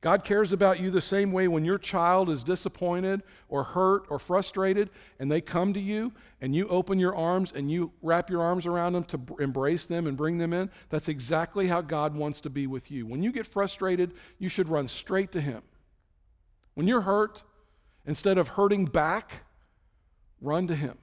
God 0.06 0.22
cares 0.22 0.52
about 0.52 0.78
you 0.78 0.92
the 0.92 1.00
same 1.00 1.32
way 1.32 1.48
when 1.48 1.64
your 1.64 1.78
child 1.78 2.30
is 2.30 2.44
disappointed 2.44 3.24
or 3.48 3.64
hurt 3.64 4.06
or 4.08 4.20
frustrated 4.20 4.88
and 5.18 5.32
they 5.32 5.40
come 5.40 5.72
to 5.72 5.80
you 5.80 6.12
and 6.40 6.54
you 6.54 6.68
open 6.68 7.00
your 7.00 7.16
arms 7.16 7.52
and 7.52 7.72
you 7.72 7.90
wrap 8.02 8.30
your 8.30 8.40
arms 8.40 8.66
around 8.66 8.92
them 8.92 9.02
to 9.02 9.20
embrace 9.40 9.84
them 9.86 10.06
and 10.06 10.16
bring 10.16 10.38
them 10.38 10.52
in. 10.52 10.70
That's 10.90 11.08
exactly 11.08 11.66
how 11.66 11.80
God 11.80 12.14
wants 12.14 12.40
to 12.42 12.50
be 12.50 12.68
with 12.68 12.88
you. 12.88 13.04
When 13.04 13.20
you 13.20 13.32
get 13.32 13.48
frustrated, 13.48 14.12
you 14.38 14.48
should 14.48 14.68
run 14.68 14.86
straight 14.86 15.32
to 15.32 15.40
Him. 15.40 15.62
When 16.74 16.86
you're 16.86 17.00
hurt, 17.00 17.42
instead 18.06 18.38
of 18.38 18.46
hurting 18.46 18.84
back, 18.84 19.42
run 20.40 20.68
to 20.68 20.76
Him. 20.76 20.98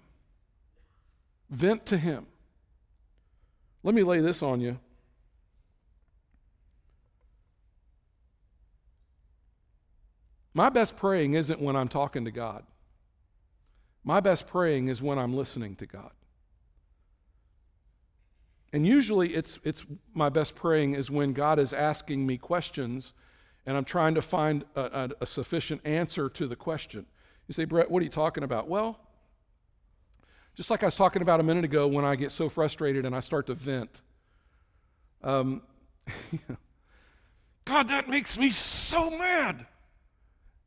Vent 1.49 1.85
to 1.87 1.97
Him. 1.97 2.25
Let 3.83 3.95
me 3.95 4.03
lay 4.03 4.21
this 4.21 4.41
on 4.41 4.61
you. 4.61 4.79
My 10.53 10.69
best 10.69 10.95
praying 10.95 11.33
isn't 11.33 11.59
when 11.59 11.75
I'm 11.75 11.87
talking 11.87 12.25
to 12.25 12.31
God. 12.31 12.63
My 14.03 14.19
best 14.19 14.47
praying 14.47 14.89
is 14.89 15.01
when 15.01 15.17
I'm 15.17 15.33
listening 15.35 15.75
to 15.77 15.85
God. 15.85 16.11
And 18.71 18.85
usually 18.85 19.35
it's, 19.35 19.59
it's 19.63 19.85
my 20.13 20.29
best 20.29 20.55
praying 20.55 20.95
is 20.95 21.09
when 21.09 21.33
God 21.33 21.59
is 21.59 21.73
asking 21.73 22.25
me 22.25 22.37
questions 22.37 23.13
and 23.65 23.77
I'm 23.77 23.85
trying 23.85 24.15
to 24.15 24.21
find 24.21 24.65
a, 24.75 24.81
a, 24.81 25.09
a 25.21 25.25
sufficient 25.25 25.81
answer 25.85 26.27
to 26.29 26.47
the 26.47 26.55
question. 26.55 27.05
You 27.47 27.53
say, 27.53 27.65
Brett, 27.65 27.89
what 27.89 28.01
are 28.01 28.03
you 28.03 28.09
talking 28.09 28.43
about? 28.43 28.67
Well, 28.67 28.99
just 30.55 30.69
like 30.69 30.83
I 30.83 30.87
was 30.87 30.95
talking 30.95 31.21
about 31.21 31.39
a 31.39 31.43
minute 31.43 31.63
ago 31.63 31.87
when 31.87 32.03
I 32.03 32.15
get 32.15 32.31
so 32.31 32.49
frustrated 32.49 33.05
and 33.05 33.15
I 33.15 33.21
start 33.21 33.47
to 33.47 33.53
vent. 33.53 34.01
Um, 35.23 35.61
God, 37.65 37.89
that 37.89 38.09
makes 38.09 38.37
me 38.37 38.49
so 38.49 39.09
mad. 39.09 39.65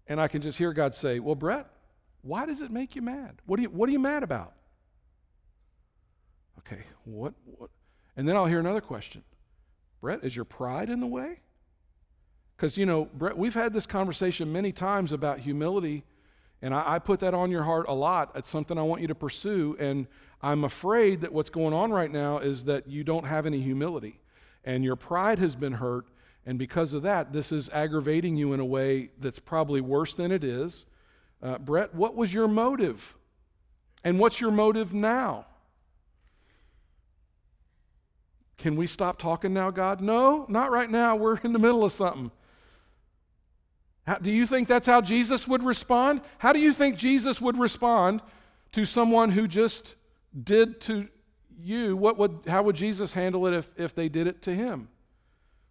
And 0.09 0.21
I 0.21 0.29
can 0.29 0.43
just 0.43 0.59
hear 0.59 0.73
God 0.73 0.95
say, 0.95 1.19
Well, 1.19 1.35
Brett, 1.35 1.67
why 2.23 2.47
does 2.47 2.61
it 2.61 2.71
make 2.71 2.97
you 2.97 3.03
mad? 3.03 3.41
What 3.47 3.59
are 3.59 3.63
you, 3.63 3.71
what 3.71 3.89
are 3.89 3.93
you 3.93 3.99
mad 3.99 4.23
about? 4.23 4.53
Okay, 6.61 6.83
what, 7.05 7.35
what? 7.45 7.71
And 8.17 8.29
then 8.29 8.37
I'll 8.37 8.47
hear 8.47 8.61
another 8.61 8.81
question 8.81 9.23
Brett, 10.01 10.25
is 10.25 10.35
your 10.35 10.45
pride 10.45 10.91
in 10.91 11.01
the 11.01 11.07
way? 11.07 11.41
Because, 12.57 12.79
you 12.79 12.87
know, 12.87 13.05
Brett, 13.05 13.37
we've 13.37 13.55
had 13.55 13.73
this 13.73 13.87
conversation 13.87 14.51
many 14.51 14.73
times 14.73 15.13
about 15.13 15.41
humility, 15.41 16.05
and 16.63 16.75
I, 16.75 16.95
I 16.95 16.99
put 16.99 17.21
that 17.21 17.35
on 17.35 17.51
your 17.51 17.63
heart 17.63 17.87
a 17.89 17.93
lot. 17.93 18.33
It's 18.35 18.49
something 18.49 18.79
I 18.79 18.83
want 18.83 19.03
you 19.03 19.09
to 19.09 19.15
pursue, 19.15 19.77
and 19.79 20.07
I'm 20.41 20.65
afraid 20.65 21.21
that 21.21 21.33
what's 21.33 21.51
going 21.51 21.75
on 21.75 21.91
right 21.91 22.11
now 22.11 22.39
is 22.39 22.65
that 22.65 22.89
you 22.89 23.05
don't 23.05 23.25
have 23.25 23.47
any 23.47 23.61
humility, 23.61 24.21
and 24.65 24.83
your 24.83 24.97
pride 24.97 25.39
has 25.39 25.55
been 25.55 25.75
hurt, 25.75 26.07
and 26.47 26.61
because 26.61 26.93
of 26.93 27.03
that, 27.03 27.33
this 27.33 27.51
is 27.51 27.69
aggravating 27.71 28.37
you 28.37 28.53
in 28.53 28.61
a 28.61 28.65
way 28.65 29.11
that's 29.19 29.41
probably 29.41 29.81
worse 29.81 30.15
than 30.15 30.31
it 30.31 30.45
is. 30.45 30.87
Uh, 31.43 31.59
Brett, 31.59 31.93
what 31.93 32.15
was 32.15 32.33
your 32.33 32.47
motive? 32.47 33.17
And 34.05 34.21
what's 34.21 34.41
your 34.41 34.53
motive 34.53 34.95
now? 34.95 35.47
Can 38.59 38.77
we 38.77 38.87
stop 38.87 39.19
talking 39.19 39.53
now, 39.53 39.73
God? 39.73 40.01
No, 40.01 40.47
not 40.49 40.71
right 40.71 40.89
now. 40.89 41.17
We're 41.17 41.39
in 41.39 41.53
the 41.53 41.59
middle 41.59 41.85
of 41.85 41.91
something. 41.93 42.31
How, 44.07 44.19
do 44.19 44.31
you 44.31 44.47
think 44.47 44.69
that's 44.69 44.87
how 44.87 45.01
Jesus 45.01 45.49
would 45.49 45.65
respond? 45.65 46.21
How 46.39 46.53
do 46.53 46.61
you 46.61 46.73
think 46.73 46.97
Jesus 46.97 47.41
would 47.41 47.59
respond 47.59 48.23
to 48.73 48.85
someone 48.85 49.33
who 49.33 49.49
just 49.49 49.97
did 50.41 50.81
to 50.83 51.09
you? 51.61 51.97
What 51.97 52.17
would, 52.19 52.41
how 52.47 52.63
would 52.63 52.77
Jesus 52.77 53.13
handle 53.13 53.49
it 53.49 53.53
if, 53.53 53.69
if 53.77 53.95
they 53.97 54.09
did 54.09 54.29
it 54.29 54.43
to 54.43 54.55
him? 54.55 54.89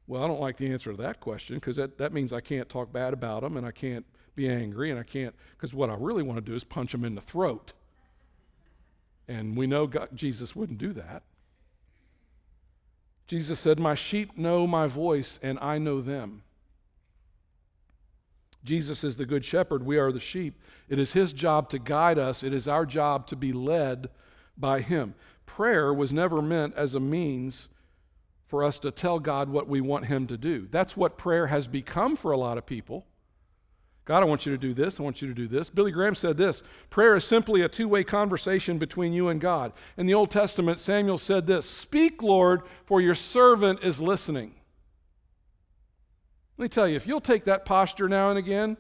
Well, 0.08 0.24
I 0.24 0.28
don't 0.28 0.40
like 0.40 0.58
the 0.58 0.72
answer 0.72 0.92
to 0.92 0.98
that 1.02 1.20
question 1.20 1.56
because 1.56 1.78
that, 1.78 1.98
that 1.98 2.14
means 2.14 2.32
I 2.32 2.42
can't 2.42 2.70
talk 2.70 2.94
bad 2.94 3.14
about 3.14 3.42
them 3.42 3.58
and 3.58 3.66
I 3.66 3.72
can't 3.72 4.06
be 4.36 4.48
angry 4.50 4.92
and 4.92 5.00
I 5.00 5.04
can't, 5.04 5.34
because 5.52 5.74
what 5.74 5.90
I 5.90 5.96
really 5.98 6.24
want 6.24 6.38
to 6.38 6.42
do 6.46 6.54
is 6.54 6.64
punch 6.64 6.92
them 6.92 7.06
in 7.06 7.16
the 7.16 7.22
throat. 7.22 7.74
And 9.28 9.58
we 9.58 9.66
know 9.66 9.88
God, 9.88 10.10
Jesus 10.14 10.56
wouldn't 10.56 10.78
do 10.78 10.94
that. 10.94 11.24
Jesus 13.28 13.60
said, 13.60 13.80
My 13.80 13.96
sheep 13.96 14.38
know 14.38 14.68
my 14.68 14.88
voice 14.88 15.40
and 15.42 15.58
I 15.60 15.80
know 15.80 16.02
them. 16.02 16.44
Jesus 18.64 19.04
is 19.04 19.16
the 19.16 19.26
good 19.26 19.46
shepherd. 19.46 19.84
We 19.84 19.98
are 19.98 20.12
the 20.12 20.20
sheep. 20.20 20.60
It 20.90 21.00
is 21.00 21.14
his 21.14 21.34
job 21.34 21.70
to 21.70 21.80
guide 21.80 22.20
us, 22.20 22.44
it 22.44 22.54
is 22.54 22.68
our 22.68 22.86
job 22.86 23.28
to 23.28 23.36
be 23.36 23.54
led 23.54 24.10
by 24.58 24.82
him. 24.82 25.16
Prayer 25.46 25.94
was 25.94 26.12
never 26.12 26.42
meant 26.42 26.76
as 26.76 26.96
a 26.96 27.00
means 27.00 27.68
for 28.48 28.64
us 28.64 28.80
to 28.80 28.92
tell 28.92 29.20
God 29.20 29.50
what 29.50 29.68
we 29.68 29.82
want 29.82 30.06
him 30.06 30.28
to 30.28 30.38
do. 30.38 30.68
That's 30.72 30.96
what 30.96 31.18
prayer 31.18 31.48
has 31.48 31.68
become 31.68 32.16
for 32.16 32.32
a 32.32 32.38
lot 32.38 32.58
of 32.58 32.66
people. 32.66 33.06
God, 34.06 34.22
I 34.22 34.26
want 34.26 34.46
you 34.46 34.52
to 34.52 34.58
do 34.58 34.76
this. 34.76 35.00
I 35.00 35.04
want 35.04 35.22
you 35.24 35.28
to 35.28 35.34
do 35.34 35.48
this. 35.48 35.72
Billy 35.72 35.92
Graham 35.92 36.14
said 36.14 36.38
this 36.38 36.62
prayer 36.92 37.16
is 37.16 37.26
simply 37.26 37.62
a 37.62 37.70
two 37.70 37.88
way 37.88 38.04
conversation 38.04 38.78
between 38.78 39.14
you 39.14 39.30
and 39.30 39.42
God. 39.42 39.74
In 39.98 40.06
the 40.06 40.14
Old 40.14 40.30
Testament, 40.30 40.80
Samuel 40.80 41.18
said 41.18 41.48
this 41.48 41.68
Speak, 41.68 42.22
Lord, 42.22 42.62
for 42.86 43.02
your 43.02 43.16
servant 43.16 43.84
is 43.84 44.00
listening. 44.00 44.54
Let 46.58 46.64
me 46.64 46.70
tell 46.70 46.88
you, 46.88 46.96
if 46.96 47.08
you'll 47.08 47.20
take 47.20 47.46
that 47.46 47.66
posture 47.66 48.08
now 48.08 48.30
and 48.30 48.38
again, 48.38 48.78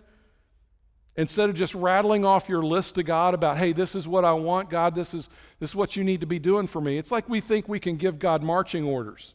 instead 1.18 1.50
of 1.50 1.56
just 1.56 1.74
rattling 1.76 2.24
off 2.24 2.48
your 2.48 2.64
list 2.64 2.96
to 2.96 3.04
God 3.04 3.34
about, 3.34 3.58
hey, 3.58 3.74
this 3.74 3.96
is 3.96 4.08
what 4.08 4.24
I 4.24 4.34
want, 4.34 4.70
God, 4.70 4.96
this 4.96 5.14
is, 5.14 5.28
this 5.60 5.72
is 5.72 5.76
what 5.76 5.96
you 5.96 6.04
need 6.04 6.22
to 6.22 6.28
be 6.28 6.40
doing 6.40 6.68
for 6.68 6.80
me, 6.80 6.98
it's 6.98 7.12
like 7.12 7.28
we 7.28 7.42
think 7.42 7.68
we 7.68 7.80
can 7.80 7.98
give 7.98 8.20
God 8.20 8.44
marching 8.44 8.86
orders. 8.86 9.34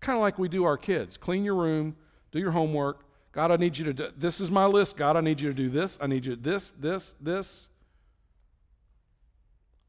Kind 0.00 0.16
of 0.16 0.22
like 0.22 0.38
we 0.38 0.48
do 0.48 0.64
our 0.64 0.76
kids 0.76 1.16
clean 1.16 1.44
your 1.44 1.54
room, 1.54 1.96
do 2.32 2.38
your 2.38 2.52
homework. 2.52 3.02
God, 3.32 3.50
I 3.50 3.56
need 3.56 3.76
you 3.76 3.84
to 3.86 3.92
do 3.92 4.08
this 4.16 4.40
is 4.40 4.50
my 4.50 4.66
list. 4.66 4.96
God, 4.96 5.16
I 5.16 5.20
need 5.20 5.40
you 5.40 5.48
to 5.48 5.54
do 5.54 5.68
this. 5.68 5.98
I 6.00 6.06
need 6.06 6.24
you 6.24 6.36
to 6.36 6.40
this, 6.40 6.72
this, 6.78 7.14
this. 7.20 7.68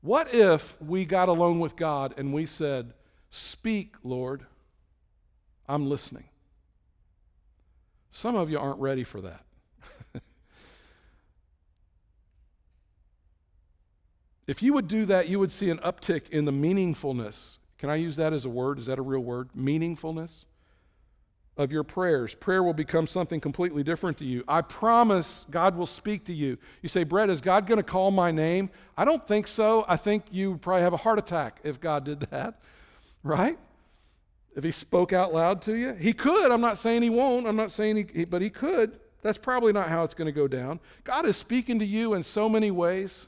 What 0.02 0.34
if 0.34 0.82
we 0.82 1.06
got 1.06 1.30
alone 1.30 1.60
with 1.60 1.76
God 1.76 2.14
and 2.18 2.34
we 2.34 2.46
said, 2.46 2.94
Speak, 3.30 3.96
Lord, 4.04 4.46
I'm 5.68 5.90
listening? 5.90 6.26
Some 8.10 8.36
of 8.36 8.50
you 8.50 8.58
aren't 8.58 8.80
ready 8.80 9.04
for 9.04 9.22
that. 9.22 9.44
if 14.48 14.64
you 14.64 14.74
would 14.74 14.88
do 14.88 15.06
that, 15.06 15.30
you 15.30 15.40
would 15.40 15.52
see 15.52 15.70
an 15.70 15.78
uptick 15.80 16.30
in 16.30 16.46
the 16.46 16.52
meaningfulness. 16.52 17.58
Can 17.78 17.90
I 17.90 17.96
use 17.96 18.16
that 18.16 18.34
as 18.34 18.46
a 18.46 18.50
word? 18.50 18.80
Is 18.80 18.88
that 18.88 19.00
a 19.00 19.02
real 19.02 19.20
word? 19.20 19.50
Meaningfulness 19.58 20.46
of 21.58 21.72
your 21.72 21.84
prayers. 21.84 22.36
Prayer 22.36 22.64
will 22.64 22.74
become 22.74 23.08
something 23.08 23.40
completely 23.40 23.84
different 23.84 24.18
to 24.20 24.26
you. 24.26 24.44
I 24.48 24.62
promise 24.62 25.46
God 25.50 25.76
will 25.76 25.88
speak 25.88 26.26
to 26.26 26.34
you. 26.34 26.58
You 26.82 26.90
say, 26.90 27.04
Brett, 27.04 27.30
is 27.30 27.42
God 27.42 27.66
going 27.68 27.78
to 27.78 27.84
call 27.84 28.12
my 28.12 28.32
name? 28.32 28.70
I 28.96 29.06
don't 29.06 29.28
think 29.28 29.48
so. 29.48 29.86
I 29.88 29.98
think 29.98 30.26
you 30.32 30.58
probably 30.58 30.84
have 30.84 30.94
a 30.94 30.98
heart 30.98 31.20
attack 31.20 31.60
if 31.64 31.80
God 31.80 32.04
did 32.04 32.22
that, 32.22 32.60
right? 33.24 33.58
if 34.58 34.64
he 34.64 34.72
spoke 34.72 35.14
out 35.14 35.32
loud 35.32 35.62
to 35.62 35.76
you? 35.76 35.94
He 35.94 36.14
could. 36.14 36.52
I'm 36.52 36.62
not 36.62 36.80
saying 36.80 37.04
he 37.04 37.12
won't. 37.12 37.48
I'm 37.48 37.56
not 37.56 37.72
saying 37.72 38.10
he, 38.12 38.26
but 38.26 38.42
he 38.42 38.50
could. 38.50 39.00
That's 39.22 39.38
probably 39.38 39.72
not 39.72 39.88
how 39.88 40.04
it's 40.04 40.16
going 40.16 40.26
to 40.26 40.32
go 40.32 40.48
down. 40.48 40.80
God 41.04 41.28
is 41.28 41.38
speaking 41.38 41.78
to 41.78 41.86
you 41.86 42.16
in 42.16 42.24
so 42.24 42.50
many 42.50 42.72
ways. 42.72 43.28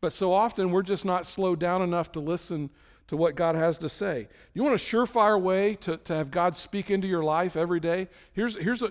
But 0.00 0.12
so 0.12 0.32
often 0.32 0.70
we're 0.70 0.82
just 0.82 1.04
not 1.04 1.26
slowed 1.26 1.58
down 1.58 1.82
enough 1.82 2.12
to 2.12 2.20
listen 2.20 2.70
to 3.08 3.16
what 3.16 3.34
God 3.34 3.54
has 3.54 3.76
to 3.78 3.88
say. 3.88 4.28
You 4.54 4.62
want 4.62 4.74
a 4.74 4.78
surefire 4.78 5.40
way 5.40 5.74
to, 5.76 5.96
to 5.96 6.14
have 6.14 6.30
God 6.30 6.56
speak 6.56 6.90
into 6.90 7.08
your 7.08 7.24
life 7.24 7.56
every 7.56 7.80
day? 7.80 8.08
Here's, 8.32 8.56
here's 8.56 8.82
a, 8.82 8.90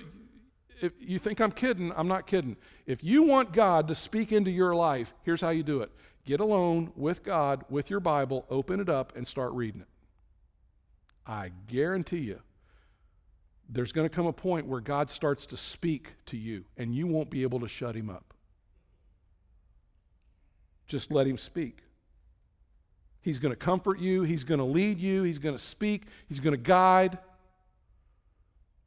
if 0.81 0.91
you 0.99 1.19
think 1.19 1.39
I'm 1.39 1.51
kidding, 1.51 1.91
I'm 1.95 2.07
not 2.07 2.27
kidding. 2.27 2.57
If 2.85 3.03
you 3.03 3.23
want 3.23 3.53
God 3.53 3.87
to 3.87 3.95
speak 3.95 4.31
into 4.31 4.51
your 4.51 4.75
life, 4.75 5.13
here's 5.23 5.41
how 5.41 5.49
you 5.49 5.63
do 5.63 5.81
it 5.81 5.91
get 6.25 6.39
alone 6.39 6.91
with 6.95 7.23
God, 7.23 7.63
with 7.69 7.89
your 7.89 7.99
Bible, 7.99 8.45
open 8.49 8.79
it 8.79 8.89
up, 8.89 9.15
and 9.15 9.27
start 9.27 9.51
reading 9.53 9.81
it. 9.81 9.87
I 11.25 11.51
guarantee 11.67 12.19
you, 12.19 12.41
there's 13.67 13.91
going 13.91 14.07
to 14.07 14.13
come 14.13 14.27
a 14.27 14.33
point 14.33 14.67
where 14.67 14.81
God 14.81 15.09
starts 15.09 15.45
to 15.47 15.57
speak 15.57 16.13
to 16.27 16.37
you, 16.37 16.65
and 16.77 16.93
you 16.93 17.07
won't 17.07 17.29
be 17.29 17.43
able 17.43 17.59
to 17.61 17.67
shut 17.67 17.95
him 17.95 18.09
up. 18.09 18.33
Just 20.89 21.11
let 21.11 21.25
him 21.25 21.37
speak. 21.37 21.83
He's 23.21 23.39
going 23.39 23.53
to 23.53 23.55
comfort 23.55 23.99
you, 23.99 24.23
he's 24.23 24.43
going 24.43 24.59
to 24.59 24.65
lead 24.65 24.99
you, 24.99 25.23
he's 25.23 25.39
going 25.39 25.55
to 25.55 25.63
speak, 25.63 26.07
he's 26.27 26.39
going 26.41 26.55
to 26.55 26.61
guide. 26.61 27.17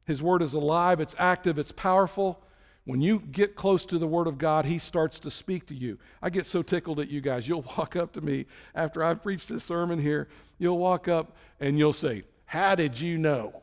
His 0.05 0.21
word 0.21 0.41
is 0.41 0.53
alive, 0.53 0.99
it's 0.99 1.15
active, 1.17 1.57
it's 1.57 1.71
powerful. 1.71 2.43
When 2.85 2.99
you 2.99 3.19
get 3.19 3.55
close 3.55 3.85
to 3.85 3.97
the 3.97 4.07
Word 4.07 4.27
of 4.27 4.37
God, 4.37 4.65
He 4.65 4.77
starts 4.77 5.17
to 5.21 5.29
speak 5.29 5.67
to 5.67 5.73
you. 5.73 5.97
I 6.21 6.29
get 6.29 6.45
so 6.45 6.61
tickled 6.61 6.99
at 6.99 7.09
you 7.09 7.21
guys. 7.21 7.47
You'll 7.47 7.61
walk 7.77 7.95
up 7.95 8.11
to 8.13 8.21
me 8.21 8.45
after 8.75 9.01
I've 9.01 9.23
preached 9.23 9.47
this 9.47 9.63
sermon 9.63 9.99
here. 9.99 10.27
You'll 10.59 10.77
walk 10.77 11.07
up 11.07 11.37
and 11.61 11.79
you'll 11.79 11.93
say, 11.93 12.23
how 12.45 12.75
did 12.75 12.99
you 12.99 13.17
know? 13.17 13.61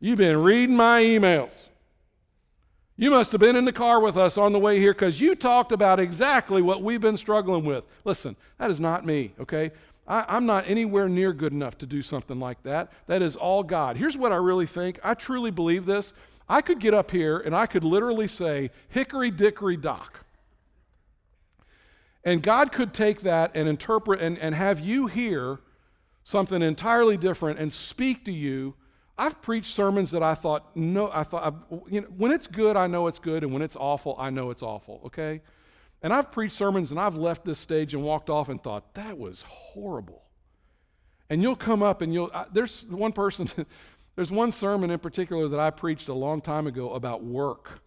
You've 0.00 0.18
been 0.18 0.42
reading 0.42 0.76
my 0.76 1.02
emails. 1.02 1.68
You 2.96 3.10
must 3.10 3.32
have 3.32 3.40
been 3.40 3.56
in 3.56 3.64
the 3.64 3.72
car 3.72 4.00
with 4.00 4.16
us 4.16 4.38
on 4.38 4.52
the 4.52 4.58
way 4.58 4.78
here 4.78 4.92
because 4.92 5.20
you 5.20 5.34
talked 5.34 5.72
about 5.72 5.98
exactly 5.98 6.62
what 6.62 6.82
we've 6.82 7.00
been 7.00 7.16
struggling 7.16 7.64
with. 7.64 7.84
Listen, 8.04 8.36
that 8.58 8.70
is 8.70 8.78
not 8.78 9.04
me, 9.04 9.32
okay? 9.40 9.72
I, 10.06 10.36
am 10.36 10.46
not 10.46 10.64
anywhere 10.68 11.08
near 11.08 11.32
good 11.32 11.52
enough 11.52 11.76
to 11.78 11.86
do 11.86 12.02
something 12.02 12.38
like 12.38 12.62
that. 12.62 12.92
That 13.06 13.20
is 13.20 13.34
all 13.34 13.62
God. 13.62 13.96
Here's 13.96 14.16
what 14.16 14.32
I 14.32 14.36
really 14.36 14.66
think 14.66 15.00
I 15.02 15.14
truly 15.14 15.50
believe 15.50 15.86
this. 15.86 16.12
I 16.48 16.60
could 16.60 16.78
get 16.78 16.94
up 16.94 17.10
here 17.10 17.38
and 17.38 17.56
I 17.56 17.66
could 17.66 17.84
literally 17.84 18.28
say, 18.28 18.70
Hickory 18.90 19.30
Dickory 19.30 19.76
Dock. 19.76 20.24
And 22.22 22.42
God 22.42 22.70
could 22.70 22.94
take 22.94 23.22
that 23.22 23.50
and 23.54 23.68
interpret 23.68 24.20
and, 24.20 24.38
and 24.38 24.54
have 24.54 24.80
you 24.80 25.08
hear 25.08 25.58
something 26.24 26.62
entirely 26.62 27.16
different 27.16 27.58
and 27.58 27.72
speak 27.72 28.24
to 28.24 28.32
you. 28.32 28.74
I've 29.16 29.40
preached 29.42 29.72
sermons 29.72 30.10
that 30.10 30.22
I 30.22 30.34
thought, 30.34 30.76
no, 30.76 31.10
I 31.12 31.22
thought, 31.22 31.54
you 31.88 32.00
know, 32.00 32.08
when 32.16 32.32
it's 32.32 32.48
good, 32.48 32.76
I 32.76 32.88
know 32.88 33.06
it's 33.06 33.20
good, 33.20 33.44
and 33.44 33.52
when 33.52 33.62
it's 33.62 33.76
awful, 33.76 34.16
I 34.18 34.30
know 34.30 34.50
it's 34.50 34.62
awful, 34.62 35.02
okay? 35.06 35.40
And 36.02 36.12
I've 36.12 36.32
preached 36.32 36.54
sermons 36.54 36.90
and 36.90 37.00
I've 37.00 37.14
left 37.14 37.46
this 37.46 37.58
stage 37.58 37.94
and 37.94 38.02
walked 38.02 38.28
off 38.28 38.48
and 38.48 38.62
thought, 38.62 38.92
that 38.94 39.16
was 39.16 39.42
horrible. 39.42 40.22
And 41.30 41.40
you'll 41.40 41.56
come 41.56 41.82
up 41.82 42.02
and 42.02 42.12
you'll, 42.12 42.30
I, 42.34 42.44
there's 42.52 42.84
one 42.86 43.12
person, 43.12 43.48
there's 44.16 44.30
one 44.30 44.52
sermon 44.52 44.90
in 44.90 44.98
particular 44.98 45.48
that 45.48 45.60
I 45.60 45.70
preached 45.70 46.08
a 46.08 46.14
long 46.14 46.42
time 46.42 46.66
ago 46.66 46.92
about 46.92 47.24
work. 47.24 47.80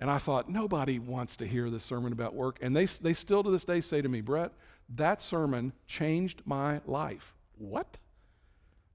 And 0.00 0.10
I 0.10 0.18
thought, 0.18 0.50
nobody 0.50 0.98
wants 0.98 1.36
to 1.36 1.46
hear 1.46 1.70
this 1.70 1.84
sermon 1.84 2.12
about 2.12 2.34
work. 2.34 2.58
And 2.60 2.76
they, 2.76 2.84
they 2.84 3.14
still 3.14 3.42
to 3.42 3.50
this 3.50 3.64
day 3.64 3.80
say 3.80 4.02
to 4.02 4.08
me, 4.08 4.20
Brett, 4.20 4.52
that 4.96 5.22
sermon 5.22 5.72
changed 5.86 6.42
my 6.44 6.80
life. 6.84 7.32
What? 7.56 7.96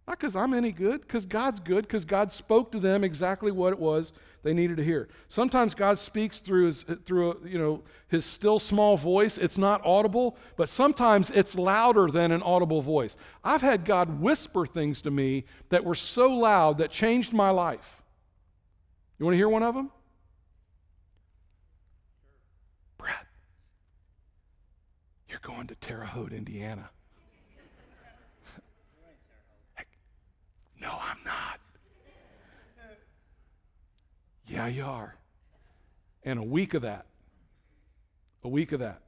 Not 0.10 0.18
because 0.18 0.36
I'm 0.36 0.56
any 0.56 0.72
good, 0.72 1.02
because 1.02 1.28
God's 1.28 1.60
good, 1.60 1.84
because 1.84 2.04
God 2.04 2.32
spoke 2.32 2.72
to 2.72 2.80
them 2.80 3.04
exactly 3.04 3.52
what 3.52 3.74
it 3.74 3.78
was 3.78 4.12
they 4.42 4.56
needed 4.56 4.78
to 4.78 4.84
hear. 4.84 5.08
Sometimes 5.28 5.76
God 5.76 6.00
speaks 6.00 6.40
through 6.40 6.66
his 6.66 6.82
through 7.06 7.40
you 7.46 7.60
know 7.60 7.84
his 8.08 8.26
still 8.26 8.58
small 8.58 8.98
voice. 8.98 9.38
It's 9.38 9.60
not 9.60 9.86
audible, 9.86 10.36
but 10.56 10.68
sometimes 10.68 11.30
it's 11.30 11.54
louder 11.54 12.10
than 12.10 12.32
an 12.32 12.42
audible 12.42 12.82
voice. 12.82 13.18
I've 13.44 13.62
had 13.62 13.86
God 13.86 14.20
whisper 14.20 14.66
things 14.66 15.04
to 15.04 15.12
me 15.12 15.46
that 15.70 15.86
were 15.86 15.94
so 15.94 16.34
loud 16.34 16.80
that 16.80 16.90
changed 16.90 17.32
my 17.32 17.52
life. 17.52 18.02
You 19.20 19.26
want 19.26 19.36
to 19.36 19.38
hear 19.38 19.50
one 19.50 19.62
of 19.62 19.76
them? 19.76 19.92
You're 25.28 25.40
going 25.44 25.68
to 25.68 25.76
Terre 25.76 26.06
Haute, 26.06 26.34
Indiana. 26.34 26.90
No, 30.82 30.90
I'm 30.90 31.18
not. 31.26 31.60
Yeah, 34.48 34.68
you 34.68 34.86
are. 34.86 35.16
And 36.24 36.40
a 36.40 36.44
week 36.44 36.74
of 36.74 36.82
that. 36.82 37.06
A 38.44 38.50
week 38.50 38.72
of 38.72 38.80
that. 38.80 39.02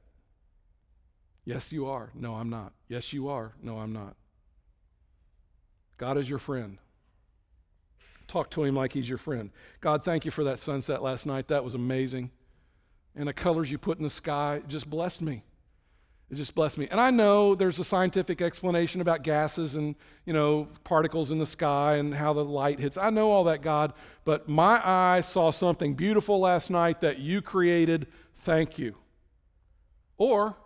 Yes, 1.44 1.72
you 1.72 1.86
are. 1.86 2.10
No, 2.14 2.34
I'm 2.34 2.48
not. 2.48 2.72
Yes, 2.88 3.12
you 3.12 3.28
are. 3.28 3.52
No, 3.60 3.78
I'm 3.78 3.92
not. 3.92 4.14
God 5.98 6.16
is 6.16 6.30
your 6.30 6.38
friend. 6.38 6.78
Talk 8.28 8.50
to 8.50 8.64
him 8.64 8.74
like 8.74 8.92
he's 8.92 9.08
your 9.08 9.18
friend. 9.18 9.50
God, 9.80 10.04
thank 10.04 10.24
you 10.24 10.30
for 10.30 10.44
that 10.44 10.60
sunset 10.60 11.02
last 11.02 11.26
night. 11.26 11.48
That 11.48 11.64
was 11.64 11.74
amazing. 11.74 12.30
And 13.14 13.28
the 13.28 13.32
colors 13.32 13.70
you 13.70 13.78
put 13.78 13.98
in 13.98 14.04
the 14.04 14.10
sky 14.10 14.62
just 14.68 14.88
blessed 14.88 15.20
me. 15.20 15.44
It 16.32 16.36
just 16.36 16.54
blessed 16.54 16.78
me. 16.78 16.88
And 16.90 16.98
I 16.98 17.10
know 17.10 17.54
there's 17.54 17.78
a 17.78 17.84
scientific 17.84 18.40
explanation 18.40 19.02
about 19.02 19.22
gases 19.22 19.74
and, 19.74 19.94
you 20.24 20.32
know, 20.32 20.66
particles 20.82 21.30
in 21.30 21.38
the 21.38 21.44
sky 21.44 21.96
and 21.96 22.14
how 22.14 22.32
the 22.32 22.42
light 22.42 22.80
hits. 22.80 22.96
I 22.96 23.10
know 23.10 23.30
all 23.30 23.44
that, 23.44 23.60
God, 23.60 23.92
but 24.24 24.48
my 24.48 24.80
eyes 24.82 25.26
saw 25.26 25.50
something 25.50 25.92
beautiful 25.92 26.40
last 26.40 26.70
night 26.70 27.02
that 27.02 27.18
you 27.18 27.42
created. 27.42 28.06
Thank 28.38 28.78
you. 28.78 28.96
Or, 30.16 30.56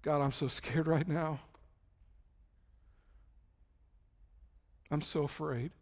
God, 0.00 0.22
I'm 0.22 0.32
so 0.32 0.48
scared 0.48 0.86
right 0.86 1.06
now. 1.06 1.40
I'm 4.90 5.02
so 5.02 5.24
afraid. 5.24 5.72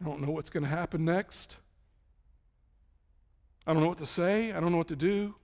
I 0.00 0.06
don't 0.06 0.22
know 0.22 0.30
what's 0.30 0.48
going 0.48 0.62
to 0.62 0.70
happen 0.70 1.04
next. 1.04 1.56
I 3.66 3.74
don't 3.74 3.82
know 3.82 3.90
what 3.90 3.98
to 3.98 4.06
say. 4.06 4.50
I 4.50 4.58
don't 4.58 4.72
know 4.72 4.78
what 4.78 4.88
to 4.88 4.96
do. 4.96 5.34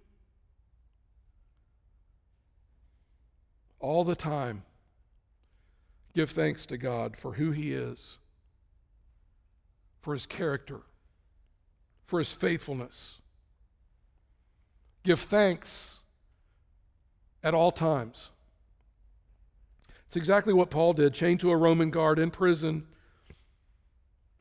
All 3.80 4.04
the 4.04 4.16
time, 4.16 4.62
give 6.14 6.30
thanks 6.30 6.66
to 6.66 6.76
God 6.76 7.16
for 7.16 7.34
who 7.34 7.52
He 7.52 7.72
is, 7.72 8.18
for 10.02 10.14
His 10.14 10.26
character, 10.26 10.80
for 12.06 12.18
His 12.18 12.32
faithfulness. 12.32 13.18
Give 15.04 15.20
thanks 15.20 15.98
at 17.42 17.54
all 17.54 17.72
times. 17.72 18.30
It's 20.06 20.16
exactly 20.16 20.54
what 20.54 20.70
Paul 20.70 20.94
did, 20.94 21.12
chained 21.12 21.40
to 21.40 21.50
a 21.50 21.56
Roman 21.56 21.90
guard 21.90 22.18
in 22.18 22.30
prison. 22.30 22.86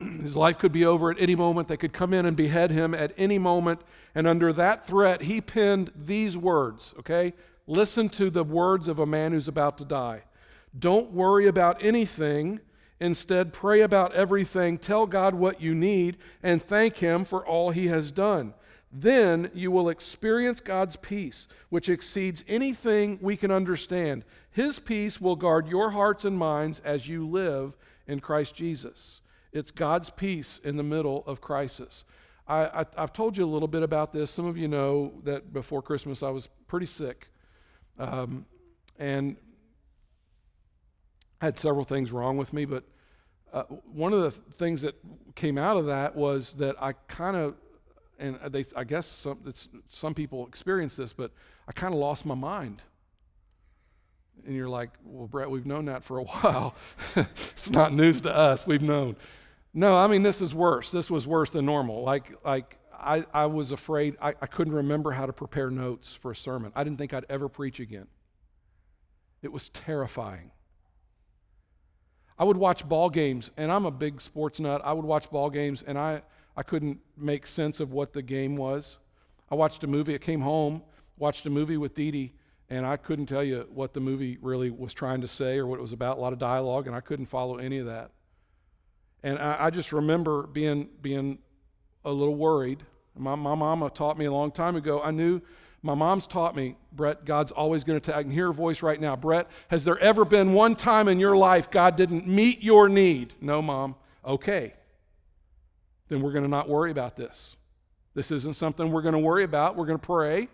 His 0.00 0.34
life 0.34 0.58
could 0.58 0.72
be 0.72 0.84
over 0.84 1.10
at 1.10 1.20
any 1.20 1.34
moment. 1.34 1.68
They 1.68 1.76
could 1.76 1.92
come 1.92 2.14
in 2.14 2.24
and 2.24 2.36
behead 2.36 2.70
him 2.70 2.94
at 2.94 3.12
any 3.18 3.38
moment. 3.38 3.82
And 4.14 4.26
under 4.26 4.52
that 4.54 4.86
threat, 4.86 5.22
he 5.22 5.40
penned 5.40 5.92
these 5.94 6.36
words, 6.36 6.94
okay? 7.00 7.34
Listen 7.68 8.08
to 8.08 8.30
the 8.30 8.42
words 8.42 8.88
of 8.88 8.98
a 8.98 9.06
man 9.06 9.32
who's 9.32 9.46
about 9.46 9.76
to 9.76 9.84
die. 9.84 10.22
Don't 10.76 11.12
worry 11.12 11.46
about 11.46 11.84
anything. 11.84 12.60
Instead, 12.98 13.52
pray 13.52 13.82
about 13.82 14.14
everything. 14.14 14.78
Tell 14.78 15.06
God 15.06 15.34
what 15.34 15.60
you 15.60 15.74
need 15.74 16.16
and 16.42 16.62
thank 16.62 16.96
Him 16.96 17.26
for 17.26 17.46
all 17.46 17.70
He 17.70 17.88
has 17.88 18.10
done. 18.10 18.54
Then 18.90 19.50
you 19.52 19.70
will 19.70 19.90
experience 19.90 20.60
God's 20.60 20.96
peace, 20.96 21.46
which 21.68 21.90
exceeds 21.90 22.42
anything 22.48 23.18
we 23.20 23.36
can 23.36 23.50
understand. 23.50 24.24
His 24.50 24.78
peace 24.78 25.20
will 25.20 25.36
guard 25.36 25.68
your 25.68 25.90
hearts 25.90 26.24
and 26.24 26.38
minds 26.38 26.80
as 26.86 27.06
you 27.06 27.28
live 27.28 27.76
in 28.06 28.20
Christ 28.20 28.54
Jesus. 28.54 29.20
It's 29.52 29.70
God's 29.70 30.08
peace 30.08 30.58
in 30.64 30.78
the 30.78 30.82
middle 30.82 31.22
of 31.26 31.42
crisis. 31.42 32.04
I, 32.48 32.86
have 32.96 33.12
told 33.12 33.36
you 33.36 33.44
a 33.44 33.46
little 33.46 33.68
bit 33.68 33.82
about 33.82 34.14
this. 34.14 34.30
Some 34.30 34.46
of 34.46 34.56
you 34.56 34.68
know 34.68 35.12
that 35.24 35.52
before 35.52 35.82
Christmas 35.82 36.22
I 36.22 36.30
was 36.30 36.48
pretty 36.66 36.86
sick. 36.86 37.28
Um, 37.98 38.46
and 38.98 39.36
had 41.40 41.58
several 41.58 41.84
things 41.84 42.10
wrong 42.10 42.36
with 42.36 42.52
me, 42.52 42.64
but 42.64 42.84
uh, 43.52 43.62
one 43.92 44.12
of 44.12 44.22
the 44.22 44.30
things 44.30 44.82
that 44.82 44.94
came 45.34 45.56
out 45.56 45.76
of 45.76 45.86
that 45.86 46.14
was 46.16 46.54
that 46.54 46.76
I 46.82 46.92
kind 46.92 47.36
of, 47.36 47.54
and 48.18 48.38
they, 48.50 48.66
I 48.76 48.84
guess 48.84 49.06
some, 49.06 49.38
some 49.88 50.14
people 50.14 50.46
experience 50.46 50.96
this, 50.96 51.12
but 51.12 51.30
I 51.66 51.72
kind 51.72 51.94
of 51.94 52.00
lost 52.00 52.26
my 52.26 52.34
mind. 52.34 52.82
And 54.44 54.54
you're 54.54 54.68
like, 54.68 54.90
well, 55.04 55.26
Brett, 55.26 55.50
we've 55.50 55.66
known 55.66 55.86
that 55.86 56.02
for 56.04 56.18
a 56.18 56.24
while. 56.24 56.74
it's 57.16 57.70
not 57.70 57.92
news 57.92 58.20
to 58.22 58.36
us. 58.36 58.66
We've 58.66 58.82
known. 58.82 59.16
No, 59.74 59.96
I 59.96 60.06
mean, 60.08 60.22
this 60.22 60.40
is 60.40 60.54
worse. 60.54 60.90
This 60.90 61.10
was 61.10 61.26
worse 61.26 61.50
than 61.50 61.66
normal. 61.66 62.02
Like, 62.02 62.32
like 62.44 62.78
I, 63.00 63.24
I 63.32 63.46
was 63.46 63.72
afraid 63.72 64.16
I, 64.20 64.34
I 64.40 64.46
couldn't 64.46 64.74
remember 64.74 65.12
how 65.12 65.26
to 65.26 65.32
prepare 65.32 65.70
notes 65.70 66.14
for 66.14 66.32
a 66.32 66.36
sermon. 66.36 66.72
I 66.74 66.84
didn't 66.84 66.98
think 66.98 67.14
I'd 67.14 67.26
ever 67.28 67.48
preach 67.48 67.80
again. 67.80 68.06
It 69.42 69.52
was 69.52 69.68
terrifying. 69.68 70.50
I 72.38 72.44
would 72.44 72.56
watch 72.56 72.88
ball 72.88 73.10
games, 73.10 73.50
and 73.56 73.70
I'm 73.70 73.84
a 73.84 73.90
big 73.90 74.20
sports 74.20 74.60
nut. 74.60 74.80
I 74.84 74.92
would 74.92 75.04
watch 75.04 75.30
ball 75.30 75.50
games, 75.50 75.82
and 75.82 75.98
I, 75.98 76.22
I 76.56 76.62
couldn't 76.62 77.00
make 77.16 77.46
sense 77.46 77.80
of 77.80 77.92
what 77.92 78.12
the 78.12 78.22
game 78.22 78.56
was. 78.56 78.98
I 79.50 79.54
watched 79.54 79.82
a 79.84 79.86
movie. 79.86 80.14
I 80.14 80.18
came 80.18 80.40
home, 80.40 80.82
watched 81.18 81.46
a 81.46 81.50
movie 81.50 81.76
with 81.76 81.94
Dee 81.94 82.10
Dee, 82.10 82.32
and 82.68 82.86
I 82.86 82.96
couldn't 82.96 83.26
tell 83.26 83.42
you 83.42 83.66
what 83.72 83.94
the 83.94 84.00
movie 84.00 84.38
really 84.40 84.70
was 84.70 84.94
trying 84.94 85.20
to 85.22 85.28
say 85.28 85.58
or 85.58 85.66
what 85.66 85.78
it 85.78 85.82
was 85.82 85.92
about. 85.92 86.18
A 86.18 86.20
lot 86.20 86.32
of 86.32 86.38
dialogue, 86.38 86.86
and 86.86 86.94
I 86.94 87.00
couldn't 87.00 87.26
follow 87.26 87.56
any 87.56 87.78
of 87.78 87.86
that. 87.86 88.10
And 89.22 89.38
I, 89.38 89.66
I 89.66 89.70
just 89.70 89.92
remember 89.92 90.46
being 90.46 90.88
being 91.02 91.38
a 92.04 92.10
little 92.10 92.34
worried. 92.34 92.82
My, 93.16 93.34
my 93.34 93.54
mama 93.54 93.90
taught 93.90 94.18
me 94.18 94.26
a 94.26 94.32
long 94.32 94.50
time 94.50 94.76
ago. 94.76 95.02
I 95.02 95.10
knew 95.10 95.40
my 95.82 95.94
mom's 95.94 96.26
taught 96.26 96.56
me, 96.56 96.76
Brett, 96.92 97.24
God's 97.24 97.52
always 97.52 97.84
going 97.84 98.00
to, 98.00 98.16
I 98.16 98.22
can 98.22 98.32
hear 98.32 98.46
her 98.46 98.52
voice 98.52 98.82
right 98.82 99.00
now. 99.00 99.14
Brett, 99.14 99.48
has 99.68 99.84
there 99.84 99.98
ever 99.98 100.24
been 100.24 100.52
one 100.52 100.74
time 100.74 101.06
in 101.06 101.20
your 101.20 101.36
life 101.36 101.70
God 101.70 101.96
didn't 101.96 102.26
meet 102.26 102.62
your 102.62 102.88
need? 102.88 103.34
No, 103.40 103.62
mom. 103.62 103.94
Okay. 104.24 104.74
Then 106.08 106.20
we're 106.20 106.32
going 106.32 106.44
to 106.44 106.50
not 106.50 106.68
worry 106.68 106.90
about 106.90 107.16
this. 107.16 107.56
This 108.14 108.32
isn't 108.32 108.56
something 108.56 108.90
we're 108.90 109.02
going 109.02 109.12
to 109.12 109.20
worry 109.20 109.44
about. 109.44 109.76
We're 109.76 109.86
going 109.86 109.98
to 109.98 110.06
pray, 110.06 110.48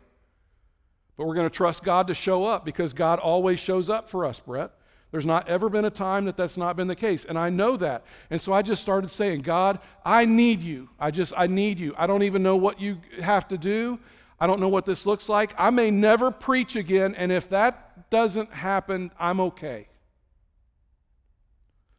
but 1.17 1.27
we're 1.27 1.35
going 1.35 1.49
to 1.49 1.55
trust 1.55 1.83
God 1.83 2.09
to 2.09 2.15
show 2.15 2.45
up 2.45 2.67
because 2.67 2.93
God 2.93 3.19
always 3.19 3.59
shows 3.59 3.89
up 3.89 4.11
for 4.11 4.27
us, 4.27 4.41
Brett. 4.41 4.73
There's 5.15 5.25
not 5.25 5.47
ever 5.47 5.69
been 5.69 5.85
a 5.85 5.91
time 5.91 6.25
that 6.25 6.37
that's 6.37 6.57
not 6.57 6.75
been 6.75 6.89
the 6.89 6.97
case. 6.97 7.25
And 7.25 7.39
I 7.39 7.49
know 7.49 7.77
that. 7.77 8.03
And 8.31 8.41
so 8.41 8.53
I 8.53 8.63
just 8.63 8.83
started 8.83 9.13
saying, 9.13 9.43
God, 9.43 9.79
I 10.05 10.25
need 10.25 10.61
you. 10.61 10.89
I 10.99 11.13
just, 11.13 11.33
I 11.37 11.47
need 11.47 11.79
you. 11.79 11.95
I 11.97 12.09
don't 12.09 12.25
even 12.25 12.43
know 12.43 12.57
what 12.57 12.81
you 12.81 12.99
have 13.21 13.47
to 13.47 13.57
do. 13.57 14.01
I 14.41 14.49
don't 14.49 14.59
know 14.59 14.69
what 14.69 14.87
this 14.87 15.07
looks 15.07 15.29
like. 15.29 15.55
I 15.57 15.71
may 15.71 15.93
never 15.93 16.33
preach 16.33 16.75
again. 16.75 17.15
And 17.15 17.31
if 17.31 17.49
that 17.51 18.11
doesn't 18.11 18.53
happen, 18.53 19.13
I'm 19.17 19.39
okay. 19.39 19.87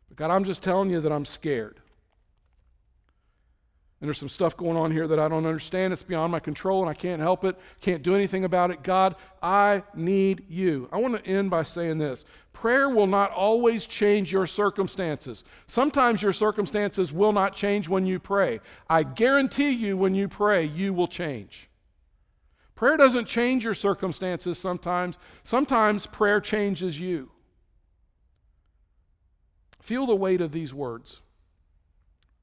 But 0.09 0.17
God, 0.17 0.29
I'm 0.29 0.43
just 0.43 0.61
telling 0.61 0.89
you 0.89 0.99
that 0.99 1.11
I'm 1.13 1.23
scared. 1.23 1.79
And 4.05 4.09
there's 4.09 4.19
some 4.19 4.29
stuff 4.29 4.55
going 4.55 4.77
on 4.77 4.91
here 4.91 5.07
that 5.07 5.17
I 5.17 5.27
don't 5.27 5.47
understand. 5.47 5.91
It's 5.91 6.03
beyond 6.03 6.31
my 6.31 6.39
control 6.39 6.81
and 6.81 6.87
I 6.91 6.93
can't 6.93 7.19
help 7.19 7.43
it. 7.43 7.57
Can't 7.81 8.03
do 8.03 8.13
anything 8.13 8.45
about 8.45 8.69
it. 8.69 8.83
God, 8.83 9.15
I 9.41 9.81
need 9.95 10.45
you. 10.47 10.87
I 10.91 10.97
want 10.97 11.15
to 11.15 11.27
end 11.27 11.49
by 11.49 11.63
saying 11.63 11.97
this 11.97 12.23
prayer 12.53 12.87
will 12.87 13.07
not 13.07 13.31
always 13.31 13.87
change 13.87 14.31
your 14.31 14.45
circumstances. 14.45 15.43
Sometimes 15.65 16.21
your 16.21 16.33
circumstances 16.33 17.11
will 17.11 17.31
not 17.31 17.55
change 17.55 17.89
when 17.89 18.05
you 18.05 18.19
pray. 18.19 18.59
I 18.87 19.01
guarantee 19.01 19.71
you, 19.71 19.97
when 19.97 20.13
you 20.13 20.27
pray, 20.27 20.65
you 20.65 20.93
will 20.93 21.07
change. 21.07 21.67
Prayer 22.75 22.97
doesn't 22.97 23.25
change 23.25 23.63
your 23.63 23.73
circumstances 23.73 24.59
sometimes, 24.59 25.17
sometimes 25.43 26.05
prayer 26.05 26.39
changes 26.39 26.99
you. 26.99 27.31
Feel 29.81 30.05
the 30.05 30.15
weight 30.15 30.41
of 30.41 30.51
these 30.51 30.75
words. 30.75 31.21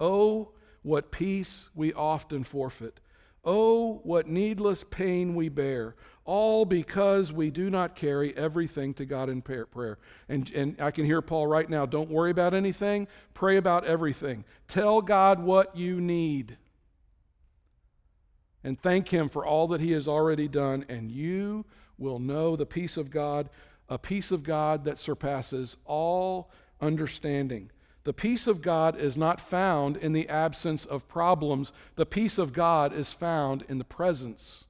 Oh, 0.01 0.55
what 0.83 1.11
peace 1.11 1.71
we 1.75 1.93
often 1.93 2.45
forfeit. 2.45 3.01
Oh, 3.45 4.01
what 4.05 4.29
needless 4.29 4.85
pain 4.85 5.35
we 5.35 5.49
bear, 5.49 5.97
all 6.25 6.65
because 6.65 7.33
we 7.33 7.51
do 7.51 7.71
not 7.71 7.97
carry 7.97 8.37
everything 8.37 8.95
to 8.95 9.05
God 9.05 9.29
in 9.29 9.43
prayer. 9.43 9.99
And, 10.29 10.49
and 10.53 10.81
I 10.81 10.93
can 10.93 11.05
hear 11.05 11.21
Paul 11.21 11.49
right 11.49 11.69
now 11.69 11.85
don't 11.85 12.11
worry 12.11 12.31
about 12.31 12.55
anything, 12.55 13.09
pray 13.35 13.57
about 13.57 13.85
everything. 13.85 14.45
Tell 14.69 15.03
God 15.03 15.41
what 15.41 15.77
you 15.77 16.01
need. 16.01 16.57
And 18.63 18.81
thank 18.81 19.09
Him 19.09 19.29
for 19.29 19.45
all 19.45 19.67
that 19.69 19.81
He 19.81 19.91
has 19.93 20.07
already 20.07 20.47
done, 20.47 20.85
and 20.89 21.11
you 21.11 21.65
will 21.99 22.21
know 22.21 22.55
the 22.55 22.67
peace 22.67 22.97
of 22.97 23.11
God, 23.11 23.51
a 23.89 23.99
peace 23.99 24.31
of 24.31 24.45
God 24.45 24.85
that 24.85 25.01
surpasses 25.01 25.77
all 25.85 26.51
understanding. 26.81 27.73
The 28.05 28.13
peace 28.13 28.47
of 28.47 28.63
God 28.63 28.99
is 28.99 29.17
not 29.17 29.41
found 29.41 29.97
in 29.97 30.13
the 30.13 30.29
absence 30.29 30.85
of 30.85 31.07
problems. 31.07 31.73
The 31.95 32.07
peace 32.07 32.37
of 32.37 32.53
God 32.53 32.93
is 32.93 33.13
found 33.13 33.65
in 33.69 33.79
the 33.79 33.85
presence 33.85 34.65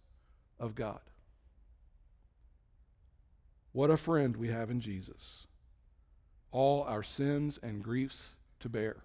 of 0.60 0.74
God. 0.74 1.00
What 3.72 3.90
a 3.90 3.96
friend 3.96 4.36
we 4.36 4.48
have 4.48 4.70
in 4.70 4.80
Jesus. 4.80 5.46
All 6.50 6.82
our 6.82 7.02
sins 7.02 7.58
and 7.62 7.82
griefs 7.82 8.36
to 8.60 8.68
bear. 8.68 8.96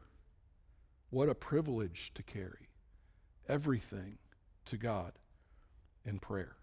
What 1.10 1.30
a 1.30 1.36
privilege 1.36 2.12
to 2.16 2.24
carry 2.24 2.68
everything 3.48 4.18
to 4.66 4.76
God 4.76 5.14
in 6.06 6.20
prayer. 6.20 6.57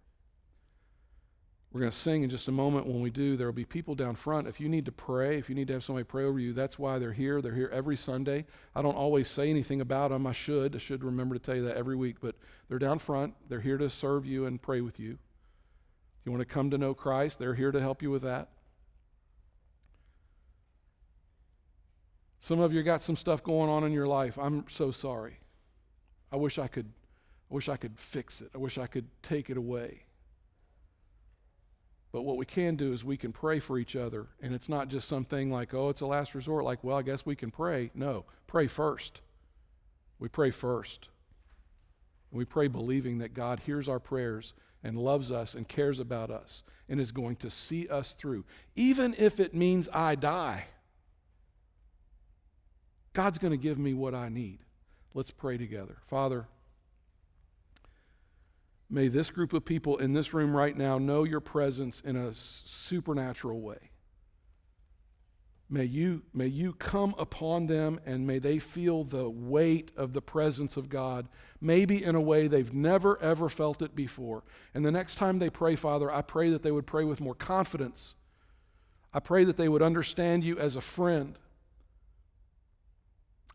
We're 1.75 1.81
going 1.81 1.91
to 1.91 1.99
sing 1.99 2.23
in 2.23 2.31
just 2.31 2.47
a 2.47 2.53
moment. 2.53 2.87
When 2.87 3.01
we 3.01 3.11
do, 3.11 3.37
there 3.37 3.49
will 3.49 3.53
be 3.53 3.65
people 3.65 3.97
down 3.97 4.15
front. 4.15 4.47
If 4.47 4.61
you 4.61 4.69
need 4.69 4.85
to 4.85 4.93
pray, 4.93 5.39
if 5.39 5.49
you 5.49 5.57
need 5.57 5.67
to 5.67 5.73
have 5.73 5.83
somebody 5.83 6.05
pray 6.05 6.23
over 6.23 6.39
you, 6.39 6.53
that's 6.53 6.79
why 6.79 7.01
they're 7.01 7.13
here. 7.13 7.43
They're 7.43 7.53
here 7.53 7.69
every 7.73 7.97
Sunday. 7.97 8.47
I 8.77 8.83
don't 8.83 8.95
always 8.95 9.27
say 9.27 9.51
anything 9.51 9.81
about 9.81 10.13
them. 10.13 10.25
I 10.25 10.31
should. 10.31 10.77
I 10.77 10.79
should 10.79 11.03
remember 11.03 11.35
to 11.35 11.41
tell 11.41 11.57
you 11.57 11.65
that 11.65 11.77
every 11.77 11.97
week. 11.97 12.19
But 12.21 12.37
they're 12.69 12.79
down 12.79 13.01
front. 13.01 13.35
They're 13.49 13.61
here 13.61 13.77
to 13.77 13.91
serve 13.91 14.25
you 14.25 14.47
and 14.47 14.63
pray 14.63 14.83
with 14.83 15.01
you. 15.01 15.15
If 15.15 16.27
you 16.27 16.31
want 16.31 16.43
to 16.43 16.55
come 16.55 16.71
to 16.71 16.79
know 16.79 16.95
Christ, 16.95 17.41
they're 17.41 17.55
here 17.55 17.73
to 17.73 17.81
help 17.81 18.03
you 18.03 18.11
with 18.13 18.23
that. 18.23 18.51
Some 22.39 22.61
of 22.61 22.73
you 22.73 22.85
got 22.85 23.03
some 23.03 23.17
stuff 23.17 23.43
going 23.43 23.69
on 23.69 23.83
in 23.83 23.91
your 23.91 24.07
life. 24.07 24.39
I'm 24.39 24.65
so 24.69 24.93
sorry. 24.93 25.41
I 26.31 26.37
wish 26.37 26.57
I 26.57 26.69
could 26.69 26.93
I 27.51 27.55
wish 27.55 27.69
I 27.69 27.77
could 27.77 27.99
fix 27.99 28.41
it. 28.41 28.51
I 28.55 28.59
wish 28.59 28.79
I 28.79 28.87
could 28.87 29.09
take 29.25 29.51
it 29.51 29.57
away. 29.57 30.04
But 32.15 32.23
what 32.23 32.37
we 32.37 32.47
can 32.47 32.77
do 32.77 32.93
is 32.93 33.05
we 33.05 33.17
can 33.17 33.33
pray 33.33 33.59
for 33.59 33.77
each 33.77 33.97
other. 33.97 34.29
And 34.41 34.55
it's 34.55 34.69
not 34.69 34.87
just 34.87 35.09
something 35.09 35.51
like, 35.51 35.75
oh, 35.75 35.89
it's 35.89 36.01
a 36.01 36.07
last 36.07 36.37
resort, 36.37 36.65
like, 36.65 36.85
well, 36.85 36.97
I 36.97 37.03
guess 37.03 37.27
we 37.27 37.35
can 37.35 37.51
pray. 37.51 37.91
No, 37.93 38.25
pray 38.47 38.69
first. 38.69 39.21
We 40.21 40.29
pray 40.29 40.53
first. 40.53 41.09
We 42.31 42.45
pray 42.45 42.69
believing 42.69 43.19
that 43.19 43.35
God 43.35 43.63
hears 43.67 43.89
our 43.89 43.99
prayers 43.99 44.55
and 44.85 44.97
loves 44.97 45.33
us 45.33 45.55
and 45.55 45.67
cares 45.67 45.99
about 45.99 46.31
us 46.31 46.63
and 46.89 47.01
is 47.01 47.11
going 47.11 47.35
to 47.35 47.51
see 47.51 47.89
us 47.89 48.13
through, 48.13 48.45
even 48.77 49.17
if 49.19 49.41
it 49.41 49.53
means 49.53 49.89
I 49.93 50.15
die. 50.15 50.67
God's 53.13 53.39
going 53.39 53.51
to 53.51 53.57
give 53.57 53.77
me 53.77 53.93
what 53.93 54.15
I 54.15 54.29
need. 54.29 54.61
Let's 55.15 55.33
pray 55.33 55.59
together. 55.59 55.97
Father, 56.07 56.47
may 58.95 59.09
this 59.09 59.29
group 59.31 59.53
of 59.53 59.65
people 59.65 59.97
in 59.97 60.13
this 60.13 60.33
room 60.33 60.57
right 60.57 60.77
now 60.77 60.99
know 60.99 61.25
your 61.25 61.41
presence 61.41 62.01
in 62.01 62.15
a 62.15 62.33
supernatural 62.33 63.61
way. 63.61 63.91
May 65.69 65.85
you, 65.85 66.23
may 66.33 66.47
you 66.47 66.75
come 66.75 67.15
upon 67.19 67.67
them 67.67 67.99
and 68.07 68.25
may 68.25 68.39
they 68.39 68.61
feel 68.61 69.03
the 69.03 69.29
weight 69.29 69.91
of 69.97 70.13
the 70.13 70.23
presence 70.23 70.77
of 70.77 70.89
God, 70.89 71.27
maybe 71.61 72.05
in 72.05 72.15
a 72.15 72.21
way 72.21 72.47
they've 72.47 72.73
never, 72.73 73.21
ever 73.21 73.49
felt 73.49 73.83
it 73.83 73.97
before. 73.97 74.45
And 74.75 74.87
the 74.87 74.93
next 74.93 75.17
time 75.17 75.41
they 75.41 75.51
pray, 75.51 75.75
Father, 75.75 76.13
I 76.13 76.23
pray 76.23 76.51
that 76.51 76.63
they 76.63 76.71
would 76.71 76.87
pray 76.87 77.03
with 77.03 77.21
more 77.21 77.35
confidence. 77.35 78.15
I 79.13 79.19
pray 79.19 79.43
that 79.43 79.57
they 79.57 79.69
would 79.69 79.83
understand 79.83 80.45
you 80.45 80.57
as 80.59 80.77
a 80.77 80.81
friend. 80.81 81.37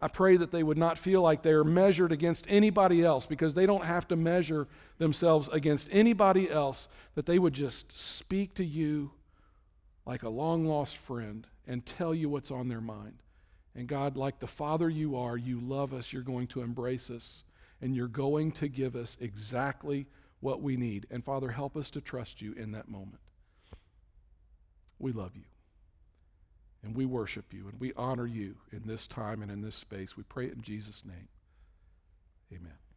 I 0.02 0.08
pray 0.08 0.38
that 0.38 0.52
they 0.52 0.64
would 0.64 0.78
not 0.78 0.98
feel 0.98 1.22
like 1.22 1.44
they're 1.44 1.64
measured 1.64 2.12
against 2.12 2.46
anybody 2.48 3.04
else 3.04 3.26
because 3.26 3.54
they 3.54 3.66
don't 3.66 3.84
have 3.86 4.08
to 4.10 4.16
measure 4.16 4.68
themselves 5.00 5.50
against 5.52 5.88
anybody 5.92 6.50
else, 6.50 6.88
that 7.16 7.26
they 7.26 7.40
would 7.40 7.54
just 7.54 7.98
speak 7.98 8.54
to 8.56 8.64
you 8.64 9.12
like 10.06 10.24
a 10.24 10.30
long 10.30 10.66
lost 10.66 10.98
friend 10.98 11.48
and 11.68 11.86
tell 11.86 12.14
you 12.14 12.30
what's 12.30 12.52
on 12.52 12.68
their 12.68 12.82
mind. 12.82 13.16
And 13.76 13.88
God, 13.88 14.18
like 14.18 14.40
the 14.40 14.48
Father 14.48 14.90
you 14.90 15.16
are, 15.16 15.38
you 15.38 15.60
love 15.60 15.94
us, 15.94 16.14
you're 16.14 16.22
going 16.22 16.48
to 16.48 16.62
embrace 16.62 17.10
us, 17.10 17.44
and 17.82 17.96
you're 17.96 18.08
going 18.08 18.52
to 18.54 18.68
give 18.68 18.96
us 18.96 19.18
exactly 19.20 20.06
what 20.42 20.62
we 20.62 20.78
need. 20.78 21.08
And 21.10 21.24
Father, 21.24 21.50
help 21.50 21.76
us 21.78 21.90
to 21.92 22.02
trust 22.02 22.42
you 22.42 22.54
in 22.54 22.72
that 22.74 22.90
moment. 22.90 23.22
We 24.98 25.12
love 25.12 25.36
you. 25.36 25.44
And 26.84 26.96
we 26.96 27.06
worship 27.06 27.54
you 27.54 27.68
and 27.68 27.80
we 27.80 27.94
honor 27.98 28.26
you 28.26 28.56
in 28.72 28.84
this 28.86 29.06
time 29.06 29.42
and 29.42 29.52
in 29.52 29.62
this 29.62 29.76
space. 29.76 30.16
We 30.16 30.24
pray 30.24 30.46
it 30.46 30.54
in 30.54 30.62
Jesus' 30.62 31.04
name. 31.06 31.28
Amen. 32.54 32.89